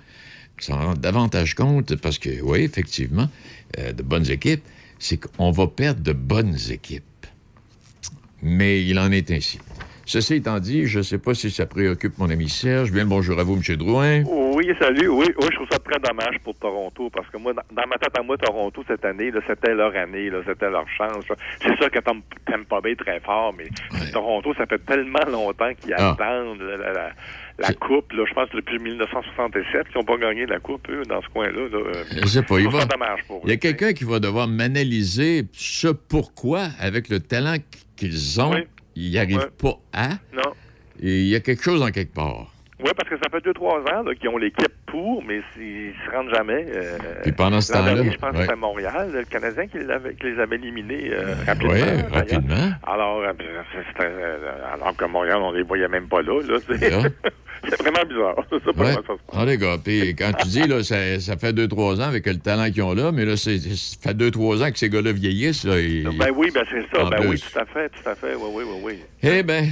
on 0.57 0.61
s'en 0.61 0.77
rend 0.77 0.93
davantage 0.93 1.55
compte 1.55 1.95
parce 1.95 2.17
que, 2.17 2.41
oui, 2.41 2.59
effectivement, 2.59 3.29
euh, 3.79 3.91
de 3.91 4.03
bonnes 4.03 4.29
équipes, 4.29 4.63
c'est 4.99 5.17
qu'on 5.17 5.51
va 5.51 5.67
perdre 5.67 6.01
de 6.01 6.13
bonnes 6.13 6.57
équipes. 6.69 7.03
Mais 8.41 8.85
il 8.85 8.97
en 8.99 9.11
est 9.11 9.31
ainsi. 9.31 9.59
Ceci 10.07 10.35
étant 10.35 10.59
dit, 10.59 10.85
je 10.85 10.99
ne 10.99 11.03
sais 11.03 11.17
pas 11.17 11.33
si 11.33 11.49
ça 11.49 11.65
préoccupe 11.65 12.17
mon 12.19 12.29
ami 12.29 12.47
Serge. 12.47 12.91
Bien 12.91 13.05
bonjour 13.05 13.39
à 13.39 13.43
vous, 13.43 13.55
M. 13.55 13.75
Drouin. 13.75 14.23
Oui, 14.27 14.69
salut. 14.79 15.07
Oui, 15.07 15.25
oui, 15.39 15.47
je 15.51 15.55
trouve 15.55 15.67
ça 15.71 15.79
très 15.79 15.99
dommage 15.99 16.37
pour 16.43 16.53
Toronto 16.59 17.09
parce 17.09 17.27
que 17.29 17.37
moi, 17.37 17.53
dans, 17.53 17.87
ma 17.87 17.97
tête 17.97 18.15
à 18.17 18.21
moi, 18.21 18.37
Toronto, 18.37 18.83
cette 18.87 19.03
année, 19.03 19.31
c'était 19.47 19.73
leur 19.73 19.95
année, 19.95 20.29
c'était 20.47 20.69
leur 20.69 20.85
chance. 20.95 21.25
C'est 21.61 21.75
sûr 21.77 21.89
que 21.89 21.99
Tom 21.99 22.21
pas 22.69 22.81
Bay 22.81 22.91
est 22.91 22.95
très 22.95 23.19
fort, 23.19 23.53
mais 23.57 23.65
Toronto, 24.13 24.53
ça 24.55 24.65
fait 24.67 24.83
tellement 24.85 25.25
longtemps 25.31 25.71
qu'ils 25.81 25.95
Ah. 25.97 26.11
attendent 26.11 26.61
la, 26.61 26.77
la- 26.77 26.93
la- 26.93 27.11
la 27.57 27.73
coupe. 27.73 28.11
Là, 28.13 28.23
je 28.29 28.33
pense 28.33 28.49
que 28.49 28.57
depuis 28.57 28.77
1967 28.79 29.87
qu'ils 29.87 29.97
n'ont 29.97 30.03
pas 30.05 30.17
gagné 30.17 30.45
la 30.45 30.59
coupe, 30.59 30.87
eux, 30.89 31.03
dans 31.09 31.21
ce 31.21 31.27
coin-là. 31.29 31.67
Là. 31.71 31.79
Je 32.21 32.27
sais 32.27 32.43
pas, 32.43 32.59
il 32.59 32.69
va- 32.69 32.85
pour 33.27 33.41
Il 33.45 33.49
y 33.49 33.53
a 33.53 33.57
quelqu'un 33.57 33.93
qui 33.93 34.03
va 34.03 34.19
devoir 34.19 34.47
m'analyser 34.47 35.45
ce 35.53 35.87
pourquoi, 35.87 36.67
avec 36.79 37.09
le 37.09 37.19
talent 37.19 37.55
qu'ils 37.95 38.39
ont, 38.41 38.53
ils 38.95 39.11
n'y 39.11 39.17
arrivent 39.17 39.51
pas 39.61 39.77
à. 39.93 40.09
Non. 40.33 40.53
Et 41.01 41.21
il 41.21 41.27
y 41.27 41.35
a 41.35 41.39
quelque 41.39 41.63
chose 41.63 41.81
en 41.81 41.91
quelque 41.91 42.13
part. 42.13 42.51
Oui, 42.83 42.91
parce 42.97 43.07
que 43.09 43.15
ça 43.17 43.29
fait 43.31 43.41
deux, 43.41 43.53
trois 43.53 43.79
ans 43.79 44.03
qu'ils 44.19 44.27
ont 44.29 44.37
l'équipe 44.37 44.73
pour, 44.87 45.23
mais 45.23 45.41
ils 45.57 45.93
se 46.05 46.11
rendent 46.11 46.29
jamais. 46.29 46.65
euh, 46.75 46.97
Puis 47.23 47.31
pendant 47.31 47.61
ce 47.61 47.71
temps-là, 47.71 48.03
je 48.03 48.17
pense 48.17 48.31
ouais. 48.31 48.35
que 48.35 48.41
c'était 48.41 48.55
Montréal, 48.57 49.11
le 49.13 49.23
Canadien 49.23 49.67
qui, 49.67 49.77
les 49.77 50.39
avait 50.39 50.55
éliminés 50.55 51.09
euh, 51.13 51.35
rapidement. 51.45 51.73
Oui, 51.73 52.01
rapidement. 52.11 52.71
Alors, 52.85 53.21
euh, 53.21 54.73
alors 54.73 54.95
que 54.97 55.05
Montréal, 55.05 55.37
on 55.41 55.51
les 55.51 55.63
voyait 55.63 55.87
même 55.87 56.09
pas 56.09 56.21
là. 56.21 56.41
là 56.41 56.57
c'est, 57.63 57.69
c'est 57.77 57.81
vraiment 57.81 58.07
bizarre. 58.07 58.35
Sais 58.49 58.73
pas 58.73 58.81
Ouais. 58.83 58.93
ça 58.93 58.97
se 59.01 59.07
passe. 59.07 59.17
Ah, 59.33 59.45
les 59.45 59.57
gars, 59.57 59.77
puis 59.83 60.15
quand 60.17 60.31
tu 60.41 60.47
dis, 60.47 60.67
là, 60.67 60.83
ça, 60.83 61.19
ça 61.19 61.37
fait 61.37 61.53
deux, 61.53 61.67
trois 61.67 61.99
ans 61.99 62.05
avec 62.07 62.25
le 62.25 62.37
talent 62.37 62.69
qu'ils 62.71 62.83
ont 62.83 62.93
là, 62.93 63.11
mais 63.11 63.25
là, 63.25 63.37
c'est, 63.37 63.57
ça 63.59 63.97
fait 64.01 64.13
deux, 64.13 64.31
trois 64.31 64.61
ans 64.63 64.71
que 64.71 64.77
ces 64.77 64.89
gars-là 64.89 65.11
vieillissent. 65.11 65.63
Là, 65.63 65.77
et- 65.79 66.03
Ben 66.17 66.31
oui, 66.35 66.49
ben 66.53 66.63
c'est 66.69 66.85
ça. 66.95 67.05
En 67.05 67.09
Ben 67.09 67.19
oui, 67.21 67.29
plus. 67.29 67.41
tout 67.51 67.59
à 67.59 67.65
fait, 67.65 67.89
tout 67.89 68.09
à 68.09 68.15
fait. 68.15 68.35
Oui, 68.35 68.49
oui, 68.53 68.63
oui, 68.67 68.79
oui. 68.83 68.99
Eh 69.23 69.43
bien, 69.43 69.63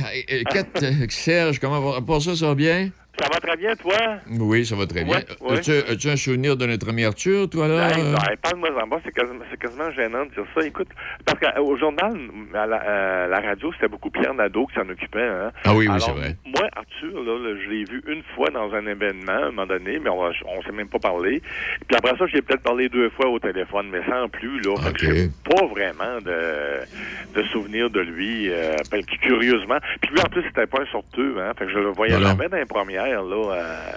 Kat, 0.51 0.65
euh, 0.83 0.91
Serge, 1.09 1.59
comment 1.59 1.79
va? 1.81 2.01
Pour 2.01 2.21
ça, 2.21 2.35
ça 2.35 2.47
va 2.47 2.55
bien? 2.55 2.89
Ça 3.19 3.27
va 3.31 3.39
très 3.39 3.55
bien, 3.57 3.75
toi? 3.75 3.93
Oui, 4.39 4.65
ça 4.65 4.75
va 4.75 4.87
très 4.87 5.03
bien. 5.03 5.17
As-tu, 5.49 5.71
as-tu 5.71 6.09
un 6.09 6.15
souvenir 6.15 6.57
de 6.57 6.65
notre 6.65 6.89
ami 6.89 7.05
Arthur, 7.05 7.47
toi, 7.47 7.67
là? 7.67 7.91
Hey, 7.91 8.01
Euh, 8.01 8.13
ben, 8.15 8.35
Parle-moi 8.41 8.69
en 8.83 8.87
bas, 8.87 8.99
c'est 9.05 9.13
quasiment, 9.13 9.91
gênant 9.91 10.25
de 10.25 10.31
dire 10.31 10.45
ça. 10.55 10.65
Écoute, 10.65 10.87
parce 11.23 11.39
qu'au 11.39 11.77
journal, 11.77 12.17
à 12.55 12.65
la, 12.65 12.77
à 12.77 13.27
la 13.27 13.39
radio, 13.39 13.71
c'était 13.73 13.87
beaucoup 13.87 14.09
Pierre 14.09 14.33
Nadeau 14.33 14.65
qui 14.65 14.73
s'en 14.73 14.89
occupait. 14.89 15.21
Hein? 15.21 15.51
Ah 15.63 15.75
oui, 15.75 15.87
oui, 15.87 16.01
c'est 16.01 16.11
vrai. 16.11 16.35
Moi, 16.43 16.67
Arthur, 16.75 17.23
là, 17.23 17.37
là, 17.37 17.55
je 17.63 17.69
l'ai 17.69 17.83
vu 17.83 18.01
une 18.07 18.23
fois 18.35 18.49
dans 18.49 18.73
un 18.73 18.85
événement, 18.87 19.31
à 19.31 19.45
un 19.45 19.51
moment 19.51 19.67
donné, 19.67 19.99
mais 19.99 20.09
on 20.09 20.27
ne 20.27 20.33
s'est 20.65 20.71
même 20.71 20.89
pas 20.89 20.99
parlé. 20.99 21.41
Puis 21.87 21.95
après 21.95 22.17
ça, 22.17 22.25
j'ai 22.25 22.41
peut-être 22.41 22.63
parlé 22.63 22.89
deux 22.89 23.11
fois 23.11 23.27
au 23.29 23.37
téléphone, 23.37 23.89
mais 23.91 24.01
sans 24.09 24.27
plus. 24.29 24.59
Là, 24.61 24.73
j'ai 24.99 25.29
pas 25.47 25.65
vraiment 25.67 26.19
de, 26.25 27.39
de 27.39 27.43
souvenirs 27.49 27.91
de 27.91 27.99
lui. 28.01 28.49
Euh, 28.49 28.75
ben, 28.91 29.03
puis 29.05 29.17
curieusement. 29.19 29.77
Puis 30.01 30.09
lui, 30.11 30.19
en 30.19 30.29
plus, 30.29 30.41
c'était 30.47 30.65
pas 30.65 30.81
un 30.81 30.85
sorteux. 30.87 31.35
Hein? 31.39 31.51
Fait 31.59 31.65
que 31.65 31.71
je 31.71 31.77
le 31.77 31.89
voyais 31.91 32.13
Voilà. 32.15 32.29
jamais 32.29 32.49
dans 32.49 32.57
les 32.57 32.65
premières, 32.65 33.02
là, 33.11 33.21
euh, 33.55 33.91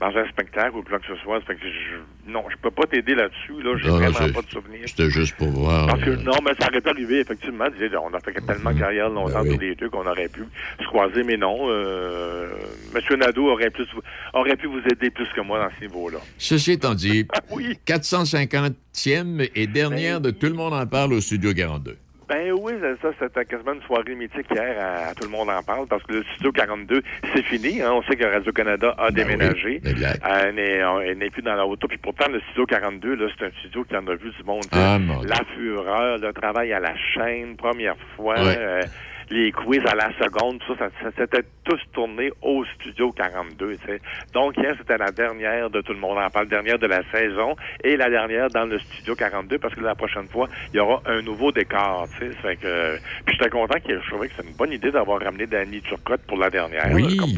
dans 0.00 0.16
un 0.16 0.28
spectacle 0.28 0.76
ou 0.76 0.82
quoi 0.82 0.98
que 0.98 1.06
ce 1.06 1.16
soit. 1.22 1.40
Fait 1.42 1.54
que 1.54 1.60
je, 1.62 2.30
non, 2.30 2.44
je 2.50 2.56
peux 2.56 2.70
pas 2.70 2.84
t'aider 2.84 3.14
là-dessus. 3.14 3.62
Là, 3.62 3.76
j'ai 3.82 3.88
vraiment 3.88 4.12
pas 4.32 4.42
de 4.42 4.50
souvenirs. 4.50 4.84
C'était 4.86 5.10
juste 5.10 5.36
pour 5.36 5.48
voir. 5.48 5.86
Parce 5.86 6.02
que 6.02 6.10
euh, 6.10 6.16
non, 6.16 6.32
mais 6.44 6.52
ça 6.60 6.68
aurait 6.68 6.80
pu 6.80 6.88
arriver, 6.88 7.20
effectivement. 7.20 7.64
On 8.04 8.14
a 8.14 8.20
fait 8.20 8.32
tellement 8.46 8.72
de 8.72 8.78
carrière 8.78 9.08
longtemps 9.08 9.42
Ben 9.42 9.48
oui. 9.50 9.54
tous 9.54 9.60
les 9.60 9.74
deux 9.74 9.90
qu'on 9.90 10.06
aurait 10.06 10.28
pu 10.28 10.42
se 10.80 10.84
croiser, 10.86 11.22
mais 11.24 11.36
non. 11.36 11.56
Euh, 11.68 12.48
Monsieur 12.94 13.16
Nadeau 13.16 13.48
aurait, 13.50 13.70
plus, 13.70 13.86
aurait 14.34 14.56
pu 14.56 14.66
vous 14.66 14.80
aider 14.90 15.10
plus 15.10 15.28
que 15.34 15.40
moi 15.40 15.58
dans 15.58 15.70
ce 15.76 15.80
niveau-là. 15.84 16.18
Ceci 16.38 16.72
étant 16.72 16.94
dit, 16.94 17.26
Ah 17.34 17.40
oui. 17.50 17.78
450e 17.86 19.50
et 19.54 19.66
dernière 19.66 20.20
de 20.20 20.30
Tout 20.30 20.46
le 20.46 20.54
monde 20.54 20.74
en 20.74 20.86
parle 20.86 21.12
au 21.12 21.20
Studio 21.20 21.52
42. 21.54 21.96
Ben 22.32 22.50
oui, 22.52 22.72
c'est 22.80 23.00
ça, 23.02 23.14
c'était 23.20 23.44
quasiment 23.44 23.74
une 23.74 23.82
soirée 23.82 24.14
mythique 24.14 24.46
hier, 24.50 24.74
à, 24.80 25.08
à 25.10 25.14
tout 25.14 25.24
le 25.24 25.28
monde 25.30 25.50
en 25.50 25.62
parle, 25.62 25.86
parce 25.86 26.02
que 26.04 26.14
le 26.14 26.22
Studio 26.34 26.50
42, 26.52 27.02
c'est 27.34 27.42
fini. 27.42 27.82
Hein, 27.82 27.90
on 27.92 28.02
sait 28.04 28.16
que 28.16 28.24
Radio-Canada 28.24 28.94
a 28.96 29.10
déménagé. 29.10 29.80
Ben 29.82 29.90
exact. 29.90 30.22
Euh, 30.26 31.00
elle 31.04 31.18
n'est- 31.18 31.30
plus 31.30 31.42
dans 31.42 31.54
la 31.54 31.66
auto. 31.66 31.86
Puis 31.88 31.98
pourtant, 31.98 32.30
le 32.30 32.40
Studio 32.40 32.64
42, 32.66 33.16
là, 33.16 33.26
c'est 33.38 33.44
un 33.46 33.50
studio 33.60 33.84
qui 33.84 33.94
en 33.96 34.06
a 34.06 34.14
vu 34.14 34.30
du 34.30 34.42
monde. 34.44 34.64
Ah, 34.72 34.98
la 35.24 35.44
fureur, 35.54 36.18
le 36.18 36.32
travail 36.32 36.72
à 36.72 36.80
la 36.80 36.94
chaîne, 36.96 37.54
première 37.56 37.96
fois, 38.16 38.34
Ouais. 38.36 38.54
euh, 38.58 38.80
les 39.32 39.50
quiz 39.50 39.80
à 39.86 39.94
la 39.94 40.10
seconde, 40.18 40.58
tout 40.66 40.76
ça, 40.76 40.88
ça, 41.02 41.10
ça 41.10 41.16
s'était 41.16 41.42
tous 41.64 41.80
tourné 41.94 42.30
au 42.42 42.64
Studio 42.74 43.10
42. 43.12 43.76
tu 43.76 43.86
sais. 43.86 44.00
Donc 44.34 44.56
hier, 44.58 44.74
c'était 44.78 44.98
la 44.98 45.10
dernière 45.10 45.70
de 45.70 45.80
tout 45.80 45.92
le 45.94 45.98
monde 45.98 46.18
en 46.18 46.28
parle, 46.28 46.48
dernière 46.48 46.78
de 46.78 46.86
la 46.86 47.02
saison 47.10 47.56
et 47.82 47.96
la 47.96 48.10
dernière 48.10 48.48
dans 48.50 48.66
le 48.66 48.78
Studio 48.78 49.14
42 49.14 49.58
parce 49.58 49.74
que 49.74 49.80
la 49.80 49.94
prochaine 49.94 50.28
fois, 50.28 50.48
il 50.72 50.76
y 50.76 50.80
aura 50.80 51.00
un 51.06 51.22
nouveau 51.22 51.50
décor. 51.50 52.06
Tu 52.18 52.26
sais. 52.30 52.36
Fait 52.42 52.56
que, 52.56 52.96
puis 53.24 53.34
j'étais 53.36 53.48
content 53.50 53.78
qu'il 53.80 53.98
je 54.02 54.08
trouvais 54.10 54.28
que 54.28 54.34
c'est 54.36 54.46
une 54.46 54.54
bonne 54.54 54.72
idée 54.72 54.90
d'avoir 54.90 55.20
ramené 55.20 55.46
Danny 55.46 55.80
Turcotte 55.80 56.22
pour 56.26 56.36
la 56.38 56.50
dernière. 56.50 56.90
Oui. 56.92 57.02
là, 57.02 57.08
comme, 57.18 57.30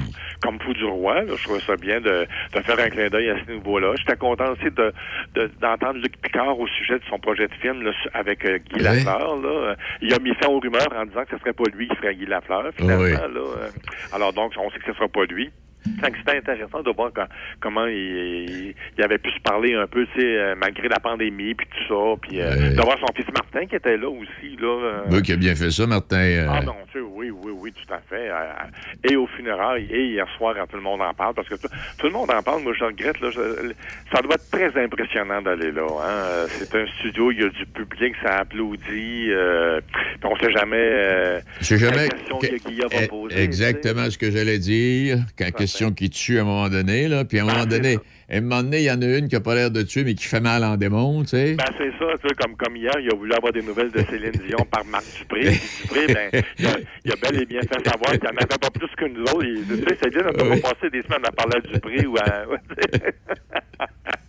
comme 0.43 0.61
fou 0.61 0.73
du 0.75 0.85
roi. 0.85 1.23
là. 1.23 1.35
je 1.37 1.45
trouvais 1.45 1.61
ça 1.61 1.77
bien 1.77 2.01
de, 2.01 2.27
de 2.55 2.61
faire 2.61 2.79
un 2.81 2.89
clin 2.91 3.09
d'œil 3.09 3.31
à 3.31 3.37
ce 3.45 3.53
niveau-là. 3.53 3.95
J'étais 3.99 4.17
content 4.17 4.51
aussi 4.53 4.65
de, 4.71 4.93
de- 5.35 5.51
d'entendre 5.61 6.01
Luc 6.01 6.17
Picard 6.21 6.59
au 6.59 6.67
sujet 6.67 6.95
de 6.99 7.05
son 7.09 7.19
projet 7.19 7.47
de 7.47 7.55
film 7.55 7.83
là, 7.83 7.93
avec 8.15 8.45
euh, 8.45 8.59
Guy. 8.59 8.83
Lafleur. 8.83 9.37
Là. 9.37 9.77
Il 10.01 10.13
a 10.13 10.19
mis 10.19 10.35
fin 10.35 10.49
aux 10.49 10.59
rumeurs 10.59 10.89
en 10.97 11.05
disant 11.05 11.23
que 11.25 11.37
ce 11.37 11.39
serait 11.39 11.53
pas 11.53 11.65
lui 11.75 11.84
qui 11.87 11.97
ferait 11.97 12.15
Guy 12.15 12.27
Lafleur, 12.27 12.73
finalement. 12.75 13.03
Oui. 13.03 13.13
Là, 13.13 13.27
euh. 13.27 13.71
Alors 14.13 14.33
donc, 14.33 14.53
on 14.59 14.71
sait 14.71 14.79
que 14.79 14.87
ce 14.87 14.93
sera 14.93 15.09
pas 15.09 15.25
lui. 15.25 15.53
C'était 16.19 16.39
intéressant 16.39 16.83
de 16.83 16.91
voir 16.91 17.11
quand- 17.15 17.29
comment 17.61 17.87
il, 17.87 17.95
il, 17.97 18.75
il 18.99 19.05
avait 19.05 19.19
pu 19.19 19.31
se 19.31 19.41
parler 19.41 19.75
un 19.75 19.87
peu, 19.87 20.07
tu 20.15 20.21
sais, 20.21 20.27
euh, 20.27 20.55
malgré 20.57 20.89
la 20.89 20.99
pandémie, 21.01 21.55
puis 21.55 21.67
tout 21.67 21.89
ça, 21.89 22.19
puis 22.21 22.41
euh, 22.41 22.71
de 22.71 22.81
voir 22.81 22.99
son 22.99 23.13
fils 23.15 23.27
Martin 23.35 23.67
qui 23.67 23.77
était 23.77 23.97
là 23.97 24.09
aussi, 24.09 24.57
là. 24.61 25.03
euh, 25.13 25.21
qui 25.21 25.33
a 25.33 25.37
bien 25.37 25.55
fait 25.55 25.71
ça, 25.71 25.87
Martin. 25.87 26.17
euh, 26.19 26.47
ah 26.51 26.61
non, 26.63 26.75
tu 26.93 26.99
sais, 26.99 27.05
oui, 27.07 27.31
oui, 27.31 27.53
oui, 27.55 27.73
tout 27.73 27.93
à 27.93 27.99
fait. 28.09 28.29
Euh, 28.31 29.11
et 29.11 29.17
au 29.17 29.27
funérailles, 29.27 29.87
et 29.91 30.05
hier 30.13 30.27
soir, 30.37 30.55
quand 30.59 30.67
tout 30.67 30.77
le 30.77 30.83
monde 30.83 31.03
en 31.03 31.13
parle, 31.15 31.35
parce 31.35 31.49
que 31.49 31.55
tout, 31.57 31.69
tout 31.99 32.07
le 32.07 32.13
monde 32.13 32.31
en 32.31 32.43
parle, 32.43 32.63
moi 32.63 32.73
je 32.79 32.85
regrette, 32.85 33.21
là, 33.21 33.31
je- 33.31 33.73
ça 34.15 34.23
doit 34.23 34.35
être 34.35 34.51
très 34.51 34.83
impressionnant 34.83 35.43
d'aller 35.43 35.71
là. 35.73 35.87
Hein. 36.03 36.47
C'est 36.49 36.75
un 36.75 36.87
studio, 36.99 37.31
il 37.31 37.41
y 37.41 37.45
a 37.45 37.49
du 37.49 37.67
public, 37.67 38.15
ça 38.23 38.39
applaudit, 38.39 39.27
euh, 39.31 39.81
on 40.25 40.37
sait 40.37 40.53
jamais... 40.53 40.77
Euh, 40.77 41.41
Je 41.61 41.65
sais 41.67 41.79
jamais. 41.79 42.09
que- 42.09 42.55
va 42.95 43.03
eh, 43.03 43.09
poser, 43.09 43.41
exactement 43.43 44.09
ce 44.11 44.19
que 44.19 44.31
j'allais 44.31 44.59
dire. 44.59 45.19
Quand 45.39 45.51
question 45.75 45.93
qui 45.93 46.09
tue 46.11 46.39
à 46.39 46.43
un 46.43 46.45
moment 46.45 46.69
donné, 46.69 47.09
là. 47.09 47.25
Puis 47.25 47.39
à 47.39 47.43
un 47.43 47.47
moment 47.47 47.67
donné, 47.67 47.99
à 48.31 48.37
un 48.37 48.41
moment 48.41 48.63
donné, 48.63 48.79
il 48.79 48.85
y 48.85 48.91
en 48.91 49.03
a 49.03 49.07
une 49.19 49.29
qui 49.29 49.37
a 49.37 49.41
pas 49.41 49.55
l'air 49.55 49.71
de 49.71 49.83
tuer, 49.83 50.05
mais 50.05 50.15
qui 50.15 50.25
fait 50.25 50.41
mal 50.41 50.63
en 50.65 50.77
démon, 50.77 51.23
tu 51.23 51.29
sais. 51.31 51.55
Ben, 51.55 51.65
c'est 51.77 51.91
ça, 51.99 52.07
tu 52.23 52.29
sais, 52.29 52.35
comme, 52.41 52.57
comme 52.57 52.77
hier, 52.77 52.93
il 53.01 53.11
a 53.13 53.17
voulu 53.17 53.33
avoir 53.33 53.53
des 53.53 53.63
nouvelles 53.63 53.91
de 53.91 53.99
Céline 54.09 54.31
Dion 54.47 54.65
par 54.71 54.85
Marc 54.85 55.05
Dupré. 55.19 55.51
Dupré, 55.83 56.07
ben, 56.15 56.43
il 56.59 56.67
a, 56.67 56.77
il 57.05 57.13
a 57.13 57.17
bel 57.17 57.43
et 57.43 57.47
bien 57.47 57.61
fait 57.63 57.89
savoir 57.89 58.13
qu'il 58.13 58.21
n'y 58.23 58.29
en 58.29 58.37
avait 58.37 58.59
pas 58.61 58.71
plus 58.71 58.89
que 58.97 59.05
nous 59.07 59.23
autres. 59.23 59.45
Il- 59.45 59.65
Tu 59.67 59.77
sais, 59.83 59.99
c'est 60.03 60.11
bien, 60.11 60.23
on 60.41 60.45
va 60.49 60.57
passer 60.59 60.91
des 60.91 61.03
semaines 61.03 61.25
à 61.27 61.33
parler 61.33 61.57
à 61.57 61.61
Dupré 61.61 62.07
ou 62.07 62.17
à... 62.19 62.45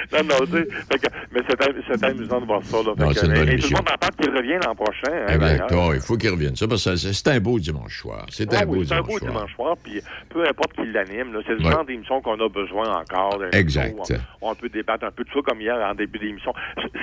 Non, 0.12 0.18
non, 0.24 0.46
tu 0.46 0.52
sais, 0.52 0.98
que- 0.98 1.08
mais 1.32 1.40
c'est 1.48 1.62
am- 1.62 1.74
c'est 1.86 2.04
amusant 2.04 2.40
de 2.40 2.46
voir 2.46 2.62
ça. 2.64 2.76
Là. 2.78 2.92
Non, 2.96 3.12
que- 3.12 3.26
une 3.26 3.32
bonne 3.34 3.48
et 3.48 3.58
tout 3.58 3.68
le 3.70 3.76
monde 3.76 3.88
en 3.92 3.98
parle 3.98 4.12
qu'il 4.20 4.30
revient 4.36 4.58
l'an 4.64 4.74
prochain. 4.74 5.12
hein, 5.12 5.34
Exact. 5.34 5.70
d'ailleurs. 5.70 5.86
Oh, 5.88 5.92
il 5.94 6.00
faut 6.00 6.16
qu'il 6.16 6.30
revienne. 6.30 6.56
Ça, 6.56 6.66
parce 6.68 6.84
que 6.84 6.96
c'est 6.96 7.28
un 7.28 7.40
beau 7.40 7.58
dimanche 7.58 8.00
soir. 8.00 8.26
C'est 8.30 8.52
Ah 8.54 8.60
un 8.62 8.66
beau 8.66 8.82
c'est 8.84 8.92
un 8.92 8.96
dimanche 8.96 9.06
beau 9.08 9.18
soir. 9.18 9.30
dimanche 9.32 9.54
soir, 9.54 9.76
puis 9.82 10.00
peu 10.28 10.46
importe 10.46 10.72
qui 10.74 10.86
l'anime, 10.86 11.36
c'est 11.46 11.54
le 11.54 11.64
Ouais. 11.64 11.70
genre 11.70 11.84
d'émission 11.84 12.20
qu'on 12.20 12.40
a 12.40 12.48
besoin 12.48 13.00
encore. 13.00 13.40
Exact. 13.52 13.94
On, 14.42 14.50
on 14.50 14.54
peut 14.54 14.68
débattre 14.68 15.04
un 15.04 15.10
peu 15.10 15.24
de 15.24 15.30
ça, 15.32 15.40
comme 15.46 15.60
hier 15.60 15.76
en 15.76 15.94
début 15.94 16.18
d'émission. 16.18 16.52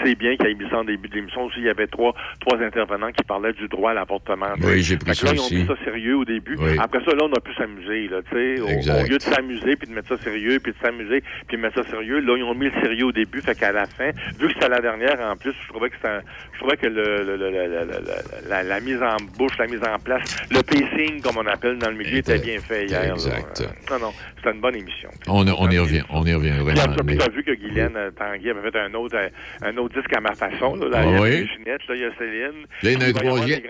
C'est 0.03 0.15
bien 0.15 0.35
qu'il 0.37 0.47
y 0.47 0.51
ait 0.51 0.55
mis 0.55 0.69
ça 0.69 0.79
en 0.79 0.83
début 0.83 1.07
d'émission 1.09 1.43
aussi. 1.45 1.59
Il 1.59 1.65
y 1.65 1.69
avait 1.69 1.87
trois, 1.87 2.13
trois 2.41 2.59
intervenants 2.61 3.11
qui 3.11 3.23
parlaient 3.23 3.53
du 3.53 3.67
droit 3.67 3.91
à 3.91 3.93
l'avortement. 3.93 4.47
Oui, 4.61 4.81
j'ai 4.83 4.97
pris 4.97 5.15
ça 5.15 5.27
là, 5.27 5.33
ils 5.35 5.39
ont 5.39 5.43
aussi. 5.43 5.55
mis 5.57 5.65
ça 5.67 5.75
sérieux 5.83 6.17
au 6.17 6.25
début. 6.25 6.55
Oui. 6.59 6.77
Après 6.79 6.99
ça, 7.03 7.11
là, 7.11 7.23
on 7.23 7.33
a 7.33 7.39
pu 7.39 7.53
s'amuser. 7.55 8.09
Au, 8.11 8.65
au 8.65 9.03
lieu 9.07 9.17
de 9.17 9.21
s'amuser, 9.21 9.75
puis 9.75 9.87
de 9.89 9.93
mettre 9.93 10.09
ça 10.09 10.17
sérieux, 10.23 10.59
puis 10.59 10.71
de 10.73 10.77
s'amuser, 10.81 11.23
puis 11.47 11.57
de 11.57 11.61
mettre 11.61 11.83
ça 11.83 11.89
sérieux, 11.89 12.19
là, 12.19 12.35
ils 12.37 12.43
ont 12.43 12.53
mis 12.55 12.65
le 12.65 12.81
sérieux 12.87 13.05
au 13.05 13.11
début, 13.11 13.41
fait 13.41 13.55
qu'à 13.55 13.71
la 13.71 13.85
fin, 13.87 14.11
vu 14.39 14.47
que 14.47 14.53
c'était 14.53 14.69
la 14.69 14.79
dernière, 14.79 15.19
en 15.21 15.35
plus, 15.35 15.53
je 15.63 15.67
trouvais 15.69 15.89
que 15.89 15.95
je 16.53 16.57
trouvais 16.59 16.77
que 16.77 16.87
le, 16.87 17.23
le- 17.23 17.35
le- 17.37 17.49
le- 17.51 17.67
le- 17.67 17.85
le- 17.85 18.49
la, 18.49 18.63
la 18.63 18.79
mise 18.79 19.01
en 19.01 19.17
bouche, 19.37 19.57
la 19.57 19.67
mise 19.67 19.81
en 19.83 19.99
place, 19.99 20.23
le 20.49 20.61
pacing, 20.63 21.21
comme 21.21 21.37
on 21.37 21.45
appelle 21.47 21.77
dans 21.77 21.89
le 21.89 21.95
milieu, 21.97 22.17
était 22.17 22.39
bien 22.39 22.59
fait 22.59 22.85
hier. 22.85 23.01
là. 23.01 23.13
Exact. 23.13 23.61
Euh, 23.61 23.91
Non, 23.91 23.99
non, 24.07 24.13
c'était 24.37 24.51
une 24.51 24.61
bonne 24.61 24.75
émission. 24.75 25.09
On, 25.27 25.45
on 25.47 25.69
y 25.69 25.77
revient. 25.79 26.03
On 26.09 26.25
y 26.25 26.33
revient 26.33 26.51
vraiment. 26.59 26.95
tu 26.95 27.21
as 27.21 27.29
vu 27.29 27.43
que 27.43 27.51
Guylaine 27.51 27.95
euh, 27.95 28.11
Tanguy 28.11 28.49
avait 28.49 28.71
fait 28.71 28.79
un 28.79 28.93
autre, 28.93 29.15
euh, 29.17 29.29
un 29.63 29.75
autre 29.77 29.95
disque 29.95 30.15
à 30.15 30.21
ma 30.21 30.33
façon. 30.35 30.75
Là, 30.75 30.87
là, 30.89 30.97
Ah 31.03 31.17
a 31.17 31.21
oui? 31.21 31.47
Ginette, 31.47 31.81
là, 31.87 31.95
il 31.95 32.01
y 32.01 32.05
a 32.05 32.11
Céline. 32.17 32.65
Là, 32.83 32.91
il 32.91 32.93
y 32.93 32.97
en 32.97 33.01
a 33.01 33.05
un 33.05 33.13
troisième. 33.13 33.61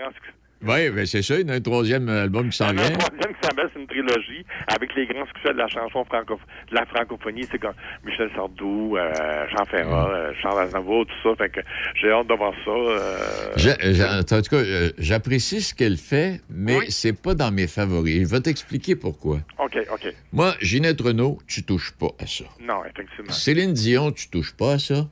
Oui, 0.66 0.90
ben 0.90 1.06
c'est 1.06 1.22
ça. 1.22 1.38
Il 1.38 1.46
y 1.46 1.50
a 1.50 1.54
un 1.54 1.60
troisième 1.60 2.08
album 2.08 2.48
qui 2.50 2.56
s'en 2.56 2.68
Un 2.68 2.72
vient. 2.72 2.90
troisième 2.90 3.32
qui 3.34 3.40
s'appelle, 3.48 3.70
c'est 3.72 3.80
une 3.80 3.86
trilogie 3.86 4.44
avec 4.66 4.94
les 4.96 5.06
grands 5.06 5.26
succès 5.26 5.52
de 5.52 5.58
la 5.58 5.68
chanson 5.68 6.04
franco 6.04 6.38
de 6.70 6.74
la 6.74 6.84
francophonie. 6.86 7.46
C'est 7.50 7.58
comme 7.58 7.74
Michel 8.04 8.28
Sardou, 8.34 8.96
euh, 8.96 9.12
Jean 9.56 9.64
Ferrat, 9.66 10.10
euh, 10.10 10.32
Charles 10.42 10.64
Aznavour, 10.64 11.06
tout 11.06 11.14
ça. 11.30 11.36
Fait 11.36 11.48
que 11.48 11.60
j'ai 12.00 12.10
hâte 12.10 12.26
de 12.26 12.34
voir 12.34 12.52
ça. 12.64 12.70
euh, 12.70 14.20
en 14.20 14.22
tout 14.42 14.50
cas, 14.50 14.56
euh, 14.56 14.90
j'apprécie 14.98 15.60
ce 15.60 15.74
qu'elle 15.74 15.96
fait, 15.96 16.40
mais 16.50 16.78
c'est 16.90 17.12
pas 17.20 17.34
dans 17.34 17.50
mes 17.52 17.66
favoris. 17.68 18.22
Je 18.28 18.34
vais 18.34 18.40
t'expliquer 18.40 18.96
pourquoi. 18.96 19.38
OK, 19.58 19.78
OK. 19.92 20.12
Moi, 20.32 20.54
Ginette 20.60 21.00
Renault, 21.00 21.38
tu 21.46 21.62
touches 21.62 21.92
pas 21.92 22.10
à 22.18 22.26
ça. 22.26 22.44
Non, 22.60 22.80
effectivement. 22.84 23.30
Céline 23.32 23.72
Dion, 23.72 24.10
tu 24.12 24.28
touches 24.28 24.54
pas 24.54 24.72
à 24.74 24.78
ça. 24.78 25.06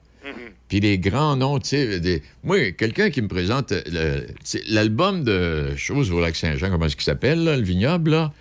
Puis 0.69 0.81
les 0.81 0.99
grands 0.99 1.37
noms, 1.37 1.59
tu 1.59 1.69
sais, 1.69 2.01
des- 2.01 2.23
moi, 2.45 2.73
quelqu'un 2.73 3.11
qui 3.11 3.23
me 3.23 3.29
présente 3.29 3.73
euh, 3.73 4.27
l'album 4.69 5.23
de 5.25 5.75
Chose 5.77 6.11
au 6.11 6.21
Lac-Saint-Jean, 6.21 6.71
comment 6.71 6.87
est-ce 6.87 6.97
qu'il 6.97 7.05
s'appelle, 7.05 7.45
là, 7.45 7.57
le 7.57 7.63
vignoble, 7.63 8.11
là? 8.11 8.33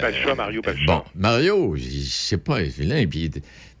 Belchat, 0.00 0.34
Mario 0.36 0.62
Belchat. 0.62 0.84
Bon, 0.86 1.02
Mario, 1.16 1.76
c'est 2.08 2.36
pas 2.42 2.58
un 2.58 2.62
vilain. 2.62 3.04
Puis, 3.06 3.30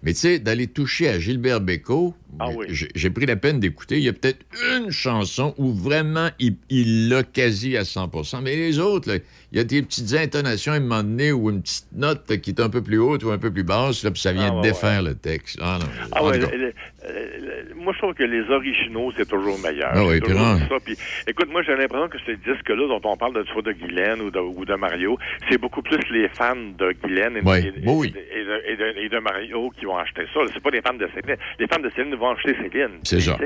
mais 0.02 0.12
tu 0.12 0.20
sais, 0.20 0.38
d'aller 0.38 0.66
toucher 0.66 1.08
à 1.08 1.18
Gilbert 1.18 1.60
Bécaud, 1.60 2.14
Ah 2.40 2.48
j'ai 2.68 2.88
j'ai 2.94 3.10
pris 3.10 3.26
la 3.26 3.36
peine 3.36 3.60
d'écouter. 3.60 3.98
Il 3.98 4.04
y 4.04 4.08
a 4.08 4.12
peut-être 4.12 4.44
une 4.76 4.90
chanson 4.90 5.54
où 5.58 5.72
vraiment 5.72 6.28
il 6.38 7.08
l'a 7.08 7.22
quasi 7.22 7.76
à 7.76 7.82
100% 7.82 8.40
Mais 8.42 8.56
les 8.56 8.78
autres, 8.78 9.10
là, 9.12 9.18
il 9.52 9.58
y 9.58 9.60
a 9.60 9.64
des 9.64 9.82
petites 9.82 10.14
intonations 10.14 10.72
à 10.72 10.76
un 10.76 10.80
moment 10.80 11.02
donné 11.02 11.30
ou 11.30 11.50
une 11.50 11.60
petite 11.62 11.86
note 11.94 12.22
là, 12.30 12.36
qui 12.38 12.50
est 12.50 12.60
un 12.60 12.70
peu 12.70 12.82
plus 12.82 12.98
haute 12.98 13.22
ou 13.22 13.30
un 13.30 13.38
peu 13.38 13.50
plus 13.52 13.64
basse, 13.64 14.02
là, 14.02 14.10
puis 14.10 14.20
ça 14.20 14.32
vient 14.32 14.48
Ah, 14.52 14.56
ouais, 14.56 14.62
défaire 14.62 15.02
le 15.02 15.14
texte. 15.14 15.58
Ah, 15.60 15.78
non, 15.80 15.86
Ah 16.12 16.24
ouais, 16.24 16.38
le- 16.38 16.46
le- 16.46 16.72
moi 17.76 17.92
je 17.92 17.98
trouve 17.98 18.14
que 18.14 18.22
les 18.22 18.42
originaux 18.48 19.12
c'est 19.16 19.28
toujours 19.28 19.58
meilleur. 19.58 19.90
Ah 19.92 20.06
oui, 20.06 20.20
toujours 20.20 20.38
ça. 20.68 20.76
Puis, 20.84 20.96
écoute, 21.26 21.48
moi 21.50 21.62
j'ai 21.62 21.76
l'impression 21.76 22.08
que 22.08 22.18
ce 22.24 22.32
disque-là 22.32 22.86
dont 22.88 23.00
on 23.04 23.16
parle 23.16 23.34
de 23.34 23.44
soit 23.52 23.62
de 23.62 23.72
Guylaine 23.72 24.20
ou 24.22 24.30
de, 24.30 24.38
ou 24.38 24.64
de 24.64 24.74
Mario, 24.74 25.18
c'est 25.50 25.58
beaucoup 25.58 25.82
plus 25.82 25.98
les 26.10 26.28
fans 26.30 26.54
de 26.56 26.92
Guylaine 27.04 27.36
et, 27.36 27.40
Oui, 27.44 27.58
et- 27.58 27.68
et- 27.68 27.88
oui. 27.90 28.14
et 28.34 28.76
de, 28.76 29.08
de 29.08 29.18
Mario 29.18 29.70
qui 29.78 29.84
vont 29.84 29.91
acheter 29.98 30.22
ça. 30.32 30.40
C'est 30.52 30.62
pas 30.62 30.70
les 30.70 30.80
fans 30.82 30.94
de 30.94 31.08
Céline. 31.14 31.36
Les 31.58 31.66
fans 31.66 31.80
de 31.80 31.90
Céline 31.94 32.14
vont 32.14 32.30
acheter 32.30 32.54
Céline. 32.56 32.98
C'est 33.04 33.20
ça. 33.20 33.36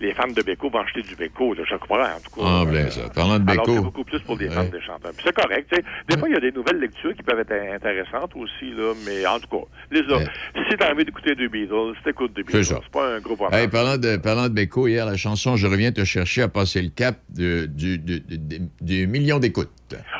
Les 0.00 0.14
fans 0.14 0.28
de 0.28 0.42
Beko 0.42 0.70
vont 0.70 0.80
acheter 0.80 1.02
du 1.02 1.14
Beko, 1.16 1.54
là, 1.54 1.62
je 1.68 1.76
crois, 1.76 2.04
en 2.04 2.20
tout 2.20 2.40
cas. 2.40 2.46
Ah, 2.46 2.64
ben, 2.66 2.90
ça. 2.90 3.08
Parlant 3.14 3.38
de 3.38 3.44
Beko. 3.44 3.74
c'est 3.74 3.80
beaucoup 3.82 4.04
plus 4.04 4.20
pour 4.20 4.36
les 4.36 4.48
Ouais. 4.48 4.54
fans 4.54 4.64
des 4.64 4.80
chanteurs. 4.80 5.12
C'est 5.22 5.34
correct. 5.34 5.68
tu 5.70 5.76
sais. 5.76 5.84
Des 6.08 6.18
fois, 6.18 6.28
il 6.28 6.34
y 6.34 6.36
a 6.36 6.40
des 6.40 6.52
nouvelles 6.52 6.78
lectures 6.80 7.14
qui 7.14 7.22
peuvent 7.22 7.38
être 7.40 7.52
intéressantes 7.52 8.32
aussi, 8.36 8.70
là, 8.76 8.92
mais 9.06 9.24
en 9.26 9.38
tout 9.38 9.48
cas, 9.48 9.64
les 9.90 10.00
autres. 10.12 10.30
Si 10.70 10.76
t'as 10.76 10.92
envie 10.92 11.04
d'écouter 11.04 11.34
deux 11.34 11.48
Beatles, 11.48 11.94
t'écoutes 12.04 12.32
C'est 12.36 12.42
Beatles. 12.44 12.64
C'est 12.64 12.90
pas 12.92 13.16
un 13.16 13.20
gros 13.20 13.36
problème. 13.36 13.60
Hey, 13.60 13.68
parlant 13.68 13.96
de, 13.96 14.16
parlant 14.16 14.48
de 14.48 14.54
Beko, 14.54 14.88
hier, 14.88 15.06
la 15.06 15.16
chanson 15.16 15.56
Je 15.56 15.66
reviens 15.66 15.92
te 15.92 16.04
chercher 16.04 16.42
a 16.42 16.48
passé 16.48 16.82
le 16.82 16.88
cap 16.88 17.16
de- 17.28 17.66
du, 17.66 17.98
du, 17.98 18.20
du- 18.20 18.38
du- 18.38 18.60
du 18.80 19.06
million 19.06 19.38
d'écoutes. 19.38 19.70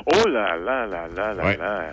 Oh 0.06 0.28
là 0.28 0.56
là 0.56 0.86
là 0.86 1.08
là 1.16 1.34
là 1.34 1.44
Ouais. 1.44 1.56
là. 1.56 1.90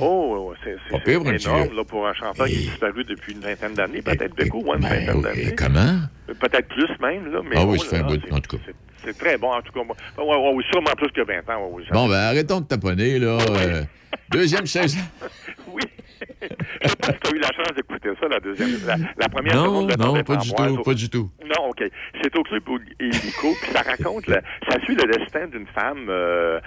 Oh, 0.00 0.52
c'est 0.64 0.76
énorme 1.12 1.76
là, 1.76 1.84
pour 1.84 2.06
un 2.06 2.14
chanteur 2.14 2.46
qui 2.46 2.54
a 2.54 2.58
disparu 2.70 3.04
depuis 3.04 3.32
une 3.32 3.40
vingtaine 3.40 3.74
d'années, 3.74 4.02
peut-être 4.02 4.34
Beko, 4.34 4.58
ou 4.64 4.74
une 4.74 4.80
Ben, 4.80 4.88
vingtaine 4.88 5.18
et 5.18 5.22
d'années. 5.22 5.54
comment? 5.56 6.00
Peut-être 6.26 6.68
plus 6.68 6.88
même, 7.00 7.30
là. 7.32 7.40
Mais 7.44 7.56
Ah 7.58 7.64
oui, 7.66 7.78
oh 7.80 7.84
fait 7.84 7.98
là 7.98 8.04
un 8.04 8.06
bout, 8.06 8.16
de- 8.16 8.32
en 8.32 8.40
tout 8.40 8.56
cas. 8.56 8.62
c'est- 9.04 9.18
très 9.18 9.36
bon, 9.36 9.52
en 9.52 9.60
tout 9.62 9.72
cas. 9.72 9.84
Moi, 9.84 9.96
ouais, 10.18 10.24
ouais, 10.24 10.52
oui, 10.54 10.64
sûrement 10.72 10.92
plus 10.96 11.10
que 11.10 11.20
20 11.22 11.48
ans. 11.54 11.66
ouais, 11.66 11.70
oui, 11.72 11.84
Bon, 11.92 12.08
ben 12.08 12.14
arrêtons 12.16 12.60
de 12.60 12.66
taponner, 12.66 13.18
là. 13.18 13.38
Euh, 13.50 13.82
deuxième 14.30 14.66
saison. 14.66 15.00
Oui. 15.68 15.82
Je 16.82 16.88
sais 16.88 16.96
pas 16.96 17.08
si 17.12 17.18
tu 17.20 17.28
as 17.28 17.36
eu 17.36 17.38
la 17.40 17.48
chance 17.52 17.74
d'écouter 17.76 18.08
ça, 18.20 18.28
la 18.28 18.38
deuxième. 18.40 18.70
La, 18.86 18.96
la 19.18 19.28
première 19.28 19.54
Non, 19.56 19.64
seconde 19.64 19.90
de 19.90 19.96
non, 20.02 20.22
pas 20.22 20.36
du 20.36 20.50
tout, 20.52 20.82
pas 20.82 20.94
du 20.94 21.08
tout. 21.10 21.30
Non, 21.44 21.68
OK. 21.70 21.84
C'est 22.22 22.36
au 22.38 22.42
club 22.42 22.62
hélico, 22.98 23.54
puis 23.60 23.70
ça 23.72 23.82
raconte, 23.82 24.26
le- 24.28 24.40
ça 24.68 24.80
suit 24.80 24.94
le 24.94 25.04
destin 25.04 25.46
d'une 25.48 25.66
femme 25.66 26.06
euh, 26.08 26.58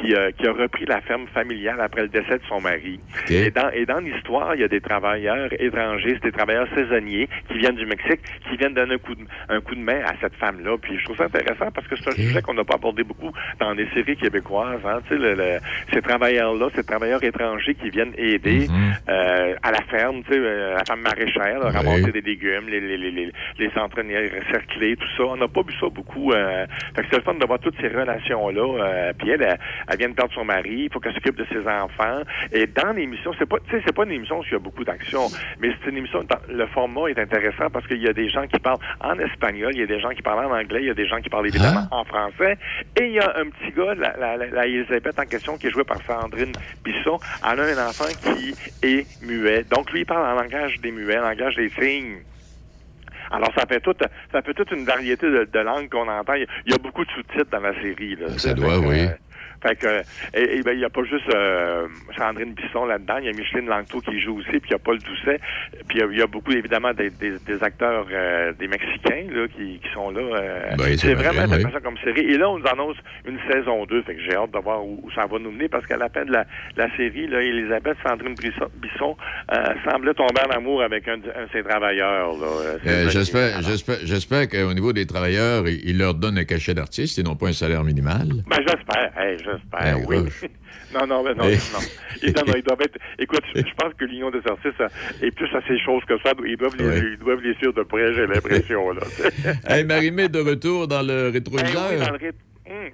qui, 0.00 0.14
euh, 0.14 0.30
qui 0.32 0.46
a 0.46 0.52
repris 0.52 0.84
la 0.86 1.00
ferme 1.00 1.26
familiale 1.28 1.80
après 1.80 2.02
le 2.02 2.08
décès 2.08 2.38
de 2.38 2.42
son 2.48 2.60
mari. 2.60 3.00
Et 3.30 3.50
dans, 3.50 3.70
et 3.70 3.86
dans 3.86 3.98
l'histoire, 4.00 4.54
il 4.54 4.60
y 4.60 4.64
a 4.64 4.68
des 4.68 4.80
travailleurs 4.80 5.48
étrangers, 5.58 6.14
c'est 6.14 6.24
des 6.30 6.32
travailleurs 6.32 6.68
saisonniers 6.74 7.28
qui 7.48 7.58
viennent 7.58 7.76
du 7.76 7.86
Mexique, 7.86 8.20
qui 8.50 8.56
viennent 8.56 8.74
donner 8.74 8.94
un 8.94 8.98
coup 8.98 9.14
de, 9.14 9.22
un 9.48 9.60
coup 9.60 9.74
de 9.74 9.80
main 9.80 10.00
à 10.04 10.12
cette 10.20 10.34
femme-là. 10.34 10.76
Puis 10.80 10.98
je 10.98 11.04
trouve 11.04 11.16
ça 11.16 11.24
intéressant 11.24 11.70
parce 11.70 11.86
que 11.86 11.96
c'est 11.96 12.08
un 12.10 12.12
sujet 12.14 12.42
qu'on 12.42 12.54
n'a 12.54 12.64
pas 12.64 12.74
abordé 12.74 13.02
beaucoup 13.04 13.32
dans 13.60 13.72
les 13.72 13.88
séries 13.94 14.16
québécoises. 14.16 14.80
Hein. 14.84 15.00
Tu 15.08 15.14
sais, 15.14 15.20
le- 15.20 15.34
le- 15.34 15.58
ces 15.92 16.02
travailleurs-là, 16.02 16.68
ces 16.74 16.84
travailleurs 16.84 17.22
étrangers 17.24 17.74
qui 17.74 17.90
viennent 17.90 18.12
aider 18.18 18.66
Mhm. 18.68 18.92
euh, 19.08 19.54
à 19.62 19.70
la 19.72 19.82
ferme, 19.82 20.22
tu 20.24 20.32
sais, 20.32 20.38
euh, 20.38 20.74
la 20.74 20.84
femme 20.84 21.00
maraîchère, 21.00 21.58
là, 21.60 21.66
Oui. 21.68 21.76
ramasser 21.76 22.12
des 22.12 22.20
légumes, 22.20 22.68
les, 22.68 22.80
les, 22.80 22.96
les, 22.98 23.10
les, 23.10 23.32
les 23.58 23.70
tout 24.96 25.08
ça. 25.16 25.22
On 25.24 25.36
n'a 25.36 25.48
pas 25.48 25.62
vu 25.62 25.74
ça 25.80 25.86
beaucoup. 25.88 26.32
Euh, 26.32 26.66
fait 26.94 27.02
que 27.02 27.08
c'est 27.10 27.16
le 27.16 27.22
fun 27.22 27.34
de 27.34 27.44
voir 27.46 27.58
toutes 27.58 27.76
ces 27.80 27.88
relations-là. 27.88 28.84
Euh, 28.84 29.12
puis 29.18 29.30
elle, 29.30 29.42
elle, 29.42 29.58
elle 29.88 29.98
vient 29.98 30.08
de 30.08 30.14
perdre 30.14 30.32
son 30.34 30.44
mari, 30.44 30.84
il 30.86 30.92
faut 30.92 31.00
qu'elle 31.00 31.14
s'occupe 31.14 31.36
de 31.36 31.46
ses 31.52 31.66
enfants. 31.66 32.22
Et 32.52 32.66
dans 32.66 32.92
l'émission, 32.92 33.32
c'est 33.38 33.48
pas, 33.48 33.56
tu 33.68 33.70
sais, 33.76 33.82
c'est 33.86 33.94
pas 33.94 34.04
une 34.04 34.12
émission 34.12 34.38
où 34.40 34.44
il 34.44 34.52
y 34.52 34.54
a 34.54 34.58
beaucoup 34.58 34.84
d'action, 34.84 35.22
mais 35.60 35.70
c'est 35.82 35.90
une 35.90 35.98
émission, 35.98 36.22
dans- 36.24 36.38
le 36.54 36.66
format 36.66 37.08
est 37.10 37.18
intéressant 37.18 37.70
parce 37.70 37.86
qu'il 37.86 38.02
y 38.02 38.08
a 38.08 38.12
des 38.12 38.28
gens 38.28 38.46
qui 38.46 38.58
parlent 38.58 38.78
en 39.00 39.18
espagnol, 39.18 39.70
il 39.74 39.80
y 39.80 39.82
a 39.82 39.86
des 39.86 40.00
gens 40.00 40.10
qui 40.10 40.22
parlent 40.22 40.44
en 40.46 40.54
anglais, 40.56 40.80
il 40.82 40.86
y 40.86 40.90
a 40.90 40.94
des 40.94 41.06
gens 41.06 41.20
qui 41.20 41.28
parlent 41.28 41.46
évidemment 41.46 41.86
Ah. 41.90 41.96
en 41.98 42.04
français. 42.04 42.56
Et 43.00 43.06
il 43.06 43.12
y 43.12 43.20
a 43.20 43.34
un 43.36 43.46
petit 43.50 43.72
gars, 43.76 43.94
la, 43.94 44.16
la, 44.16 44.36
la, 44.36 44.46
la 44.46 44.66
Elisabeth 44.66 45.18
en 45.18 45.24
question, 45.24 45.56
qui 45.58 45.66
est 45.68 45.70
jouée 45.70 45.84
par 45.84 45.98
Sandrine 46.02 46.52
Bisson. 46.84 47.18
Elle 47.50 47.60
a 47.60 47.64
un 47.64 47.88
enfant 47.88 48.04
qui 48.22 48.54
est 48.82 49.06
muet. 49.22 49.64
Donc 49.70 49.90
lui, 49.92 50.00
il 50.00 50.06
parle 50.06 50.26
en 50.26 50.40
langage 50.40 50.80
des 50.80 50.90
muets, 50.90 51.18
en 51.18 51.22
langage 51.28 51.56
des 51.56 51.68
signes. 51.70 52.18
Alors, 53.30 53.52
ça 53.56 53.66
fait 53.66 53.80
toute, 53.80 54.00
ça 54.32 54.42
fait 54.42 54.54
toute 54.54 54.70
une 54.70 54.84
variété 54.84 55.26
de, 55.30 55.44
de 55.44 55.58
langues 55.60 55.88
qu'on 55.90 56.08
entend. 56.08 56.34
Il 56.34 56.40
y 56.40 56.44
a- 56.44 56.48
il 56.66 56.72
y 56.72 56.74
a 56.74 56.78
beaucoup 56.78 57.04
de 57.04 57.10
sous-titres 57.10 57.50
dans 57.50 57.60
la 57.60 57.74
série. 57.80 58.16
Là, 58.16 58.38
Ça 58.38 58.54
doit, 58.54 58.80
que, 58.80 58.86
oui. 58.86 59.00
euh, 59.06 59.08
fait 59.62 59.76
que, 59.76 60.02
et, 60.34 60.58
et 60.58 60.62
ben, 60.62 60.72
il 60.72 60.78
n'y 60.78 60.84
a 60.84 60.90
pas 60.90 61.02
juste 61.04 61.28
euh, 61.34 61.86
Sandrine 62.16 62.52
Bisson 62.54 62.84
là-dedans, 62.86 63.16
il 63.18 63.26
y 63.26 63.28
a 63.28 63.32
Micheline 63.32 63.66
Langto 63.68 64.00
qui 64.00 64.20
joue 64.20 64.38
aussi, 64.38 64.50
puis 64.50 64.68
il 64.68 64.72
y 64.72 64.74
a 64.74 64.78
Paul 64.78 64.98
Doucet, 64.98 65.40
puis 65.88 65.98
il 65.98 66.00
y 66.00 66.02
a- 66.02 66.08
il 66.12 66.18
y, 66.18 66.22
a 66.22 66.26
beaucoup 66.26 66.52
évidemment 66.52 66.92
des, 66.92 67.10
des, 67.10 67.32
des 67.46 67.62
acteurs 67.62 68.06
euh, 68.12 68.52
des 68.58 68.68
Mexicains 68.68 69.26
là, 69.30 69.46
qui, 69.48 69.78
qui 69.80 69.88
sont 69.94 70.10
là. 70.10 70.20
euh, 70.20 70.60
Ben, 70.76 70.84
c'est 70.90 70.96
c'est 71.08 71.14
vrai, 71.14 71.28
vraiment 71.28 71.48
oui. 71.48 71.54
intéressant 71.56 71.80
comme 71.84 71.98
série. 71.98 72.20
Et 72.20 72.38
là, 72.38 72.48
on 72.50 72.58
nous 72.58 72.66
annonce 72.66 72.96
une 73.26 73.38
saison 73.50 73.84
2, 73.86 74.02
fait 74.02 74.14
que 74.14 74.20
j'ai 74.22 74.34
hâte 74.36 74.52
de 74.52 74.58
voir 74.58 74.84
où, 74.84 75.00
où 75.02 75.10
ça 75.12 75.26
va 75.26 75.38
nous 75.38 75.50
mener, 75.50 75.68
parce 75.68 75.86
qu'à 75.86 75.96
la 75.96 76.08
fin 76.08 76.24
de 76.24 76.32
la, 76.32 76.44
la 76.76 76.88
série, 76.96 77.26
là, 77.26 77.40
Elisabeth 77.42 77.96
Sandrine 78.06 78.34
Bisson, 78.34 79.16
euh, 79.52 79.64
semblait 79.90 80.14
tomber 80.14 80.40
en 80.48 80.56
amour 80.56 80.82
avec 80.82 81.06
un, 81.08 81.18
de 81.18 81.28
un 81.36 81.44
de 81.46 81.50
ses 81.52 81.62
travailleurs. 81.62 82.32
Là, 82.32 82.46
Euh, 82.46 82.78
Euh, 82.86 83.08
J'espère 83.10 83.62
j'espère, 83.62 83.96
j'espère 84.04 84.48
qu'au 84.48 84.72
niveau 84.74 84.92
des 84.92 85.06
travailleurs, 85.06 85.66
ils 85.68 85.80
ils 85.88 85.98
leur 85.98 86.14
donnent 86.14 86.38
un 86.38 86.44
cachet 86.44 86.74
d'artiste 86.74 87.18
et 87.18 87.22
non 87.22 87.34
pas 87.36 87.48
un 87.48 87.52
salaire 87.52 87.82
minimal. 87.84 88.28
Ben, 88.48 88.58
j'espère. 88.66 89.10
Hey, 89.16 89.36
j'espère, 89.52 89.98
Ben, 89.98 90.04
oui. 90.08 90.48
non, 90.94 91.06
non, 91.06 91.22
ben, 91.24 91.34
non, 91.36 91.44
Eh. 91.48 91.56
non. 91.72 91.78
Ils, 92.22 92.32
non, 92.34 92.42
non, 92.46 92.54
ils 92.56 92.62
doivent 92.62 92.80
être... 92.82 92.98
Écoute, 93.18 93.42
je 93.54 93.60
je 93.68 93.74
pense 93.76 93.94
que 93.94 94.04
l'Union 94.04 94.30
des 94.30 94.40
artistes 94.46 94.82
est 95.22 95.30
plus 95.30 95.48
à 95.54 95.60
ces 95.66 95.78
choses 95.80 96.02
que 96.06 96.14
ça. 96.24 96.32
Ils 96.46 96.56
doivent 96.56 96.76
les, 96.78 96.84
Ouais. 96.84 97.02
ils 97.12 97.18
doivent 97.18 97.40
les 97.42 97.54
suivre 97.54 97.74
de 97.74 97.82
près, 97.82 98.12
j'ai 98.14 98.26
l'impression, 98.26 98.92
hey, 99.68 99.84
Marie-Mé, 99.84 100.28
de 100.28 100.40
retour 100.40 100.88
dans 100.88 101.02
le 101.02 101.30
Ben 101.30 101.32
rétroviseur. 101.32 101.88
oui, 101.90 101.98
dans 102.04 102.12
le, 102.12 102.18
ré- 102.18 102.32
Hum. 102.70 102.90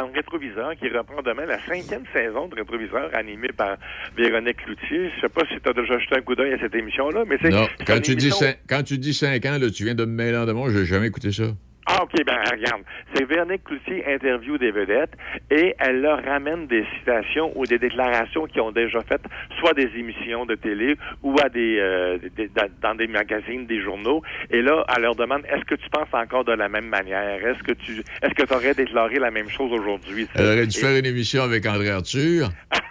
dans 0.00 0.06
le 0.08 0.12
rétroviseur, 0.14 0.74
qui 0.76 0.88
reprend 0.88 1.22
demain 1.22 1.46
la 1.46 1.58
cinquième 1.66 2.02
saison 2.12 2.48
de 2.48 2.56
rétroviseur 2.56 3.08
animée 3.14 3.52
par 3.56 3.76
Véronique 4.16 4.56
Cloutier. 4.64 5.10
Je 5.14 5.20
sais 5.20 5.28
pas 5.28 5.42
si 5.48 5.60
tu 5.62 5.68
as 5.68 5.72
déjà 5.72 5.98
jeté 5.98 6.16
un 6.16 6.22
coup 6.22 6.34
d'œil 6.34 6.54
à 6.54 6.58
cette 6.58 6.74
émission-là, 6.74 7.24
mais 7.28 7.38
c'est... 7.40 7.50
non, 7.50 7.68
quand 7.86 8.00
tu, 8.00 8.16
dis 8.16 8.30
cinq, 8.32 8.58
quand 8.68 8.82
tu 8.82 8.98
dis 8.98 9.14
5 9.14 9.44
ans, 9.46 9.58
là, 9.60 9.70
tu 9.70 9.84
viens 9.84 9.94
de 9.94 10.04
me 10.04 10.10
mêler 10.12 10.36
en 10.36 10.44
demande, 10.46 10.70
j'ai 10.70 10.84
jamais 10.84 11.06
écouté 11.06 11.30
ça. 11.30 11.44
Ah, 11.88 12.02
OK, 12.02 12.12
ben 12.26 12.36
regarde. 12.50 12.82
C'est 13.14 13.24
Véronique 13.24 13.62
Cloutier 13.64 14.04
interview 14.12 14.58
des 14.58 14.72
vedettes 14.72 15.12
et 15.50 15.74
elle 15.78 16.00
leur 16.00 16.22
ramène 16.24 16.66
des 16.66 16.84
citations 16.98 17.52
ou 17.54 17.64
des 17.64 17.78
déclarations 17.78 18.46
qu'ils 18.46 18.60
ont 18.60 18.72
déjà 18.72 19.00
faites, 19.02 19.22
soit 19.60 19.72
des 19.72 19.88
émissions 19.96 20.46
de 20.46 20.56
télé 20.56 20.96
ou 21.22 21.36
à 21.42 21.48
des, 21.48 21.78
euh, 21.78 22.18
des- 22.36 22.50
dans- 22.82 22.94
des 22.96 23.06
magazines, 23.06 23.66
des 23.66 23.80
journaux. 23.80 24.22
Et 24.50 24.62
là, 24.62 24.84
elle 24.96 25.02
leur 25.02 25.14
demande 25.14 25.44
est-ce 25.46 25.64
que 25.64 25.76
tu 25.76 25.88
penses 25.90 26.08
encore 26.12 26.44
de 26.44 26.52
la 26.52 26.68
même 26.68 26.86
manière? 26.88 27.46
Est-ce 27.46 27.62
que 27.62 27.72
tu 27.72 28.02
est-ce 28.22 28.34
que 28.34 28.42
tu 28.44 28.52
aurais 28.54 28.74
déclaré 28.74 29.18
la 29.20 29.30
même 29.30 29.48
chose 29.48 29.72
aujourd'hui? 29.72 30.26
Elle 30.34 30.44
aurait 30.46 30.66
dû 30.66 30.76
Et- 30.76 30.80
faire 30.80 30.96
une 30.98 31.06
émission 31.06 31.42
avec 31.42 31.64
André 31.66 31.90
Arthur. 31.90 32.48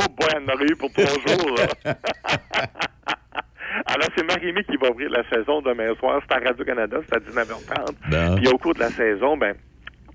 Oh 0.00 0.04
boy, 0.16 0.28
elle 0.36 0.42
en 0.48 0.54
aurait 0.54 0.66
eu 0.70 0.76
pour 0.76 0.92
trois 0.92 1.06
jours. 1.06 1.56
Alors, 3.88 4.08
c'est 4.14 4.24
Marie-Mé 4.24 4.64
qui 4.64 4.76
va 4.76 4.90
ouvrir 4.90 5.10
la 5.10 5.26
saison 5.30 5.62
demain 5.62 5.94
soir. 5.96 6.20
C'est 6.28 6.36
à 6.36 6.40
Radio-Canada, 6.46 6.98
c'est 7.08 7.16
à 7.16 7.20
19h30. 7.20 7.94
Ben. 8.10 8.36
Puis 8.36 8.48
au 8.48 8.58
cours 8.58 8.74
de 8.74 8.80
la 8.80 8.90
saison, 8.90 9.36
ben, 9.36 9.54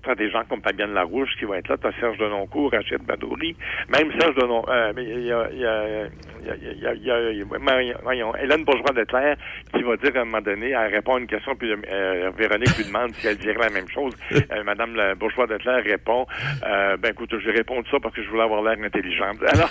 t'as 0.04 0.14
des 0.14 0.30
gens 0.30 0.42
comme 0.48 0.60
Fabienne 0.62 0.92
Larouche 0.94 1.30
qui 1.38 1.44
va 1.44 1.58
être 1.58 1.68
là, 1.68 1.76
t'as 1.80 1.92
Serge 2.00 2.18
Denoncourt, 2.18 2.72
Rachid 2.72 3.02
Badouri, 3.02 3.56
même 3.88 4.10
Serge 4.20 4.34
Denoncourt, 4.36 4.70
euh, 4.72 4.92
mais 4.94 5.04
il 5.04 5.24
y 5.26 5.32
a, 5.32 5.48
il 5.52 5.58
y 5.60 5.66
a, 5.66 6.06
il 6.42 6.46
y 6.46 6.50
a, 6.50 6.54
il 6.56 6.82
y 6.82 6.86
a, 6.86 6.94
il 6.94 7.02
y 7.04 7.10
a- 7.10 7.30
il 7.32 7.38
y 7.38 7.42
a- 7.42 7.58
Marion- 7.58 7.98
voyons, 8.02 8.34
Hélène 8.36 8.64
Bourgeois-Leclerc 8.64 9.36
qui 9.74 9.82
va 9.82 9.96
dire 9.96 10.16
à 10.16 10.20
un 10.20 10.24
moment 10.24 10.40
donné, 10.40 10.70
elle 10.70 10.92
répond 10.94 11.16
à 11.16 11.18
une 11.20 11.26
question, 11.26 11.54
puis 11.56 11.72
euh, 11.72 12.30
Véronique 12.36 12.76
lui 12.76 12.84
demande 12.84 13.14
si 13.14 13.26
elle 13.28 13.36
dirait 13.38 13.58
la 13.58 13.70
même 13.70 13.88
chose. 13.88 14.12
Euh, 14.32 14.62
Madame 14.64 14.96
Bourgeois-Leclerc 15.18 15.84
répond, 15.84 16.26
ben 16.62 17.10
écoute, 17.10 17.34
je 17.38 17.50
réponds 17.50 17.80
de 17.82 17.86
ça 17.88 17.98
parce 18.02 18.14
que 18.14 18.22
je 18.22 18.28
voulais 18.28 18.42
avoir 18.42 18.62
l'air 18.62 18.76
intelligente. 18.84 19.38
Alors, 19.52 19.70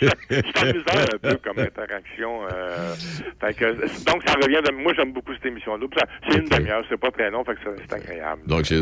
c'est 0.00 0.62
amusant 0.62 1.14
un 1.14 1.18
peu 1.18 1.36
comme 1.42 1.58
interaction. 1.58 2.40
Fait 3.40 3.54
que, 3.54 3.64
donc, 4.10 4.22
ça 4.26 4.34
revient 4.34 4.60
de... 4.64 4.72
Moi, 4.72 4.92
j'aime 4.96 5.12
beaucoup 5.12 5.32
cette 5.34 5.46
émission-là. 5.46 5.86
C'est 6.28 6.38
une 6.38 6.48
demi-heure, 6.48 6.84
c'est 6.88 6.98
pas 7.00 7.10
très 7.10 7.30
long, 7.30 7.44
fait 7.44 7.54
que 7.54 7.60
c'est 7.88 7.92
agréable. 7.94 8.42
Donc, 8.46 8.66
c'est 8.66 8.76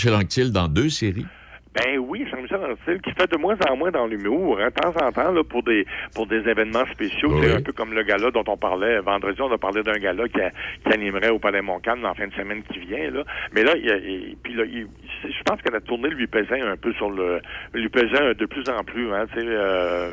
Jean-Michel 0.00 0.14
Anctil 0.14 0.52
dans 0.52 0.68
deux 0.68 0.88
séries. 0.88 1.26
Ben 1.72 1.98
oui, 1.98 2.26
Jean-Michel 2.28 2.58
Anctil, 2.64 3.00
qui 3.00 3.12
fait 3.12 3.30
de 3.30 3.36
moins 3.38 3.56
en 3.68 3.76
moins 3.76 3.92
dans 3.92 4.06
l'humour, 4.06 4.58
hein, 4.60 4.70
de 4.70 4.74
temps 4.74 5.06
en 5.06 5.12
temps, 5.12 5.30
là, 5.30 5.44
pour 5.44 5.62
des 5.62 5.86
pour 6.16 6.26
des 6.26 6.38
événements 6.48 6.84
spéciaux. 6.86 7.30
Oui. 7.32 7.42
C'est 7.44 7.54
un 7.58 7.60
peu 7.62 7.72
comme 7.72 7.94
le 7.94 8.02
gala 8.02 8.32
dont 8.32 8.42
on 8.48 8.56
parlait 8.56 8.98
vendredi, 9.00 9.40
on 9.40 9.52
a 9.52 9.58
parlé 9.58 9.82
d'un 9.84 9.92
gala 9.98 10.28
qui, 10.28 10.40
a- 10.40 10.50
qui 10.50 10.92
animerait 10.92 11.28
au 11.30 11.38
Palais 11.38 11.62
Montcalm 11.62 12.04
en 12.04 12.14
fin 12.14 12.26
de 12.26 12.32
semaine 12.34 12.64
qui 12.72 12.80
vient. 12.80 13.10
Là. 13.12 13.22
Mais 13.54 13.62
là, 13.62 13.74
il, 13.76 13.84
il- 13.86 14.36
puis 14.42 14.54
là, 14.54 14.64
il- 14.64 14.88
je 15.22 15.42
pense 15.44 15.62
que 15.62 15.70
la 15.72 15.80
tournée 15.80 16.08
lui 16.08 16.26
pesait 16.26 16.60
un 16.60 16.76
peu 16.76 16.92
sur 16.94 17.08
le 17.08 17.40
lui 17.72 17.88
pesait 17.88 18.34
de 18.34 18.46
plus 18.46 18.68
en 18.68 18.82
plus. 18.82 19.12
Hein, 19.12 19.26
tu 19.32 19.38
sais, 19.40 19.46
euh, 19.46 20.10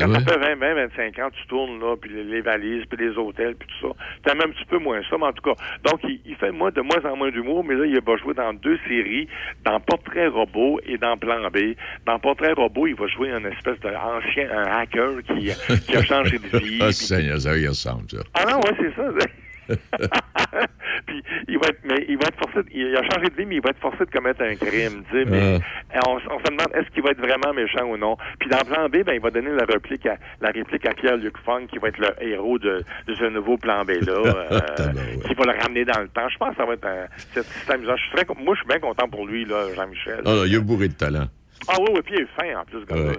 quand 0.00 0.08
ça 0.14 0.20
fait 0.20 0.38
20, 0.38 0.54
20, 0.56 0.74
25 0.86 1.18
ans, 1.18 1.28
tu 1.30 1.46
tournes, 1.46 1.78
là, 1.78 1.94
puis 2.00 2.10
les, 2.10 2.24
les 2.24 2.40
valises, 2.40 2.84
puis 2.88 3.06
les 3.06 3.16
hôtels, 3.18 3.54
puis 3.56 3.68
tout 3.80 3.88
ça. 3.88 3.94
T'aimes 4.24 4.40
un 4.40 4.50
petit 4.50 4.64
peu 4.64 4.78
moins 4.78 5.02
ça, 5.10 5.16
mais 5.18 5.26
en 5.26 5.32
tout 5.32 5.42
cas. 5.42 5.54
Donc, 5.84 6.00
il, 6.04 6.20
il 6.24 6.36
fait 6.36 6.52
moi 6.52 6.70
de 6.70 6.80
moins 6.80 7.04
en 7.04 7.16
moins 7.16 7.30
d'humour, 7.30 7.64
mais 7.64 7.74
là, 7.74 7.84
il 7.84 8.00
va 8.00 8.16
jouer 8.16 8.32
dans 8.32 8.54
deux 8.54 8.78
séries, 8.88 9.28
dans 9.64 9.78
Portrait 9.80 10.28
Robot 10.28 10.53
et 10.86 10.98
dans 10.98 11.16
Plan 11.16 11.48
B. 11.50 11.74
Dans 12.06 12.18
Portrait 12.18 12.52
Robot, 12.52 12.86
il 12.86 12.94
va 12.94 13.06
jouer 13.08 13.30
un 13.30 13.44
espèce 13.44 13.78
d'ancien 13.80 14.48
un 14.50 14.80
hacker 14.80 15.22
qui, 15.26 15.50
qui 15.86 15.96
a 15.96 16.02
changé 16.04 16.38
de 16.38 16.58
vie. 16.58 16.78
Ah, 16.80 16.86
puis- 16.86 16.94
Seigneur, 16.94 17.40
ça 17.40 17.56
y 17.56 17.66
ressemble, 17.66 18.08
ça. 18.10 18.18
ah 18.34 18.44
non, 18.50 18.58
ouais, 18.60 18.74
c'est 18.78 18.94
ça. 18.94 19.08
puis 21.06 21.22
il 21.48 21.58
va 21.58 21.68
être, 21.68 21.80
mais 21.84 22.04
il 22.08 22.16
va 22.18 22.28
être 22.28 22.38
forcé, 22.38 22.62
de- 22.62 22.70
il 22.74 22.96
a 22.96 23.02
changé 23.02 23.28
de 23.30 23.34
vie, 23.36 23.46
mais 23.46 23.56
il 23.56 23.62
va 23.62 23.70
être 23.70 23.80
forcé 23.80 24.04
de 24.04 24.10
commettre 24.10 24.42
un 24.42 24.54
crime. 24.56 25.02
Mais 25.12 25.58
on, 26.06 26.14
on 26.16 26.38
se 26.38 26.44
demande 26.44 26.68
est-ce 26.74 26.88
qu'il 26.90 27.02
va 27.02 27.10
être 27.10 27.20
vraiment 27.20 27.52
méchant 27.54 27.84
ou 27.84 27.96
non? 27.96 28.16
Puis 28.38 28.48
dans 28.48 28.58
Plan 28.64 28.88
B, 28.88 29.02
ben 29.04 29.14
il 29.14 29.20
va 29.20 29.30
donner 29.30 29.50
la 29.50 29.64
réplique 29.64 30.06
à 30.06 30.16
la 30.40 30.50
réplique 30.50 30.86
à 30.86 30.94
Pierre-Luc 30.94 31.36
Funk, 31.44 31.66
qui 31.70 31.78
va 31.78 31.88
être 31.88 31.98
le 31.98 32.08
héros 32.22 32.58
de, 32.58 32.84
de 33.06 33.14
ce 33.14 33.24
nouveau 33.24 33.56
Plan 33.56 33.84
B 33.84 33.90
là, 33.90 34.12
euh, 34.52 34.58
qui 35.26 35.34
va 35.34 35.44
le 35.52 35.58
ramener 35.60 35.84
dans 35.84 36.00
le 36.00 36.08
temps. 36.08 36.28
Je 36.28 36.36
pense 36.38 36.50
que 36.50 36.56
ça 36.56 36.64
va 36.66 36.74
être 36.74 36.86
un, 36.86 37.06
c'est, 37.32 37.42
c'est 37.44 37.72
amusant. 37.72 37.96
Je 37.96 38.02
suis 38.02 38.12
très, 38.16 38.24
con- 38.24 38.36
moi, 38.38 38.54
je 38.54 38.60
suis 38.60 38.68
bien 38.68 38.78
content 38.80 39.08
pour 39.08 39.26
lui 39.26 39.44
là, 39.44 39.66
Jean-Michel. 39.74 40.20
Ah, 40.24 40.30
là, 40.34 40.42
il 40.46 40.54
est 40.54 40.58
bourré 40.60 40.88
de 40.88 40.94
talent. 40.94 41.26
Ah 41.68 41.76
oui, 41.80 41.86
oui, 41.94 42.00
puis 42.04 42.14
il 42.16 42.22
est 42.22 42.26
fin 42.36 42.58
en 42.60 42.64
plus, 42.64 42.84
gars-là. 42.86 43.02
Ouais. 43.02 43.12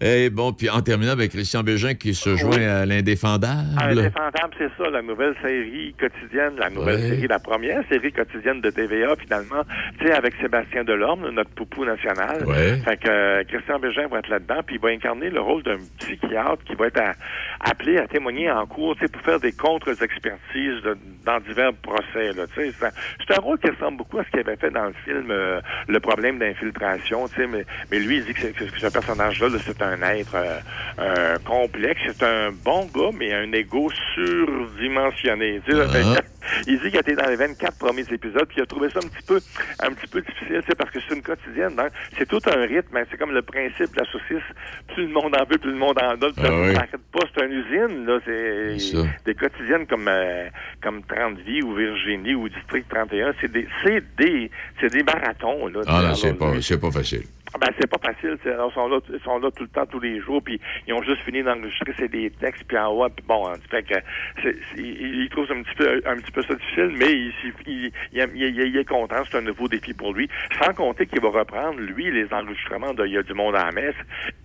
là. 0.00 0.06
Et 0.06 0.30
bon, 0.30 0.52
puis 0.52 0.70
en 0.70 0.80
terminant 0.80 1.12
avec 1.12 1.32
Christian 1.32 1.62
Bégin 1.62 1.94
qui 1.94 2.14
se 2.14 2.36
joint 2.36 2.60
à 2.60 2.86
l'indéfendable. 2.86 3.66
Ah, 3.76 3.86
Indéfendable, 3.88 4.54
c'est 4.56 4.70
ça, 4.78 4.88
la 4.90 5.02
nouvelle 5.02 5.34
série 5.42 5.94
quotidienne, 5.98 6.52
la 6.58 6.70
nouvelle 6.70 6.96
Ouais. 6.96 7.08
série, 7.08 7.26
la 7.26 7.38
première 7.40 7.82
série 7.88 8.12
quotidienne 8.12 8.60
de 8.60 8.70
TVA, 8.70 9.16
finalement, 9.16 9.62
tu 9.98 10.06
sais, 10.06 10.12
avec 10.12 10.34
Sébastien 10.40 10.84
Delorme, 10.84 11.28
notre 11.30 11.50
poupou 11.50 11.84
national. 11.84 12.44
Ouais. 12.46 12.76
Fait 12.84 12.96
que 12.96 13.08
euh, 13.08 13.42
Christian 13.48 13.78
Bégin 13.80 14.06
va 14.06 14.20
être 14.20 14.28
là-dedans, 14.28 14.60
puis 14.64 14.76
il 14.76 14.80
va 14.80 14.90
incarner 14.90 15.30
le 15.30 15.40
rôle 15.40 15.62
d'un 15.64 15.78
psychiatre 15.98 16.62
qui 16.64 16.74
va 16.76 16.86
être 16.86 17.00
à- 17.00 17.14
appelé 17.60 17.98
à 17.98 18.06
témoigner 18.06 18.50
en 18.50 18.66
cours, 18.66 18.94
tu 18.96 19.02
sais, 19.04 19.08
pour 19.12 19.22
faire 19.22 19.40
des 19.40 19.52
contre-expertises 19.52 20.82
de- 20.84 20.96
dans 21.24 21.40
divers 21.40 21.72
procès, 21.82 22.32
là, 22.34 22.46
tu 22.54 22.54
sais. 22.62 22.72
C'est 22.78 22.86
un- 22.86 22.90
C'est 23.26 23.36
un 23.38 23.40
rôle 23.42 23.58
qui 23.58 23.68
ressemble 23.68 23.98
beaucoup 23.98 24.18
à 24.18 24.24
ce 24.24 24.30
qu'il 24.30 24.40
avait 24.40 24.56
fait 24.56 24.70
dans 24.70 24.86
le 24.86 24.94
film 25.04 25.26
euh, 25.30 25.60
Le 25.88 26.00
problème 26.00 26.38
d'infiltration, 26.38 27.26
tu 27.28 27.34
sais, 27.36 27.46
mais, 27.90 27.98
lui, 27.98 28.18
il 28.18 28.24
dit 28.24 28.34
que, 28.34 28.52
ce 28.80 28.86
personnage-là, 28.86 29.48
là, 29.48 29.58
c'est 29.66 29.82
un 29.82 30.02
être 30.02 30.34
euh, 30.34 30.60
euh, 30.98 31.38
complexe, 31.44 32.00
c'est 32.06 32.22
un 32.24 32.52
bon 32.52 32.86
gars, 32.86 33.10
mais 33.12 33.32
un 33.32 33.52
ego 33.52 33.90
surdimensionné, 34.14 35.60
tu 35.64 35.72
sais. 35.72 35.82
Ah. 35.94 36.20
Il 36.66 36.78
dit 36.80 36.90
qu'il 36.90 37.00
était 37.00 37.14
dans 37.14 37.28
les 37.28 37.36
24 37.36 37.78
premiers 37.78 38.04
épisodes, 38.12 38.46
puis 38.48 38.58
il 38.58 38.62
a 38.62 38.66
trouvé 38.66 38.88
ça 38.90 38.98
un 39.02 39.08
petit 39.08 39.24
peu, 39.26 39.40
un 39.80 39.92
petit 39.92 40.06
peu 40.06 40.20
difficile, 40.20 40.62
c'est 40.68 40.76
parce 40.76 40.90
que 40.90 40.98
c'est 41.08 41.14
une 41.14 41.22
quotidienne. 41.22 41.74
donc 41.76 41.88
C'est 42.18 42.26
tout 42.28 42.40
un 42.46 42.60
rythme, 42.66 42.96
hein, 42.96 43.04
c'est 43.10 43.16
comme 43.18 43.32
le 43.32 43.42
principe 43.42 43.92
de 43.94 44.00
la 44.00 44.04
saucisse. 44.06 44.46
Plus 44.94 45.06
le 45.06 45.12
monde 45.12 45.34
en 45.38 45.44
veut, 45.44 45.58
plus 45.58 45.70
le 45.70 45.76
monde 45.76 45.98
en 46.02 46.16
donne. 46.16 46.32
Ah 46.38 46.42
ça 46.42 46.52
oui. 46.52 46.74
pas, 47.12 47.26
c'est 47.34 47.44
une 47.44 47.52
usine, 47.52 48.06
là. 48.06 48.18
C'est 48.24 48.76
des 49.24 49.34
quotidiennes 49.34 49.86
comme 49.86 50.06
euh, 50.08 50.48
comme 50.82 51.02
30 51.04 51.38
vies 51.40 51.62
ou 51.62 51.74
Virginie 51.74 52.34
ou 52.34 52.48
District 52.48 52.86
31. 52.88 53.34
C'est 53.40 53.50
des, 53.50 53.66
c'est 53.84 54.02
des, 54.16 54.50
c'est 54.80 54.92
des 54.92 55.02
marathons, 55.02 55.66
là. 55.68 55.80
Ah 55.86 56.02
non, 56.08 56.14
c'est 56.14 56.34
pas, 56.34 56.52
lui, 56.54 56.62
c'est 56.62 56.80
pas 56.80 56.90
facile. 56.90 57.22
ah 57.54 57.58
Ben, 57.60 57.68
c'est 57.80 57.86
pas 57.90 57.98
facile. 58.12 58.36
Ils 58.44 58.72
sont, 58.74 58.88
là, 58.88 58.98
ils 59.12 59.20
sont 59.22 59.38
là 59.38 59.50
tout 59.50 59.62
le 59.64 59.68
temps, 59.68 59.86
tous 59.86 60.00
les 60.00 60.20
jours, 60.20 60.42
puis 60.42 60.60
ils 60.86 60.92
ont 60.94 61.02
juste 61.02 61.22
fini 61.22 61.42
d'enregistrer 61.42 61.92
c'est 61.98 62.08
des 62.08 62.30
textes, 62.30 62.64
puis 62.66 62.76
en 62.78 62.88
haut, 62.92 63.08
puis 63.08 63.24
bon, 63.26 63.48
hein, 63.48 63.54
fait 63.70 63.82
que 63.82 63.94
c'est, 64.42 64.52
c'est- 64.74 64.78
il, 64.80 65.22
il 65.22 65.28
trouve 65.30 65.46
ça 65.46 65.54
un 65.54 65.62
petit 65.62 65.74
peu, 65.76 66.02
un 66.06 66.16
petit 66.16 66.30
peu 66.32 66.37
ça 66.42 66.54
difficile, 66.54 66.90
mais 66.96 67.12
il, 67.12 67.32
il, 67.66 67.74
il, 67.84 67.92
il- 68.34 68.42
il- 68.42 68.66
il 68.68 68.76
est 68.76 68.84
content, 68.88 69.16
c'est 69.30 69.38
un 69.38 69.42
nouveau 69.42 69.68
défi 69.68 69.92
pour 69.94 70.12
lui. 70.12 70.28
Sans 70.62 70.72
compter 70.74 71.06
qu'il 71.06 71.20
va 71.20 71.28
reprendre, 71.30 71.78
lui, 71.80 72.10
les 72.10 72.26
enregistrements 72.32 72.94
de 72.94 73.06
Il 73.06 73.12
y 73.14 73.18
a 73.18 73.22
du 73.22 73.32
monde 73.34 73.56
à 73.56 73.66
la 73.66 73.72
messe 73.72 73.94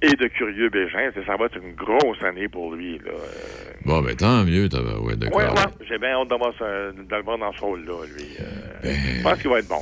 et 0.02 0.16
de 0.16 0.28
Curieux 0.28 0.70
Bégin. 0.70 1.12
Ça, 1.26 1.36
va 1.36 1.46
être 1.46 1.58
une 1.58 1.74
grosse 1.74 2.22
année 2.24 2.48
pour 2.48 2.74
lui, 2.74 2.98
là. 3.00 3.12
Bon, 3.86 4.02
ben 4.02 4.16
tant 4.16 4.44
mieux, 4.46 4.70
t'as- 4.70 4.82
ouais, 5.00 5.16
d'accord. 5.18 5.38
Ouais, 5.38 5.46
ouais, 5.50 5.86
j'ai 5.90 5.98
bien 5.98 6.12
hâte 6.12 6.30
de 6.30 6.36
voir 6.36 6.54
ce- 6.58 6.92
de 6.94 7.16
le 7.16 7.24
voir 7.24 7.38
dans 7.38 7.52
ce 7.52 7.60
rôle-là, 7.60 8.06
lui. 8.16 8.26
Euh, 8.40 8.94
Je 9.18 9.24
pense 9.24 9.42
qu'il 9.42 9.50
va 9.50 9.60
être 9.60 9.68
bon. 9.68 9.82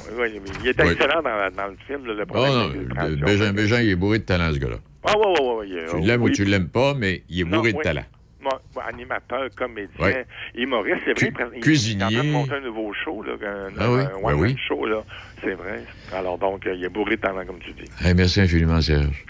Il 0.62 0.68
est 0.68 0.78
Ben, 0.78 0.86
Ouais. 0.88 0.93
excellent 0.93 1.22
dans, 1.22 1.55
dans 1.55 1.68
le 1.68 1.78
film, 1.86 2.05
là, 2.07 2.14
le 2.14 2.26
Oh 2.34 2.38
non, 2.38 3.16
Bégin, 3.26 3.53
Bégin, 3.53 3.82
il 3.82 3.89
est 3.91 3.95
bourré 3.95 4.20
de 4.20 4.24
talent, 4.24 4.51
ce 4.53 4.59
gars-là. 4.59 4.78
Ah, 5.03 5.18
ouais, 5.18 5.26
ouais, 5.28 5.39
ouais, 5.41 5.55
ouais, 5.55 5.68
il- 5.70 5.99
Tu 6.01 6.07
l'aimes 6.07 6.22
oui. 6.22 6.32
ou 6.32 6.34
tu 6.34 6.43
l'aimes 6.45 6.70
pas, 6.70 6.93
mais 6.93 7.24
il 7.30 7.41
est 7.41 7.43
Non, 7.43 7.57
bourré 7.57 7.74
de 7.74 7.78
oui. 7.78 7.84
talent. 7.84 8.05
Animateur, 8.88 9.50
comédien, 9.56 9.89
Ouais. 10.00 10.26
humoriste, 10.56 11.02
c'est 11.06 11.20
vrai. 11.20 11.32
Cu- 11.32 11.44
il- 11.54 11.58
il- 11.58 11.62
cuisinier. 11.62 12.06
Il 12.10 12.16
est 12.16 12.20
en 12.20 12.22
train 12.22 12.28
de 12.28 12.32
monter 12.34 12.54
un 12.56 12.62
nouveau 12.62 12.94
show, 12.94 13.24
là, 13.24 13.34
un, 13.42 13.70
Ah 13.80 13.92
oui, 13.92 14.02
un 14.02 14.28
ben 14.28 14.34
oui. 14.39 14.56
show, 14.68 14.86
là. 14.86 15.04
C'est 15.44 15.54
vrai. 15.54 15.84
Alors 16.14 16.38
donc, 16.38 16.66
euh, 16.68 16.74
il 16.76 16.84
est 16.84 16.89
bourré 16.89 17.16
de 17.18 17.22
talent, 17.22 17.46
comme 17.46 17.60
tu 17.60 17.72
dis. 17.74 17.89
Hey, 18.04 18.14
merci 18.14 18.42
infiniment, 18.42 18.82
Serge. 18.82 19.26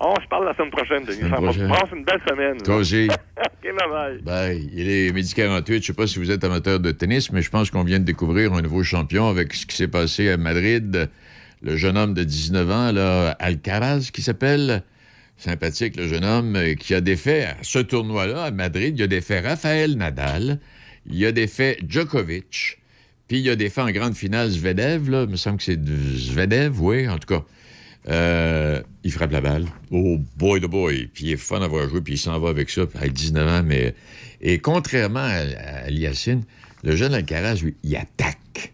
On 0.00 0.14
se 0.20 0.26
parle 0.28 0.44
la 0.46 0.54
semaine 0.54 0.70
prochaine, 0.70 1.04
Denis. 1.04 1.30
Prochaine. 1.30 1.68
passe 1.68 1.90
une 1.94 2.04
belle 2.04 2.20
semaine. 2.28 2.58
Toi 2.62 2.76
aussi. 2.76 3.08
Bye. 4.24 4.68
Il 4.72 4.90
est 4.90 5.12
midi 5.12 5.32
48. 5.34 5.82
Je 5.82 5.86
sais 5.88 5.92
pas 5.92 6.06
si 6.06 6.18
vous 6.18 6.30
êtes 6.30 6.44
amateur 6.44 6.78
de 6.80 6.90
tennis, 6.92 7.32
mais 7.32 7.42
je 7.42 7.50
pense 7.50 7.70
qu'on 7.70 7.84
vient 7.84 7.98
de 7.98 8.04
découvrir 8.04 8.52
un 8.52 8.62
nouveau 8.62 8.82
champion 8.82 9.28
avec 9.28 9.54
ce 9.54 9.66
qui 9.66 9.76
s'est 9.76 9.88
passé 9.88 10.30
à 10.30 10.36
Madrid. 10.36 11.08
Le 11.62 11.76
jeune 11.76 11.96
homme 11.96 12.12
de 12.14 12.24
19 12.24 12.70
ans, 12.70 12.92
là, 12.92 13.30
Alcaraz, 13.38 14.10
qui 14.12 14.20
s'appelle. 14.22 14.82
Sympathique, 15.36 15.96
le 15.96 16.08
jeune 16.08 16.24
homme 16.24 16.56
euh, 16.56 16.74
qui 16.74 16.94
a 16.94 17.00
défait 17.00 17.44
à 17.44 17.56
ce 17.62 17.78
tournoi-là, 17.78 18.44
à 18.44 18.50
Madrid, 18.50 18.94
il 18.98 19.02
a 19.02 19.06
défait 19.06 19.40
Raphaël 19.40 19.96
Nadal, 19.96 20.60
il 21.06 21.24
a 21.26 21.32
défait 21.32 21.78
Djokovic, 21.86 22.78
puis 23.28 23.40
il 23.40 23.50
a 23.50 23.56
défait 23.56 23.80
en 23.80 23.90
grande 23.90 24.14
finale 24.14 24.50
Zvedev, 24.50 25.10
là. 25.10 25.24
Il 25.24 25.30
me 25.30 25.36
semble 25.36 25.58
que 25.58 25.64
c'est 25.64 25.80
Zvedev, 25.84 26.80
oui, 26.80 27.08
en 27.08 27.18
tout 27.18 27.26
cas. 27.26 27.44
Euh, 28.06 28.82
il 29.02 29.10
frappe 29.12 29.32
la 29.32 29.40
balle. 29.40 29.64
Oh 29.90 30.18
boy 30.36 30.60
de 30.60 30.66
boy. 30.66 31.08
Puis 31.12 31.24
il 31.24 31.32
est 31.32 31.36
fun 31.38 31.60
d'avoir 31.60 31.88
joué, 31.88 32.02
puis 32.02 32.14
il 32.14 32.18
s'en 32.18 32.38
va 32.38 32.50
avec 32.50 32.68
ça, 32.68 32.82
avec 32.94 33.14
19 33.14 33.48
ans. 33.48 33.62
Mais... 33.64 33.94
Et 34.42 34.58
contrairement 34.58 35.20
à, 35.20 35.86
à 35.86 35.90
le 35.90 36.96
jeune 36.96 37.14
Alcaraz, 37.14 37.62
lui, 37.62 37.74
il 37.82 37.96
attaque. 37.96 38.38
Tu 38.54 38.72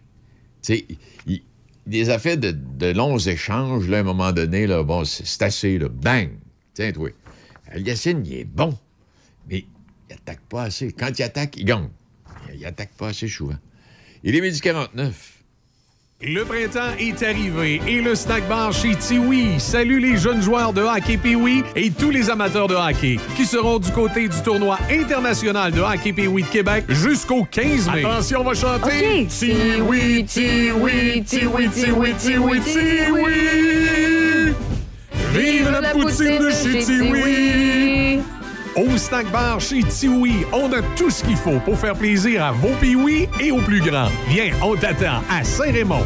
sais, 0.61 0.85
il, 1.27 1.41
des 1.87 2.09
affaires 2.09 2.37
de, 2.37 2.91
longs 2.91 3.17
échanges, 3.17 3.87
là, 3.87 3.97
à 3.97 3.99
un 4.01 4.03
moment 4.03 4.31
donné, 4.31 4.67
là, 4.67 4.83
bon, 4.83 5.03
c'est 5.05 5.41
assez, 5.41 5.77
là, 5.79 5.87
bang! 5.89 6.29
Tiens, 6.73 6.91
toi. 6.91 7.09
Yacine, 7.75 8.25
il 8.25 8.33
est 8.33 8.43
bon, 8.43 8.77
mais 9.49 9.65
il 10.09 10.13
attaque 10.13 10.41
pas 10.49 10.63
assez. 10.63 10.91
Quand 10.91 11.17
il 11.17 11.23
attaque, 11.23 11.57
il 11.57 11.65
gagne. 11.65 11.89
Il, 12.53 12.65
attaque 12.65 12.91
pas 12.97 13.09
assez 13.09 13.27
souvent. 13.27 13.55
Il 14.23 14.35
est 14.35 14.41
midi 14.41 14.59
49. 14.59 15.37
Le 16.23 16.43
printemps 16.43 16.95
est 16.99 17.23
arrivé 17.23 17.81
et 17.87 17.99
le 17.99 18.13
snack 18.13 18.47
bar 18.47 18.71
chez 18.71 18.95
Tiwi 18.95 19.59
salue 19.59 19.99
les 19.99 20.17
jeunes 20.17 20.41
joueurs 20.41 20.71
de 20.71 20.81
hockey 20.81 21.17
Piwi 21.17 21.63
et 21.75 21.89
tous 21.89 22.11
les 22.11 22.29
amateurs 22.29 22.67
de 22.67 22.75
hockey 22.75 23.17
qui 23.35 23.43
seront 23.43 23.79
du 23.79 23.91
côté 23.91 24.27
du 24.27 24.41
tournoi 24.43 24.77
international 24.91 25.71
de 25.71 25.81
hockey 25.81 26.13
Piwi 26.13 26.43
de 26.43 26.47
Québec 26.47 26.85
jusqu'au 26.89 27.43
15 27.45 27.89
mai. 27.89 28.05
Attention, 28.05 28.41
on 28.41 28.43
va 28.43 28.53
chanter. 28.53 29.25
Tiwi, 29.25 30.23
Tiwi, 30.25 31.23
Tiwi, 31.23 31.69
Tiwi, 31.71 32.13
Tiwi, 32.13 32.61
Tiwi. 32.61 34.20
Vive 35.33 35.69
la 35.69 35.91
poutine 35.91 36.39
de 36.39 36.49
chez 36.49 36.83
Tiwi. 36.83 38.21
Au 38.75 38.97
snack 38.97 39.31
bar 39.31 39.59
chez 39.59 39.83
Tiwi, 39.83 40.45
on 40.53 40.71
a 40.73 40.81
tout 40.95 41.09
ce 41.09 41.23
qu'il 41.23 41.37
faut 41.37 41.59
pour 41.59 41.77
faire 41.77 41.95
plaisir 41.95 42.43
à 42.43 42.51
vos 42.51 42.73
piouis 42.79 43.27
et 43.39 43.51
aux 43.51 43.61
plus 43.61 43.81
grands. 43.81 44.09
Viens, 44.27 44.51
on 44.61 44.75
t'attend 44.75 45.21
à 45.29 45.43
Saint-Raymond. 45.43 46.05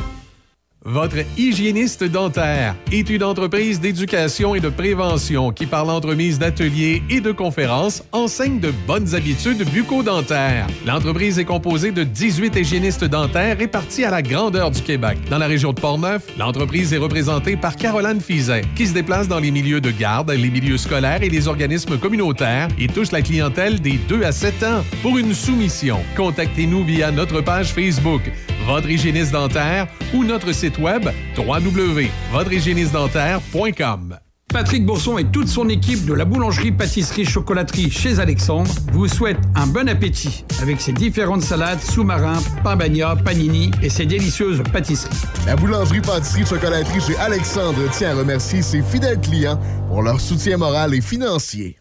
Votre 0.88 1.26
hygiéniste 1.36 2.04
dentaire 2.04 2.76
est 2.92 3.10
une 3.10 3.24
entreprise 3.24 3.80
d'éducation 3.80 4.54
et 4.54 4.60
de 4.60 4.70
prévention 4.70 5.52
qui, 5.52 5.66
par 5.66 5.84
l'entremise 5.84 6.38
d'ateliers 6.38 7.02
et 7.10 7.22
de 7.22 7.32
conférences, 7.32 8.04
enseigne 8.12 8.60
de 8.60 8.72
bonnes 8.86 9.16
habitudes 9.16 9.68
bucco-dentaires. 9.72 10.68
L'entreprise 10.86 11.40
est 11.40 11.46
composée 11.46 11.92
de 11.92 12.04
18 12.04 12.56
hygiénistes 12.56 13.04
dentaires 13.04 13.58
répartis 13.58 14.04
à 14.04 14.12
la 14.12 14.22
grandeur 14.22 14.70
du 14.70 14.80
Québec. 14.80 15.18
Dans 15.28 15.40
la 15.40 15.48
région 15.48 15.74
de 15.74 15.82
Portneuf, 15.82 16.22
l'entreprise 16.38 16.94
est 16.94 17.00
représentée 17.00 17.58
par 17.58 17.76
Caroline 17.78 18.22
Fizet, 18.22 18.62
qui 18.76 18.86
se 18.86 18.94
déplace 18.94 19.28
dans 19.28 19.40
les 19.40 19.50
milieux 19.50 19.82
de 19.82 19.90
garde, 19.90 20.30
les 20.30 20.52
milieux 20.52 20.78
scolaires 20.78 21.24
et 21.24 21.30
les 21.30 21.48
organismes 21.48 21.98
communautaires 21.98 22.68
et 22.78 22.86
touche 22.86 23.12
la 23.12 23.24
clientèle 23.24 23.82
des 23.82 23.98
2 24.08 24.22
à 24.22 24.32
7 24.32 24.64
ans. 24.64 24.84
Pour 25.02 25.18
une 25.18 25.34
soumission, 25.34 25.98
contactez-nous 26.16 26.84
via 26.84 27.10
notre 27.10 27.42
page 27.42 27.74
Facebook, 27.74 28.22
Votre 28.66 28.90
hygiéniste 28.90 29.32
dentaire 29.32 29.88
ou 30.14 30.24
notre 30.24 30.52
site 30.52 30.80
web 30.80 31.08
www.votrehygiénistedentaire.com. 31.38 34.18
Patrick 34.52 34.86
Bourson 34.86 35.18
et 35.18 35.26
toute 35.26 35.48
son 35.50 35.70
équipe 35.70 36.06
de 36.06 36.14
la 36.14 36.24
boulangerie-pâtisserie-chocolaterie 36.24 37.92
chez 37.92 38.20
Alexandre 38.20 38.72
vous 38.94 39.08
souhaitent 39.08 39.42
un 39.54 39.68
bon 39.68 39.90
appétit 39.90 40.46
avec 40.62 40.82
ses 40.82 40.94
différentes 40.94 41.42
salades, 41.42 41.82
sous-marins, 41.82 42.42
pain 42.64 42.76
bagna, 42.76 43.16
panini 43.18 43.72
et 43.84 43.90
ses 43.90 44.06
délicieuses 44.06 44.64
pâtisseries. 44.72 45.14
La 45.46 45.58
boulangerie-pâtisserie-chocolaterie 45.58 47.02
chez 47.02 47.18
Alexandre 47.18 47.90
tient 47.92 48.12
à 48.12 48.16
remercier 48.16 48.62
ses 48.62 48.82
fidèles 48.82 49.20
clients 49.20 49.60
pour 49.90 50.02
leur 50.02 50.22
soutien 50.22 50.58
moral 50.58 50.96
et 50.96 51.02
financier. 51.02 51.78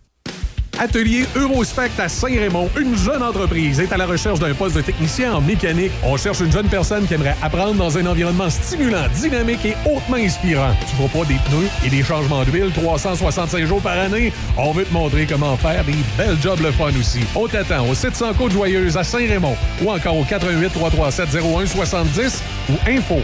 Atelier 0.78 1.24
Eurospect 1.36 1.90
à 1.98 2.08
Saint-Raymond, 2.08 2.68
une 2.78 2.96
jeune 2.96 3.22
entreprise 3.22 3.80
est 3.80 3.92
à 3.92 3.96
la 3.96 4.06
recherche 4.06 4.40
d'un 4.40 4.54
poste 4.54 4.76
de 4.76 4.82
technicien 4.82 5.34
en 5.34 5.40
mécanique. 5.40 5.92
On 6.02 6.16
cherche 6.16 6.40
une 6.40 6.50
jeune 6.50 6.66
personne 6.68 7.06
qui 7.06 7.14
aimerait 7.14 7.36
apprendre 7.42 7.74
dans 7.74 7.96
un 7.96 8.06
environnement 8.06 8.50
stimulant, 8.50 9.06
dynamique 9.14 9.64
et 9.64 9.76
hautement 9.86 10.16
inspirant. 10.16 10.74
Tu 10.88 10.96
vois 10.96 11.08
pas 11.08 11.24
des 11.26 11.38
pneus 11.48 11.68
et 11.84 11.90
des 11.90 12.02
changements 12.02 12.42
d'huile 12.44 12.70
365 12.74 13.64
jours 13.66 13.80
par 13.80 13.98
année? 13.98 14.32
On 14.56 14.72
veut 14.72 14.84
te 14.84 14.92
montrer 14.92 15.26
comment 15.26 15.56
faire 15.56 15.84
des 15.84 15.94
belles 16.18 16.40
jobs 16.42 16.60
le 16.60 16.72
fun 16.72 16.90
aussi. 16.98 17.20
On 17.34 17.46
t'attend 17.46 17.88
au 17.88 17.94
700 17.94 18.34
Côte 18.34 18.52
Joyeuse 18.52 18.96
à 18.96 19.04
Saint-Raymond 19.04 19.56
ou 19.82 19.90
encore 19.90 20.16
au 20.18 20.24
88 20.24 20.70
337 20.70 21.28
0170 21.30 22.42
ou 22.70 22.74
info 22.88 23.20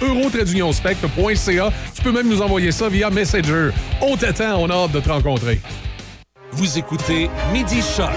euro-spect.ca. 0.00 1.72
Tu 1.94 2.02
peux 2.02 2.12
même 2.12 2.28
nous 2.28 2.40
envoyer 2.40 2.72
ça 2.72 2.88
via 2.88 3.10
Messenger. 3.10 3.70
On 4.00 4.16
t'attend, 4.16 4.56
on 4.58 4.70
a 4.70 4.74
hâte 4.74 4.92
de 4.92 5.00
te 5.00 5.08
rencontrer. 5.08 5.60
Vous 6.54 6.78
écoutez 6.78 7.30
Midi 7.50 7.80
Choc 7.80 8.10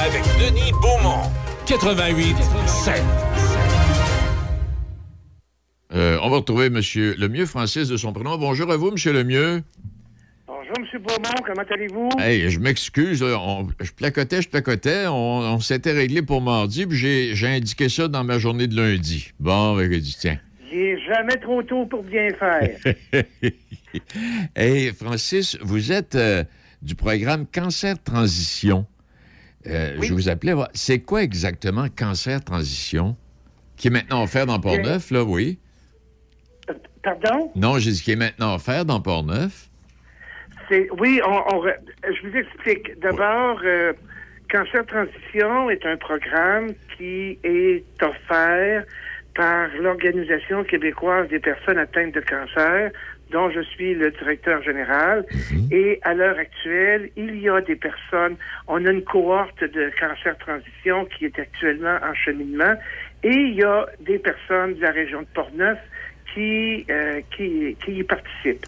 avec 0.00 0.22
Denis 0.38 0.70
Beaumont. 0.82 1.22
88 1.66 2.36
7. 2.66 3.02
Euh, 5.94 6.18
on 6.22 6.28
va 6.28 6.36
retrouver 6.36 6.66
M. 6.66 6.78
Lemieux, 7.16 7.46
Francis 7.46 7.88
de 7.88 7.96
son 7.96 8.12
prénom. 8.12 8.36
Bonjour 8.36 8.70
à 8.70 8.76
vous, 8.76 8.88
M. 8.88 9.14
Lemieux. 9.14 9.62
Bonjour, 10.46 10.74
M. 10.76 11.00
Beaumont, 11.00 11.42
comment 11.46 11.66
allez-vous? 11.70 12.10
Hey, 12.18 12.50
je 12.50 12.60
m'excuse, 12.60 13.20
je 13.20 13.92
placotais, 13.92 14.42
je 14.42 14.50
placotais. 14.50 15.06
On, 15.06 15.38
on 15.38 15.60
s'était 15.60 15.92
réglé 15.92 16.20
pour 16.20 16.42
mardi, 16.42 16.84
puis 16.84 16.98
j'ai 16.98 17.48
indiqué 17.48 17.88
ça 17.88 18.08
dans 18.08 18.24
ma 18.24 18.38
journée 18.38 18.66
de 18.66 18.76
lundi. 18.76 19.32
Bon, 19.40 19.74
ben, 19.74 19.90
j'ai 19.90 20.00
dit, 20.00 20.16
tiens. 20.20 20.38
Il 20.70 20.78
est 20.78 20.98
jamais 21.06 21.36
trop 21.36 21.62
tôt 21.62 21.86
pour 21.86 22.02
bien 22.02 22.28
faire. 22.38 22.78
hey, 24.54 24.92
Francis, 24.92 25.56
vous 25.62 25.92
êtes 25.92 26.14
euh, 26.14 26.44
du 26.82 26.94
programme 26.94 27.46
Cancer 27.46 28.02
Transition. 28.02 28.86
Euh, 29.66 29.96
Je 30.00 30.12
vous 30.12 30.28
appelais. 30.28 30.54
C'est 30.72 31.00
quoi 31.00 31.22
exactement 31.22 31.86
Cancer 31.94 32.42
Transition? 32.42 33.16
Qui 33.76 33.88
est 33.88 33.90
maintenant 33.90 34.22
offert 34.22 34.46
dans 34.46 34.58
Port-Neuf, 34.60 35.10
là, 35.10 35.24
oui? 35.24 35.58
Pardon? 37.02 37.50
Non, 37.54 37.78
j'ai 37.78 37.92
dit 37.92 38.02
qui 38.02 38.12
est 38.12 38.16
maintenant 38.16 38.54
offert 38.54 38.84
dans 38.84 39.00
Port-Neuf. 39.00 39.68
C'est, 40.68 40.88
oui, 40.98 41.20
on, 41.26 41.62
je 42.04 42.28
vous 42.28 42.36
explique. 42.36 42.98
D'abord, 43.00 43.60
euh, 43.64 43.92
Cancer 44.50 44.84
Transition 44.86 45.70
est 45.70 45.84
un 45.86 45.96
programme 45.96 46.72
qui 46.96 47.38
est 47.42 47.84
offert 48.02 48.84
par 49.34 49.68
l'Organisation 49.80 50.64
québécoise 50.64 51.28
des 51.28 51.38
personnes 51.38 51.78
atteintes 51.78 52.12
de 52.14 52.20
cancer, 52.20 52.90
dont 53.30 53.50
je 53.50 53.60
suis 53.60 53.94
le 53.94 54.10
directeur 54.10 54.62
général. 54.62 55.24
Et 55.70 56.00
à 56.02 56.14
l'heure 56.14 56.38
actuelle, 56.38 57.10
il 57.16 57.40
y 57.40 57.48
a 57.48 57.60
des 57.60 57.76
personnes, 57.76 58.36
on 58.68 58.84
a 58.86 58.90
une 58.90 59.04
cohorte 59.04 59.62
de 59.62 59.90
Cancer 59.98 60.36
Transition 60.38 61.04
qui 61.06 61.26
est 61.26 61.38
actuellement 61.38 61.98
en 62.02 62.14
cheminement, 62.14 62.74
et 63.22 63.32
il 63.32 63.54
y 63.54 63.64
a 63.64 63.86
des 64.00 64.18
personnes 64.18 64.74
de 64.74 64.82
la 64.82 64.90
région 64.90 65.20
de 65.22 65.26
Portneuf 65.34 65.78
qui, 66.32 66.86
euh, 66.90 67.20
qui, 67.36 67.76
qui 67.84 67.92
y 67.92 68.04
participent. 68.04 68.66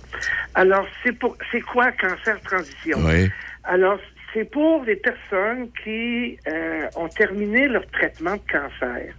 Alors, 0.55 0.87
c'est 1.03 1.17
pour 1.19 1.37
c'est 1.51 1.61
quoi 1.61 1.93
Cancer 1.93 2.41
Transition? 2.43 2.99
Oui. 3.05 3.31
Alors, 3.65 3.99
c'est 4.33 4.51
pour 4.51 4.85
les 4.85 4.97
personnes 4.97 5.69
qui 5.83 6.39
euh, 6.49 6.87
ont 6.97 7.09
terminé 7.09 7.69
leur 7.69 7.87
traitement 7.91 8.37
de 8.37 8.43
cancer 8.51 9.15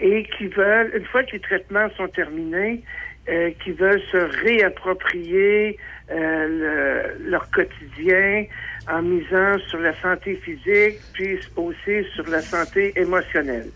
et 0.00 0.24
qui 0.36 0.46
veulent, 0.46 0.92
une 0.96 1.04
fois 1.04 1.22
que 1.24 1.32
les 1.32 1.40
traitements 1.40 1.88
sont 1.96 2.08
terminés, 2.08 2.82
euh, 3.28 3.50
qui 3.62 3.72
veulent 3.72 4.02
se 4.10 4.16
réapproprier 4.16 5.78
euh, 6.10 7.14
le- 7.18 7.30
leur 7.30 7.50
quotidien 7.50 8.44
en 8.86 9.02
misant 9.02 9.58
sur 9.68 9.78
la 9.80 9.94
santé 10.00 10.36
physique, 10.36 11.00
puis 11.12 11.38
aussi 11.56 12.04
sur 12.14 12.28
la 12.28 12.42
santé 12.48 12.98
émotionnelle. 12.98 13.70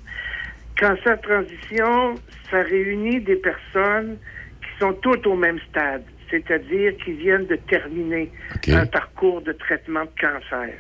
Cancer 0.79 1.21
Transition, 1.21 2.21
ça 2.51 2.63
réunit 2.63 3.21
des 3.21 3.37
personnes 3.37 4.19
qui 4.63 4.69
sont 4.79 4.95
toutes 4.95 5.27
au 5.27 5.35
même 5.37 5.59
stade, 5.69 6.05
c'est-à-dire 6.31 6.97
qui 7.05 7.13
viennent 7.13 7.47
de 7.47 7.57
terminer 7.57 8.33
un 8.71 8.87
parcours 8.87 9.43
de 9.43 9.53
traitement 9.53 10.05
de 10.05 10.11
cancer. 10.19 10.73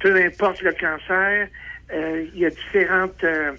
Peu 0.00 0.14
importe 0.16 0.60
le 0.60 0.72
cancer, 0.72 1.48
euh, 1.92 2.26
il 2.34 2.40
y 2.40 2.44
a 2.46 2.50
différentes, 2.50 3.24
euh, 3.24 3.52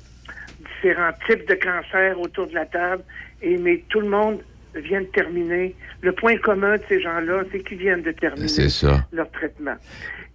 différents 0.59 1.13
types 1.25 1.47
de 1.47 1.55
cancer 1.55 2.19
autour 2.19 2.47
de 2.47 2.53
la 2.53 2.65
table, 2.65 3.03
et 3.45 3.57
mais 3.57 3.83
tout 3.89 4.01
le 4.01 4.09
monde 4.09 4.39
vient 4.75 5.01
de 5.01 5.05
terminer. 5.07 5.73
Le 6.01 6.11
point 6.11 6.35
commun 6.37 6.75
de 6.75 6.81
ces 6.89 6.99
gens-là, 7.01 7.43
c'est 7.51 7.61
qu'ils 7.63 7.77
viennent 7.77 8.01
de 8.01 8.11
terminer 8.11 8.47
ça. 8.69 9.07
leur 9.13 9.29
traitement. 9.31 9.77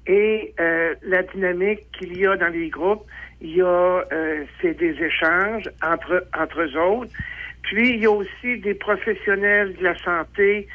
Et 0.07 0.55
euh, 0.59 0.95
la 1.03 1.23
dynamique 1.25 1.81
qu'il 1.99 2.17
y 2.17 2.25
a 2.27 2.37
dans 2.37 2.49
les 2.49 2.69
groupes, 2.71 3.05
il 3.43 3.57
y 3.57 3.61
a 3.63 3.67
euh, 4.13 4.45
c'est 4.61 4.77
des 4.79 4.97
échanges 5.11 5.69
entre 5.83 6.27
entre 6.43 6.63
eux 6.63 6.77
autres. 6.79 7.13
Puis 7.63 7.91
il 7.97 8.01
y 8.01 8.07
a 8.07 8.11
aussi 8.11 8.59
des 8.63 8.75
professionnels 8.75 9.75
de 9.79 9.85
la 9.85 9.97
santé 9.99 10.67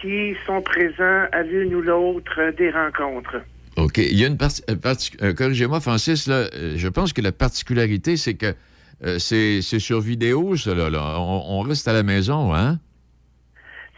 qui 0.00 0.34
sont 0.46 0.62
présents 0.62 1.24
à 1.32 1.42
l'une 1.42 1.74
ou 1.74 1.82
l'autre 1.82 2.32
euh, 2.40 2.52
des 2.52 2.70
rencontres. 2.70 3.36
OK. 3.76 3.98
Il 3.98 4.18
y 4.18 4.24
a 4.24 4.28
une 4.28 4.38
partie. 4.38 4.62
parti- 4.82 5.12
euh, 5.22 5.34
Corrigez-moi, 5.34 5.80
Francis, 5.80 6.26
là, 6.26 6.48
je 6.76 6.88
pense 6.88 7.12
que 7.12 7.20
la 7.20 7.32
particularité, 7.32 8.16
c'est 8.16 8.34
que 8.34 8.54
euh, 9.04 9.18
c'est 9.18 9.60
sur 9.62 10.00
vidéo, 10.00 10.56
ça, 10.56 10.74
là. 10.74 10.90
là. 10.90 11.16
On, 11.18 11.58
on 11.58 11.60
reste 11.62 11.88
à 11.88 11.92
la 11.92 12.02
maison, 12.02 12.54
hein? 12.54 12.78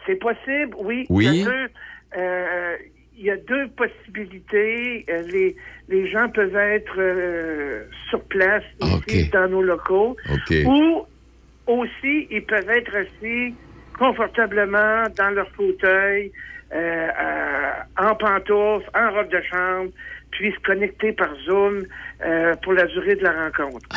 C'est 0.05 0.15
possible, 0.15 0.75
oui. 0.79 1.05
Oui. 1.09 1.25
Il 1.25 1.35
y 1.35 1.41
a 1.41 1.45
deux, 1.45 1.69
euh, 2.17 2.75
il 3.17 3.25
y 3.25 3.31
a 3.31 3.37
deux 3.37 3.67
possibilités. 3.69 5.05
Euh, 5.09 5.23
Les, 5.31 5.55
les 5.87 6.09
gens 6.09 6.27
peuvent 6.29 6.55
être 6.55 6.95
euh, 6.97 7.85
sur 8.09 8.21
place 8.23 8.63
ici 8.81 9.29
dans 9.29 9.47
nos 9.49 9.61
locaux. 9.61 10.17
Ou 10.65 11.05
aussi, 11.67 12.27
ils 12.29 12.43
peuvent 12.45 12.69
être 12.69 12.93
assis 12.95 13.53
confortablement 13.97 15.03
dans 15.17 15.29
leur 15.29 15.49
fauteuil, 15.51 16.31
en 17.97 18.15
pantoufles, 18.15 18.89
en 18.95 19.11
robe 19.13 19.29
de 19.29 19.41
chambre, 19.49 19.91
puis 20.31 20.51
se 20.51 20.59
connecter 20.59 21.13
par 21.13 21.29
Zoom 21.45 21.83
euh, 22.25 22.55
pour 22.57 22.73
la 22.73 22.85
durée 22.85 23.15
de 23.15 23.23
la 23.23 23.31
rencontre. 23.45 23.87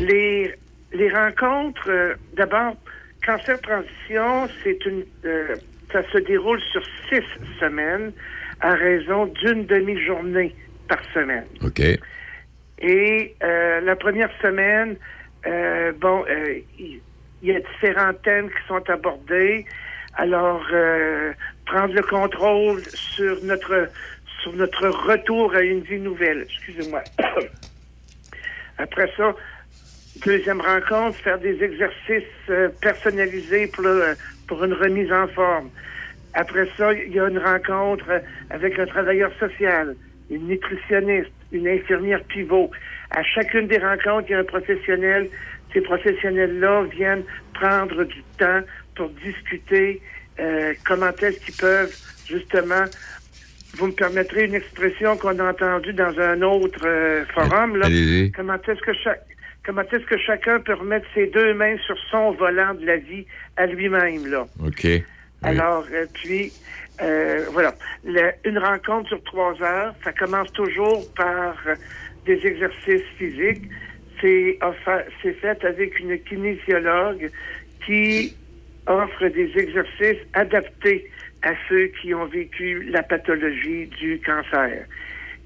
Les, 0.00 0.54
les 0.92 1.10
rencontres, 1.10 1.88
euh, 1.90 2.14
d'abord, 2.34 2.76
Cancer 3.26 3.60
Transition, 3.60 4.48
c'est 4.62 4.84
une, 4.86 5.04
euh, 5.24 5.56
ça 5.92 6.02
se 6.12 6.18
déroule 6.18 6.60
sur 6.72 6.82
six 7.08 7.22
semaines 7.60 8.12
à 8.60 8.74
raison 8.74 9.26
d'une 9.26 9.66
demi-journée 9.66 10.54
par 10.88 10.98
semaine. 11.14 11.46
OK. 11.62 11.80
Et 12.78 13.36
la 13.40 13.96
première 13.96 14.30
semaine, 14.40 14.96
bon, 16.00 16.24
il- 16.78 17.00
Il 17.44 17.48
y 17.48 17.56
a 17.56 17.60
différents 17.60 18.14
thèmes 18.14 18.48
qui 18.50 18.66
sont 18.68 18.88
abordés. 18.88 19.66
Alors, 20.14 20.64
prendre 21.66 21.92
le 21.92 22.02
contrôle 22.02 22.84
sur 23.16 23.42
notre 23.42 23.90
sur 24.42 24.52
notre 24.52 24.88
retour 24.88 25.52
à 25.54 25.62
une 25.62 25.80
vie 25.80 25.98
nouvelle. 25.98 26.42
Excusez-moi. 26.42 27.02
Après 28.78 29.10
ça, 29.16 29.34
deuxième 30.24 30.60
rencontre, 30.60 31.18
faire 31.18 31.38
des 31.38 31.62
exercices 31.62 32.24
euh, 32.50 32.68
personnalisés 32.80 33.68
pour, 33.68 34.64
une 34.64 34.74
remise 34.74 35.12
en 35.12 35.28
forme. 35.28 35.70
Après 36.34 36.68
ça, 36.76 36.92
il 36.92 37.12
y 37.12 37.20
a 37.20 37.28
une 37.28 37.38
rencontre 37.38 38.22
avec 38.50 38.78
un 38.78 38.86
travailleur 38.86 39.32
social, 39.38 39.96
une 40.30 40.48
nutritionniste, 40.48 41.30
une 41.52 41.68
infirmière 41.68 42.22
pivot. 42.24 42.70
À 43.10 43.22
chacune 43.22 43.66
des 43.66 43.78
rencontres, 43.78 44.26
il 44.28 44.32
y 44.32 44.34
a 44.34 44.38
un 44.38 44.44
professionnel. 44.44 45.28
Ces 45.72 45.80
professionnels-là 45.82 46.84
viennent 46.84 47.24
prendre 47.54 48.04
du 48.04 48.22
temps 48.38 48.60
pour 48.94 49.10
discuter 49.10 50.00
euh, 50.40 50.74
comment 50.86 51.10
est-ce 51.20 51.38
qu'ils 51.44 51.54
peuvent 51.54 51.94
justement 52.26 52.86
vous 53.78 53.86
me 53.86 53.92
permettrez 53.92 54.44
une 54.44 54.54
expression 54.54 55.16
qu'on 55.16 55.38
a 55.38 55.50
entendue 55.50 55.92
dans 55.92 56.18
un 56.18 56.42
autre 56.42 56.84
euh, 56.84 57.24
forum. 57.34 57.76
Là. 57.76 57.88
Comment 58.34 58.58
est-ce 58.68 58.80
que 58.80 58.92
chaque 58.92 59.22
comment 59.64 59.82
est-ce 59.82 60.04
que 60.06 60.18
chacun 60.18 60.60
peut 60.60 60.74
remettre 60.74 61.06
ses 61.14 61.28
deux 61.28 61.54
mains 61.54 61.76
sur 61.86 61.96
son 62.10 62.32
volant 62.32 62.74
de 62.74 62.84
la 62.84 62.96
vie 62.96 63.26
à 63.56 63.66
lui-même 63.66 64.26
là? 64.26 64.46
OK. 64.64 64.86
Alors 65.42 65.86
euh, 65.92 66.06
puis 66.12 66.52
euh, 67.00 67.46
voilà, 67.52 67.74
une 68.44 68.58
rencontre 68.58 69.08
sur 69.08 69.22
trois 69.24 69.60
heures, 69.62 69.94
ça 70.04 70.12
commence 70.12 70.52
toujours 70.52 71.02
par 71.14 71.56
euh, 71.66 71.74
des 72.26 72.46
exercices 72.46 73.06
physiques. 73.16 73.62
C'est 74.20 74.58
c'est 75.22 75.32
fait 75.32 75.64
avec 75.64 75.98
une 75.98 76.18
kinésiologue 76.20 77.30
qui 77.84 78.36
offre 78.86 79.26
des 79.28 79.50
exercices 79.56 80.22
adaptés 80.34 81.10
à 81.42 81.52
ceux 81.68 81.86
qui 82.00 82.14
ont 82.14 82.26
vécu 82.26 82.84
la 82.84 83.02
pathologie 83.02 83.86
du 83.86 84.20
cancer. 84.24 84.86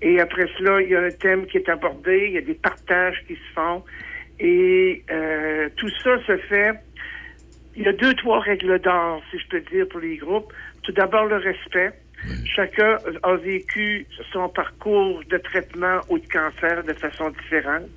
Et 0.02 0.20
après 0.20 0.46
cela, 0.58 0.82
il 0.82 0.90
y 0.90 0.94
a 0.94 1.02
un 1.02 1.10
thème 1.10 1.46
qui 1.46 1.56
est 1.56 1.68
abordé, 1.68 2.26
il 2.28 2.32
y 2.32 2.38
a 2.38 2.42
des 2.42 2.54
partages 2.54 3.22
qui 3.26 3.34
se 3.34 3.52
font. 3.54 3.82
Et 4.38 5.02
euh, 5.10 5.68
tout 5.76 5.88
ça 6.02 6.18
se 6.26 6.36
fait. 6.36 6.74
Il 7.76 7.82
y 7.82 7.88
a 7.88 7.92
deux, 7.92 8.14
trois 8.14 8.40
règles 8.40 8.78
d'or, 8.78 9.22
si 9.30 9.38
je 9.38 9.48
peux 9.48 9.60
dire, 9.60 9.88
pour 9.88 10.00
les 10.00 10.16
groupes. 10.16 10.52
Tout 10.82 10.92
d'abord, 10.92 11.26
le 11.26 11.36
respect. 11.36 11.92
Chacun 12.44 12.98
a 13.22 13.36
vécu 13.36 14.06
son 14.32 14.48
parcours 14.48 15.22
de 15.28 15.36
traitement 15.38 16.00
ou 16.08 16.18
de 16.18 16.26
cancer 16.26 16.82
de 16.84 16.92
façon 16.94 17.30
différente. 17.30 17.88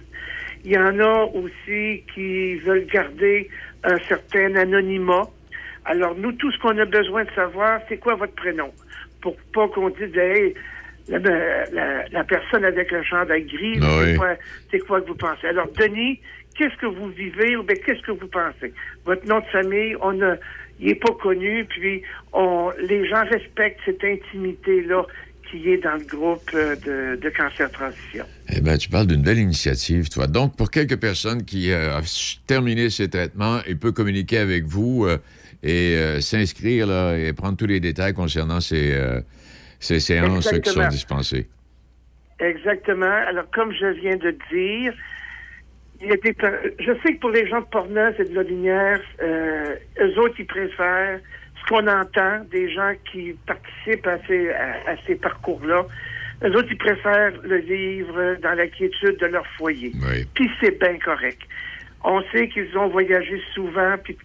Il 0.66 0.72
y 0.72 0.78
en 0.78 1.00
a 1.00 1.24
aussi 1.34 2.04
qui 2.14 2.56
veulent 2.56 2.86
garder 2.88 3.50
un 3.84 3.98
certain 4.08 4.56
anonymat. 4.56 5.30
Alors, 5.90 6.14
nous, 6.16 6.32
tout 6.34 6.52
ce 6.52 6.58
qu'on 6.60 6.78
a 6.78 6.86
besoin 6.86 7.24
de 7.24 7.32
savoir, 7.32 7.82
c'est 7.90 7.98
quoi 7.98 8.14
votre 8.14 8.36
prénom? 8.36 8.72
Pour 9.22 9.36
pas 9.54 9.68
qu'on 9.70 9.90
dise, 9.90 10.16
hey, 10.16 10.54
la, 11.08 11.18
la- 11.18 12.08
la 12.12 12.24
personne 12.24 12.64
avec 12.64 12.92
le 12.92 13.02
chandail 13.02 13.44
gris, 13.46 13.80
Ah 13.82 14.02
c'est 14.06 14.16
quoi, 14.16 14.36
c'est 14.70 14.80
quoi 14.86 15.02
que 15.02 15.08
vous 15.08 15.16
pensez? 15.16 15.48
Alors, 15.48 15.68
Denis, 15.80 16.22
qu'est-ce 16.56 16.76
que 16.78 16.86
vous 16.86 17.10
vivez 17.10 17.56
ou 17.58 17.64
bien 17.64 17.76
qu'est-ce 17.84 18.04
que 18.04 18.12
vous 18.12 18.28
pensez? 18.28 18.72
Votre 19.06 19.26
nom 19.26 19.40
de 19.40 19.46
famille, 19.46 19.96
on 20.02 20.22
a, 20.22 20.36
il 20.80 20.90
est 20.90 20.96
pas 21.08 21.14
connu, 21.20 21.66
puis 21.66 22.04
on, 22.34 22.72
les 22.88 23.08
gens 23.10 23.26
respectent 23.26 23.80
cette 23.84 24.04
intimité-là 24.04 25.08
qui 25.50 25.72
est 25.72 25.78
dans 25.78 25.96
le 25.96 26.06
groupe 26.06 26.48
euh, 26.54 26.76
de, 26.86 27.20
de 27.20 27.30
cancer 27.32 27.72
transition. 27.72 28.26
Eh 28.56 28.62
bien, 28.62 28.78
tu 28.78 28.90
parles 28.90 29.08
d'une 29.08 29.24
belle 29.24 29.40
initiative, 29.40 30.08
toi. 30.10 30.28
Donc, 30.28 30.56
pour 30.56 30.70
quelques 30.70 31.00
personnes 31.02 31.44
qui 31.44 31.72
euh, 31.72 31.98
ont 31.98 32.04
terminé 32.46 32.92
ces 32.92 33.10
traitements, 33.10 33.58
ils 33.68 33.80
peuvent 33.80 33.94
communiquer 33.94 34.38
avec 34.38 34.66
vous 34.66 35.06
euh, 35.08 35.18
et 35.64 35.96
euh, 35.96 36.22
s'inscrire 36.22 36.88
là, 36.88 37.18
et 37.18 37.34
prendre 37.34 37.58
tous 37.58 37.68
les 37.68 37.80
détails 37.80 38.14
concernant 38.14 38.62
ces, 38.62 38.94
euh, 38.94 39.22
ces 39.80 40.00
séances 40.00 40.50
qui 40.50 40.70
sont 40.70 40.88
dispensées. 40.88 41.48
Exactement. 42.40 43.06
Alors, 43.28 43.50
comme 43.52 43.74
je 43.74 43.88
viens 43.88 44.16
de 44.16 44.32
dire, 44.52 44.94
il 46.02 46.08
y 46.08 46.12
a 46.12 46.16
des, 46.16 46.34
je 46.80 46.92
sais 47.04 47.16
que 47.16 47.20
pour 47.20 47.32
les 47.32 47.46
gens 47.48 47.60
de 47.60 47.66
Portneuf 47.66 48.18
et 48.20 48.24
de 48.24 48.34
la 48.34 48.44
Lumière, 48.44 49.02
euh, 49.22 49.76
eux 50.02 50.20
autres, 50.20 50.36
ils 50.40 50.46
préfèrent 50.46 51.20
ce 51.60 51.68
qu'on 51.68 51.86
entend 51.88 52.46
des 52.52 52.72
gens 52.74 52.94
qui 53.12 53.36
participent 53.46 54.08
à 54.08 54.18
ces, 54.26 54.50
à, 54.52 54.92
à 54.92 54.96
ces 55.06 55.16
parcours-là. 55.16 55.86
Eux 56.42 56.56
autres, 56.56 56.70
ils 56.72 56.78
préfèrent 56.78 57.34
le 57.44 57.58
vivre 57.58 58.38
dans 58.42 58.54
la 58.54 58.68
quiétude 58.68 59.18
de 59.20 59.26
leur 59.26 59.46
foyer. 59.58 59.92
Puis 60.34 60.50
c'est 60.62 60.80
bien 60.80 60.98
correct. 61.00 61.42
On 62.06 62.24
sait 62.32 62.48
qu'ils 62.48 62.78
ont 62.78 62.88
voyagé 62.88 63.42
souvent 63.54 63.96
puis, 64.02 64.18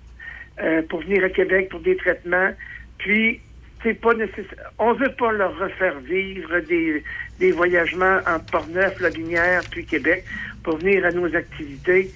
euh, 0.61 0.83
pour 0.83 1.01
venir 1.01 1.25
à 1.25 1.31
Québec 1.31 1.69
pour 1.69 1.81
des 1.81 1.97
traitements. 1.97 2.51
Puis, 2.99 3.41
c'est 3.83 3.95
pas 3.95 4.15
nécessaire. 4.15 4.71
On 4.79 4.95
veut 4.95 5.13
pas 5.19 5.33
leur 5.33 5.59
refaire 5.59 5.99
vivre 6.01 6.61
des, 6.61 7.03
des 7.39 7.53
voyagements 7.53 8.19
entre 8.27 8.47
Portneuf, 8.47 8.99
La 9.01 9.11
Lumière, 9.11 9.63
puis 9.71 9.85
Québec 9.85 10.25
pour 10.63 10.79
venir 10.79 11.05
à 11.05 11.11
nos 11.11 11.35
activités. 11.37 12.11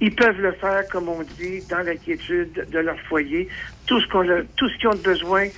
Ils 0.00 0.14
peuvent 0.14 0.40
le 0.40 0.52
faire, 0.52 0.86
comme 0.88 1.08
on 1.08 1.22
dit, 1.22 1.62
dans 1.70 1.84
la 1.84 1.96
quiétude 1.96 2.66
de 2.70 2.78
leur 2.78 3.00
foyer. 3.00 3.48
Tout 3.86 3.98
ce 4.00 4.08
qu'on 4.08 4.24
tout 4.56 4.68
ce 4.68 4.78
qu'ils 4.78 4.88
ont 4.88 5.02
besoin, 5.02 5.48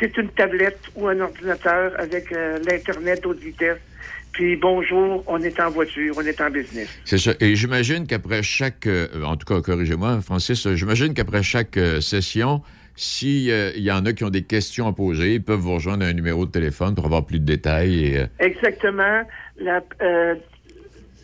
c'est 0.00 0.16
une 0.16 0.28
tablette 0.30 0.80
ou 0.96 1.06
un 1.06 1.20
ordinateur 1.20 1.92
avec 1.98 2.32
euh, 2.32 2.58
l'Internet 2.68 3.24
haute 3.24 3.38
vitesse. 3.38 3.78
Puis 4.36 4.54
bonjour, 4.54 5.24
on 5.28 5.40
est 5.40 5.58
en 5.60 5.70
voiture, 5.70 6.14
on 6.18 6.20
est 6.20 6.38
en 6.42 6.50
business. 6.50 6.90
C'est 7.06 7.16
ça. 7.16 7.32
Et 7.40 7.56
j'imagine 7.56 8.06
qu'après 8.06 8.42
chaque, 8.42 8.86
euh, 8.86 9.08
en 9.24 9.34
tout 9.38 9.46
cas, 9.46 9.62
corrigez-moi, 9.62 10.20
Francis, 10.20 10.66
euh, 10.66 10.74
j'imagine 10.74 11.14
qu'après 11.14 11.42
chaque 11.42 11.78
euh, 11.78 12.02
session, 12.02 12.60
s'il 12.96 13.46
y 13.78 13.90
en 13.90 14.04
a 14.04 14.12
qui 14.12 14.24
ont 14.24 14.28
des 14.28 14.42
questions 14.42 14.88
à 14.88 14.92
poser, 14.92 15.36
ils 15.36 15.42
peuvent 15.42 15.60
vous 15.60 15.72
rejoindre 15.72 16.04
à 16.04 16.08
un 16.08 16.12
numéro 16.12 16.44
de 16.44 16.50
téléphone 16.50 16.94
pour 16.94 17.06
avoir 17.06 17.24
plus 17.24 17.38
de 17.38 17.46
détails. 17.46 18.04
Et, 18.04 18.26
Exactement. 18.38 19.22
La, 19.58 19.82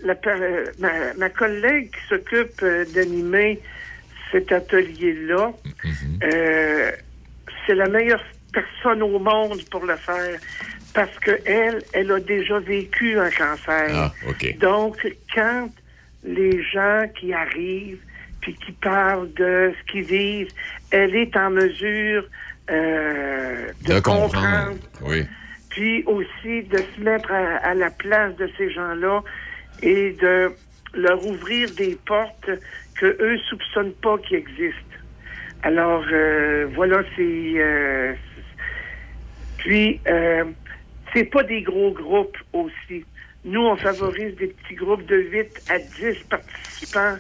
la 0.05 0.15
per- 0.15 0.71
ma, 0.79 1.13
ma 1.19 1.29
collègue 1.29 1.91
qui 1.91 2.09
s'occupe 2.09 2.65
d'animer 2.95 3.61
cet 4.31 4.53
atelier-là, 4.53 5.53
euh, 6.25 6.91
c'est 7.67 7.75
la 7.75 7.89
meilleure 7.91 8.25
personne 8.55 9.03
au 9.03 9.19
monde 9.19 9.63
pour 9.71 9.85
le 9.85 9.97
faire 9.97 10.39
parce 10.95 11.19
que 11.21 11.33
elle, 11.47 11.83
elle 11.93 12.11
a 12.13 12.21
déjà 12.21 12.59
vécu 12.61 13.19
un 13.19 13.31
cancer. 13.31 13.89
Ah, 13.91 14.13
OK. 14.29 14.59
Donc, 14.59 14.97
quand 15.35 15.69
les 16.25 16.63
gens 16.63 17.05
qui 17.19 17.33
arrivent 17.33 18.01
puis 18.41 18.55
qui 18.55 18.73
parlent 18.73 19.33
de 19.35 19.73
ce 19.79 19.93
qu'ils 19.93 20.05
vivent, 20.05 20.51
elle 20.91 21.15
est 21.15 21.37
en 21.37 21.51
mesure 21.51 22.25
euh, 22.71 23.69
de, 23.83 23.95
de 23.95 24.01
comprendre 24.01 24.33
comprendre. 24.33 24.79
Oui. 25.03 25.25
puis 25.71 26.05
aussi 26.07 26.63
de 26.65 26.79
se 26.79 27.01
mettre 27.01 27.33
à, 27.33 27.57
à 27.59 27.75
la 27.75 27.91
place 27.91 28.37
de 28.37 28.49
ces 28.59 28.71
gens-là 28.71 29.23
et 29.83 30.13
de 30.21 30.53
leur 30.95 31.25
ouvrir 31.27 31.71
des 31.77 31.97
portes 32.07 32.51
que 33.01 33.07
eux 33.21 33.39
soupçonnent 33.49 33.95
pas 33.95 34.19
qui 34.19 34.35
existent. 34.35 34.77
Alors 35.63 36.05
euh, 36.13 36.67
voilà, 36.75 37.03
c'est 37.17 37.53
euh, 37.57 38.13
puis 39.59 40.01
euh, 40.09 40.45
c'est 41.13 41.25
pas 41.25 41.43
des 41.43 41.63
gros 41.63 41.93
groupes 41.93 42.37
aussi. 42.53 43.05
Nous, 43.45 43.61
on 43.61 43.77
favorise 43.77 44.35
des 44.37 44.49
petits 44.49 44.75
groupes 44.75 45.05
de 45.07 45.17
8 45.17 45.63
à 45.69 45.79
10 45.79 46.19
participants 46.31 47.17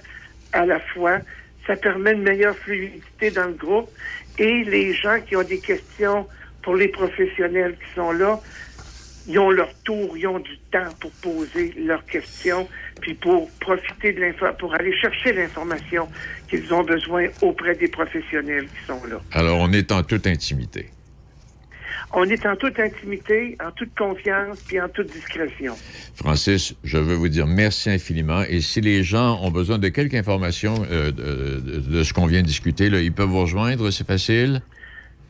à 0.52 0.66
la 0.66 0.80
fois. 0.80 1.18
Ça 1.66 1.76
permet 1.76 2.12
une 2.12 2.22
meilleure 2.22 2.56
fluidité 2.56 3.30
dans 3.30 3.46
le 3.46 3.54
groupe. 3.54 3.90
Et 4.38 4.64
les 4.64 4.94
gens 4.94 5.20
qui 5.20 5.36
ont 5.36 5.42
des 5.42 5.60
questions 5.60 6.26
pour 6.62 6.76
les 6.76 6.88
professionnels 6.88 7.76
qui 7.76 7.94
sont 7.94 8.12
là, 8.12 8.40
ils 9.26 9.38
ont 9.38 9.50
leur 9.50 9.72
tour, 9.84 10.16
ils 10.16 10.26
ont 10.26 10.38
du 10.38 10.58
temps 10.70 10.88
pour 11.00 11.10
poser 11.12 11.74
leurs 11.76 12.04
questions, 12.06 12.68
puis 13.00 13.14
pour 13.14 13.50
profiter 13.60 14.12
de 14.12 14.20
l'info, 14.20 14.46
pour 14.58 14.74
aller 14.74 14.92
chercher 14.96 15.32
l'information 15.32 16.08
qu'ils 16.48 16.72
ont 16.74 16.82
besoin 16.82 17.28
auprès 17.40 17.74
des 17.74 17.88
professionnels 17.88 18.66
qui 18.66 18.86
sont 18.86 19.04
là. 19.06 19.20
Alors, 19.32 19.60
on 19.60 19.72
est 19.72 19.92
en 19.92 20.02
toute 20.02 20.26
intimité. 20.26 20.90
On 22.14 22.24
est 22.24 22.44
en 22.44 22.56
toute 22.56 22.78
intimité, 22.78 23.56
en 23.64 23.70
toute 23.70 23.94
confiance, 23.96 24.58
puis 24.66 24.78
en 24.80 24.88
toute 24.88 25.10
discrétion. 25.10 25.74
Francis, 26.14 26.74
je 26.84 26.98
veux 26.98 27.14
vous 27.14 27.28
dire 27.28 27.46
merci 27.46 27.88
infiniment. 27.90 28.42
Et 28.48 28.60
si 28.60 28.80
les 28.82 29.02
gens 29.02 29.40
ont 29.42 29.50
besoin 29.50 29.78
de 29.78 29.88
quelques 29.88 30.14
informations 30.14 30.74
euh, 30.90 31.10
de, 31.10 31.80
de- 31.80 32.02
ce 32.02 32.12
qu'on 32.12 32.26
vient 32.26 32.42
de 32.42 32.46
discuter, 32.46 32.90
là, 32.90 33.00
ils 33.00 33.12
peuvent 33.12 33.28
vous 33.30 33.40
rejoindre, 33.40 33.90
c'est 33.90 34.06
facile? 34.06 34.60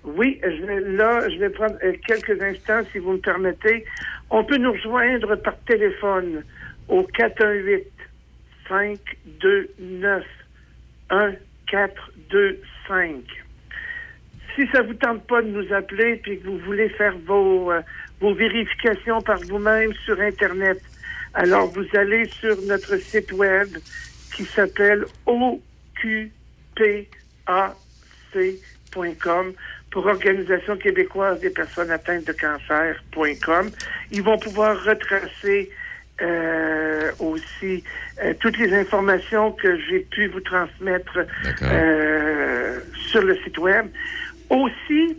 Oui, 0.05 0.41
je 0.43 0.65
vais, 0.67 0.81
là, 0.81 1.29
je 1.29 1.37
vais 1.39 1.51
prendre 1.51 1.77
euh, 1.85 1.93
quelques 2.05 2.43
instants, 2.43 2.81
si 2.91 2.99
vous 2.99 3.13
me 3.13 3.19
permettez. 3.19 3.85
On 4.31 4.43
peut 4.45 4.57
nous 4.57 4.73
rejoindre 4.73 5.37
par 5.37 5.57
téléphone 5.65 6.43
au 6.89 7.05
418 7.05 7.85
529 8.69 10.25
1425. 11.13 13.42
Si 14.55 14.67
ça 14.73 14.83
vous 14.83 14.95
tente 14.95 15.27
pas 15.27 15.43
de 15.43 15.49
nous 15.49 15.73
appeler 15.73 16.17
puis 16.17 16.39
que 16.39 16.47
vous 16.47 16.59
voulez 16.59 16.89
faire 16.91 17.17
vos, 17.27 17.73
euh, 17.73 17.81
vos 18.21 18.35
vérifications 18.35 19.23
par 19.23 19.41
vous-même 19.41 19.93
sur 20.05 20.21
Internet, 20.21 20.81
alors 21.35 21.73
vous 21.73 21.87
allez 21.95 22.31
sur 22.41 22.61
notre 22.63 22.99
site 23.11 23.33
web 23.33 23.79
qui 24.37 24.47
s'appelle 24.55 25.07
PAC.com 27.47 29.55
pour 29.91 30.07
Organisation 30.07 30.77
québécoise 30.77 31.41
des 31.41 31.51
personnes 31.51 31.91
atteintes 31.91 32.27
de 32.27 32.33
cancer.com. 32.33 33.73
Ils 34.11 34.23
vont 34.23 34.39
pouvoir 34.39 34.83
retracer 34.85 35.71
euh, 36.21 37.13
aussi 37.19 37.83
euh, 38.23 38.35
toutes 38.41 38.59
les 38.59 38.75
informations 38.75 39.53
que 39.53 39.79
j'ai 39.89 40.01
pu 40.01 40.27
vous 40.29 40.41
transmettre 40.41 41.21
euh, 41.71 42.81
sur 43.11 43.23
le 43.23 43.35
site 43.39 43.57
web. 43.59 43.87
Aussi, 44.53 45.17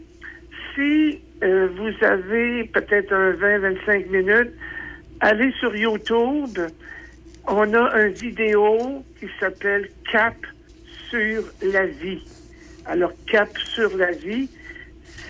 si 0.76 1.20
euh, 1.44 1.68
vous 1.76 2.06
avez 2.06 2.66
peut-être 2.66 3.12
un 3.12 3.32
20-25 3.32 4.10
minutes, 4.10 4.54
allez 5.22 5.52
sur 5.54 5.76
YouTube. 5.76 6.60
On 7.48 7.74
a 7.74 8.00
une 8.00 8.14
vidéo 8.14 9.04
qui 9.20 9.28
s'appelle 9.40 9.90
Cap 10.12 10.36
sur 11.10 11.44
la 11.64 11.88
vie. 11.88 12.24
Alors, 12.86 13.12
Cap 13.26 13.50
sur 13.58 13.98
la 13.98 14.12
vie, 14.12 14.52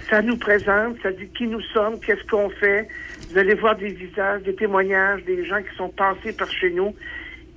ça 0.09 0.21
nous 0.21 0.35
présente, 0.35 0.97
ça 1.01 1.11
dit 1.13 1.29
qui 1.29 1.47
nous 1.47 1.61
sommes, 1.73 1.97
qu'est-ce 2.01 2.27
qu'on 2.27 2.49
fait. 2.49 2.89
Vous 3.29 3.37
allez 3.37 3.55
voir 3.55 3.77
des 3.77 3.93
visages, 3.93 4.43
des 4.43 4.55
témoignages, 4.55 5.23
des 5.23 5.45
gens 5.45 5.61
qui 5.61 5.73
sont 5.77 5.89
passés 5.89 6.33
par 6.33 6.51
chez 6.51 6.71
nous 6.71 6.93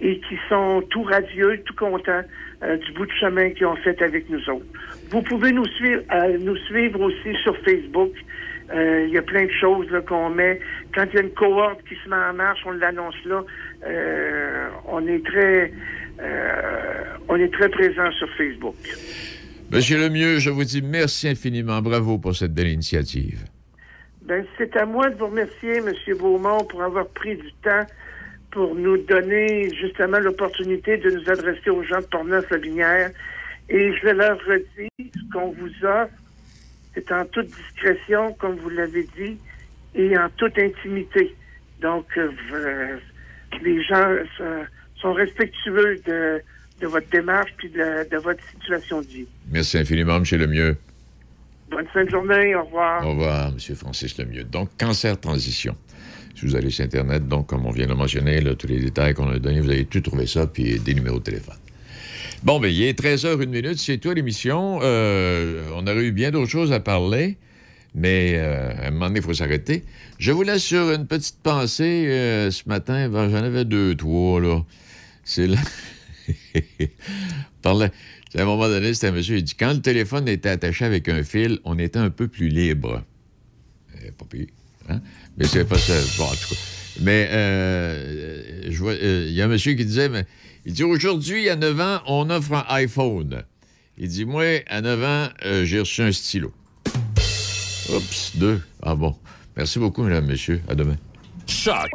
et 0.01 0.21
qui 0.21 0.39
sont 0.49 0.81
tout 0.91 1.03
radieux, 1.03 1.61
tout 1.65 1.75
contents 1.75 2.23
euh, 2.63 2.77
du 2.77 2.93
bout 2.93 3.07
de 3.07 3.13
chemin 3.19 3.51
qu'ils 3.51 3.67
ont 3.67 3.77
fait 3.77 4.01
avec 4.01 4.31
nous 4.31 4.49
autres. 4.49 4.65
Vous 5.11 5.23
pouvez 5.23 5.53
nous 5.53 5.67
suivre, 5.67 6.03
euh, 6.13 6.39
nous 6.39 6.57
suivre 6.57 7.01
aussi 7.01 7.35
sur 7.43 7.57
Facebook. 7.59 8.13
Euh, 8.75 9.07
Il 9.07 9.15
y 9.15 9.19
a 9.19 9.23
plein 9.23 9.45
de 9.45 9.53
choses 9.53 9.87
qu'on 10.09 10.31
met. 10.31 10.61
Quand 10.95 11.05
il 11.13 11.15
y 11.15 11.19
a 11.19 11.23
une 11.23 11.31
cohorte 11.31 11.81
qui 11.89 11.95
se 12.03 12.09
met 12.09 12.17
en 12.17 12.35
marche, 12.35 12.61
on 12.67 12.73
l'annonce 12.73 13.15
là. 13.25 13.45
Euh, 13.87 14.69
on 14.89 15.07
est 15.07 15.25
très, 15.25 15.73
on 17.29 17.37
est 17.37 17.53
très 17.53 17.69
présent 17.69 18.11
sur 18.13 18.29
Facebook. 18.37 18.75
Monsieur 19.71 19.99
Lemieux, 19.99 20.39
je 20.39 20.51
vous 20.51 20.65
dis 20.65 20.83
merci 20.83 21.29
infiniment. 21.29 21.81
Bravo 21.81 22.19
pour 22.19 22.35
cette 22.35 22.55
belle 22.55 22.69
initiative. 22.69 23.45
Ben, 24.23 24.45
c'est 24.59 24.77
à 24.77 24.87
moi 24.87 25.09
de 25.11 25.17
vous 25.17 25.27
remercier, 25.27 25.77
M. 25.77 25.93
Beaumont, 26.19 26.65
pour 26.65 26.83
avoir 26.83 27.07
pris 27.09 27.37
du 27.37 27.53
temps 27.63 27.87
pour 28.51 28.75
nous 28.75 28.97
donner 28.97 29.69
justement 29.75 30.19
l'opportunité 30.19 30.97
de 30.97 31.11
nous 31.11 31.31
adresser 31.31 31.71
aux 31.71 31.83
gens 31.83 32.01
de 32.01 32.07
Portneuf-la-Lumière. 32.07 33.11
Et 33.69 33.93
je 34.01 34.09
leur 34.09 34.39
redis, 34.47 34.91
ce 34.99 35.33
qu'on 35.33 35.51
vous 35.51 35.85
offre, 35.85 36.13
c'est 36.95 37.11
en 37.13 37.25
toute 37.27 37.49
discrétion, 37.49 38.33
comme 38.35 38.57
vous 38.57 38.71
l'avez 38.71 39.07
dit, 39.17 39.37
et 39.95 40.17
en 40.17 40.29
toute 40.37 40.59
intimité. 40.59 41.35
Donc, 41.81 42.07
euh, 42.17 42.99
les 43.63 43.83
gens 43.83 44.17
euh, 44.41 44.63
sont 45.01 45.13
respectueux 45.13 46.01
de, 46.07 46.41
de 46.81 46.87
votre 46.87 47.09
démarche 47.11 47.51
puis 47.57 47.69
de, 47.71 48.09
de 48.09 48.17
votre 48.19 48.43
situation 48.51 49.03
de 49.03 49.07
vie. 49.07 49.27
Merci 49.51 49.79
infiniment, 49.79 50.21
Monsieur 50.21 50.39
Lemieux. 50.39 50.77
Bonne 51.71 51.87
fin 51.89 52.05
de 52.05 52.11
journée, 52.11 52.55
au 52.55 52.65
revoir. 52.65 53.05
Au 53.05 53.11
revoir, 53.11 53.49
M. 53.49 53.77
Francis 53.77 54.17
Lemieux. 54.19 54.45
Donc, 54.45 54.71
cancer 54.79 55.19
transition. 55.21 55.77
Si 56.35 56.47
vous 56.47 56.55
allez 56.55 56.71
sur 56.71 56.85
Internet, 56.85 57.27
donc, 57.27 57.49
comme 57.49 57.67
on 57.67 57.71
vient 57.71 57.87
de 57.87 57.91
le 57.91 57.97
mentionner, 57.97 58.41
là, 58.41 58.55
tous 58.55 58.69
les 58.69 58.79
détails 58.79 59.15
qu'on 59.15 59.29
a 59.29 59.39
donnés, 59.39 59.61
vous 59.61 59.71
allez 59.71 59.87
tout 59.87 60.01
trouver 60.01 60.27
ça, 60.27 60.47
puis 60.47 60.79
des 60.79 60.95
numéros 60.95 61.19
de 61.19 61.25
téléphone. 61.25 61.57
Bon, 62.43 62.61
ben, 62.61 62.69
il 62.69 62.83
est 62.83 62.99
13h, 62.99 63.43
une 63.43 63.51
minute, 63.51 63.79
c'est 63.79 63.99
toi 63.99 64.15
l'émission. 64.15 64.79
Euh, 64.83 65.69
on 65.75 65.87
aurait 65.87 66.05
eu 66.05 66.13
bien 66.13 66.31
d'autres 66.31 66.51
choses 66.51 66.73
à 66.73 66.81
parler, 66.81 67.37
mais 67.95 68.35
euh, 68.37 68.71
à 68.83 68.89
un 68.89 68.91
moment 68.91 69.07
donné, 69.07 69.21
il 69.21 69.25
faut 69.25 69.35
s'arrêter. 69.35 69.85
Je 70.19 70.33
vous 70.33 70.43
laisse 70.43 70.63
sur 70.63 70.93
une 70.93 71.07
petite 71.07 71.39
pensée 71.43 72.07
euh, 72.07 72.51
ce 72.51 72.69
matin. 72.69 73.11
J'en 73.13 73.35
avais 73.35 73.65
deux, 73.65 73.95
trois, 73.95 74.41
là. 74.41 74.63
C'est 75.25 75.47
là. 75.47 75.59
Parlait. 77.63 77.91
À 78.37 78.43
un 78.43 78.45
moment 78.45 78.69
donné, 78.69 78.93
c'était 78.95 79.09
un 79.09 79.13
monsieur, 79.13 79.39
il 79.39 79.45
dit 79.45 79.55
quand 79.55 79.73
le 79.73 79.81
téléphone 79.81 80.29
était 80.29 80.51
attaché 80.51 80.85
avec 80.85 81.09
un 81.09 81.23
fil, 81.23 81.59
on 81.65 81.79
était 81.79 81.99
un 81.99 82.11
peu 82.11 82.29
plus 82.29 82.49
libre. 82.49 83.03
Pas 84.19 84.25
pire, 84.31 84.47
hein? 84.89 85.01
Mais 85.37 85.47
c'est 85.47 85.65
pas 85.65 85.79
ça. 85.79 85.95
Bon, 86.19 86.25
en. 86.25 86.35
Mais 87.01 87.29
il 88.67 89.33
y 89.33 89.43
a 89.43 89.45
un 89.45 89.49
monsieur 89.49 89.73
qui 89.73 89.85
disait, 89.85 90.09
mais, 90.09 90.27
il 90.67 90.73
dit 90.73 90.83
aujourd'hui, 90.83 91.49
à 91.49 91.55
9 91.55 91.81
ans, 91.81 92.01
on 92.07 92.29
offre 92.29 92.55
un 92.55 92.65
iPhone. 92.69 93.45
Il 93.97 94.09
dit, 94.09 94.25
moi, 94.25 94.63
à 94.67 94.81
9 94.81 95.05
ans, 95.05 95.29
euh, 95.45 95.65
j'ai 95.65 95.79
reçu 95.79 96.03
un 96.03 96.11
stylo. 96.11 96.53
Oups, 97.89 98.33
deux. 98.35 98.61
Ah 98.83 98.97
bon. 98.97 99.15
Merci 99.57 99.79
beaucoup, 99.79 100.03
mesdames, 100.03 100.27
messieurs. 100.27 100.61
À 100.69 100.75
demain. 100.75 100.97
Choc. 101.47 101.89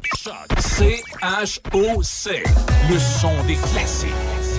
C-H-O-C. 0.58 2.44
Le 2.90 2.98
son 2.98 3.44
des 3.46 3.56
classiques. 3.56 4.10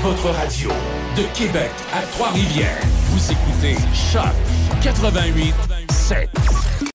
Votre 0.02 0.28
radio. 0.28 0.68
De 1.16 1.22
Québec 1.34 1.70
à 1.94 2.02
Trois-Rivières. 2.02 2.82
Vous 3.08 3.32
écoutez 3.32 3.76
Choc 4.12 4.34
88 4.82 5.54
7. 5.90 6.28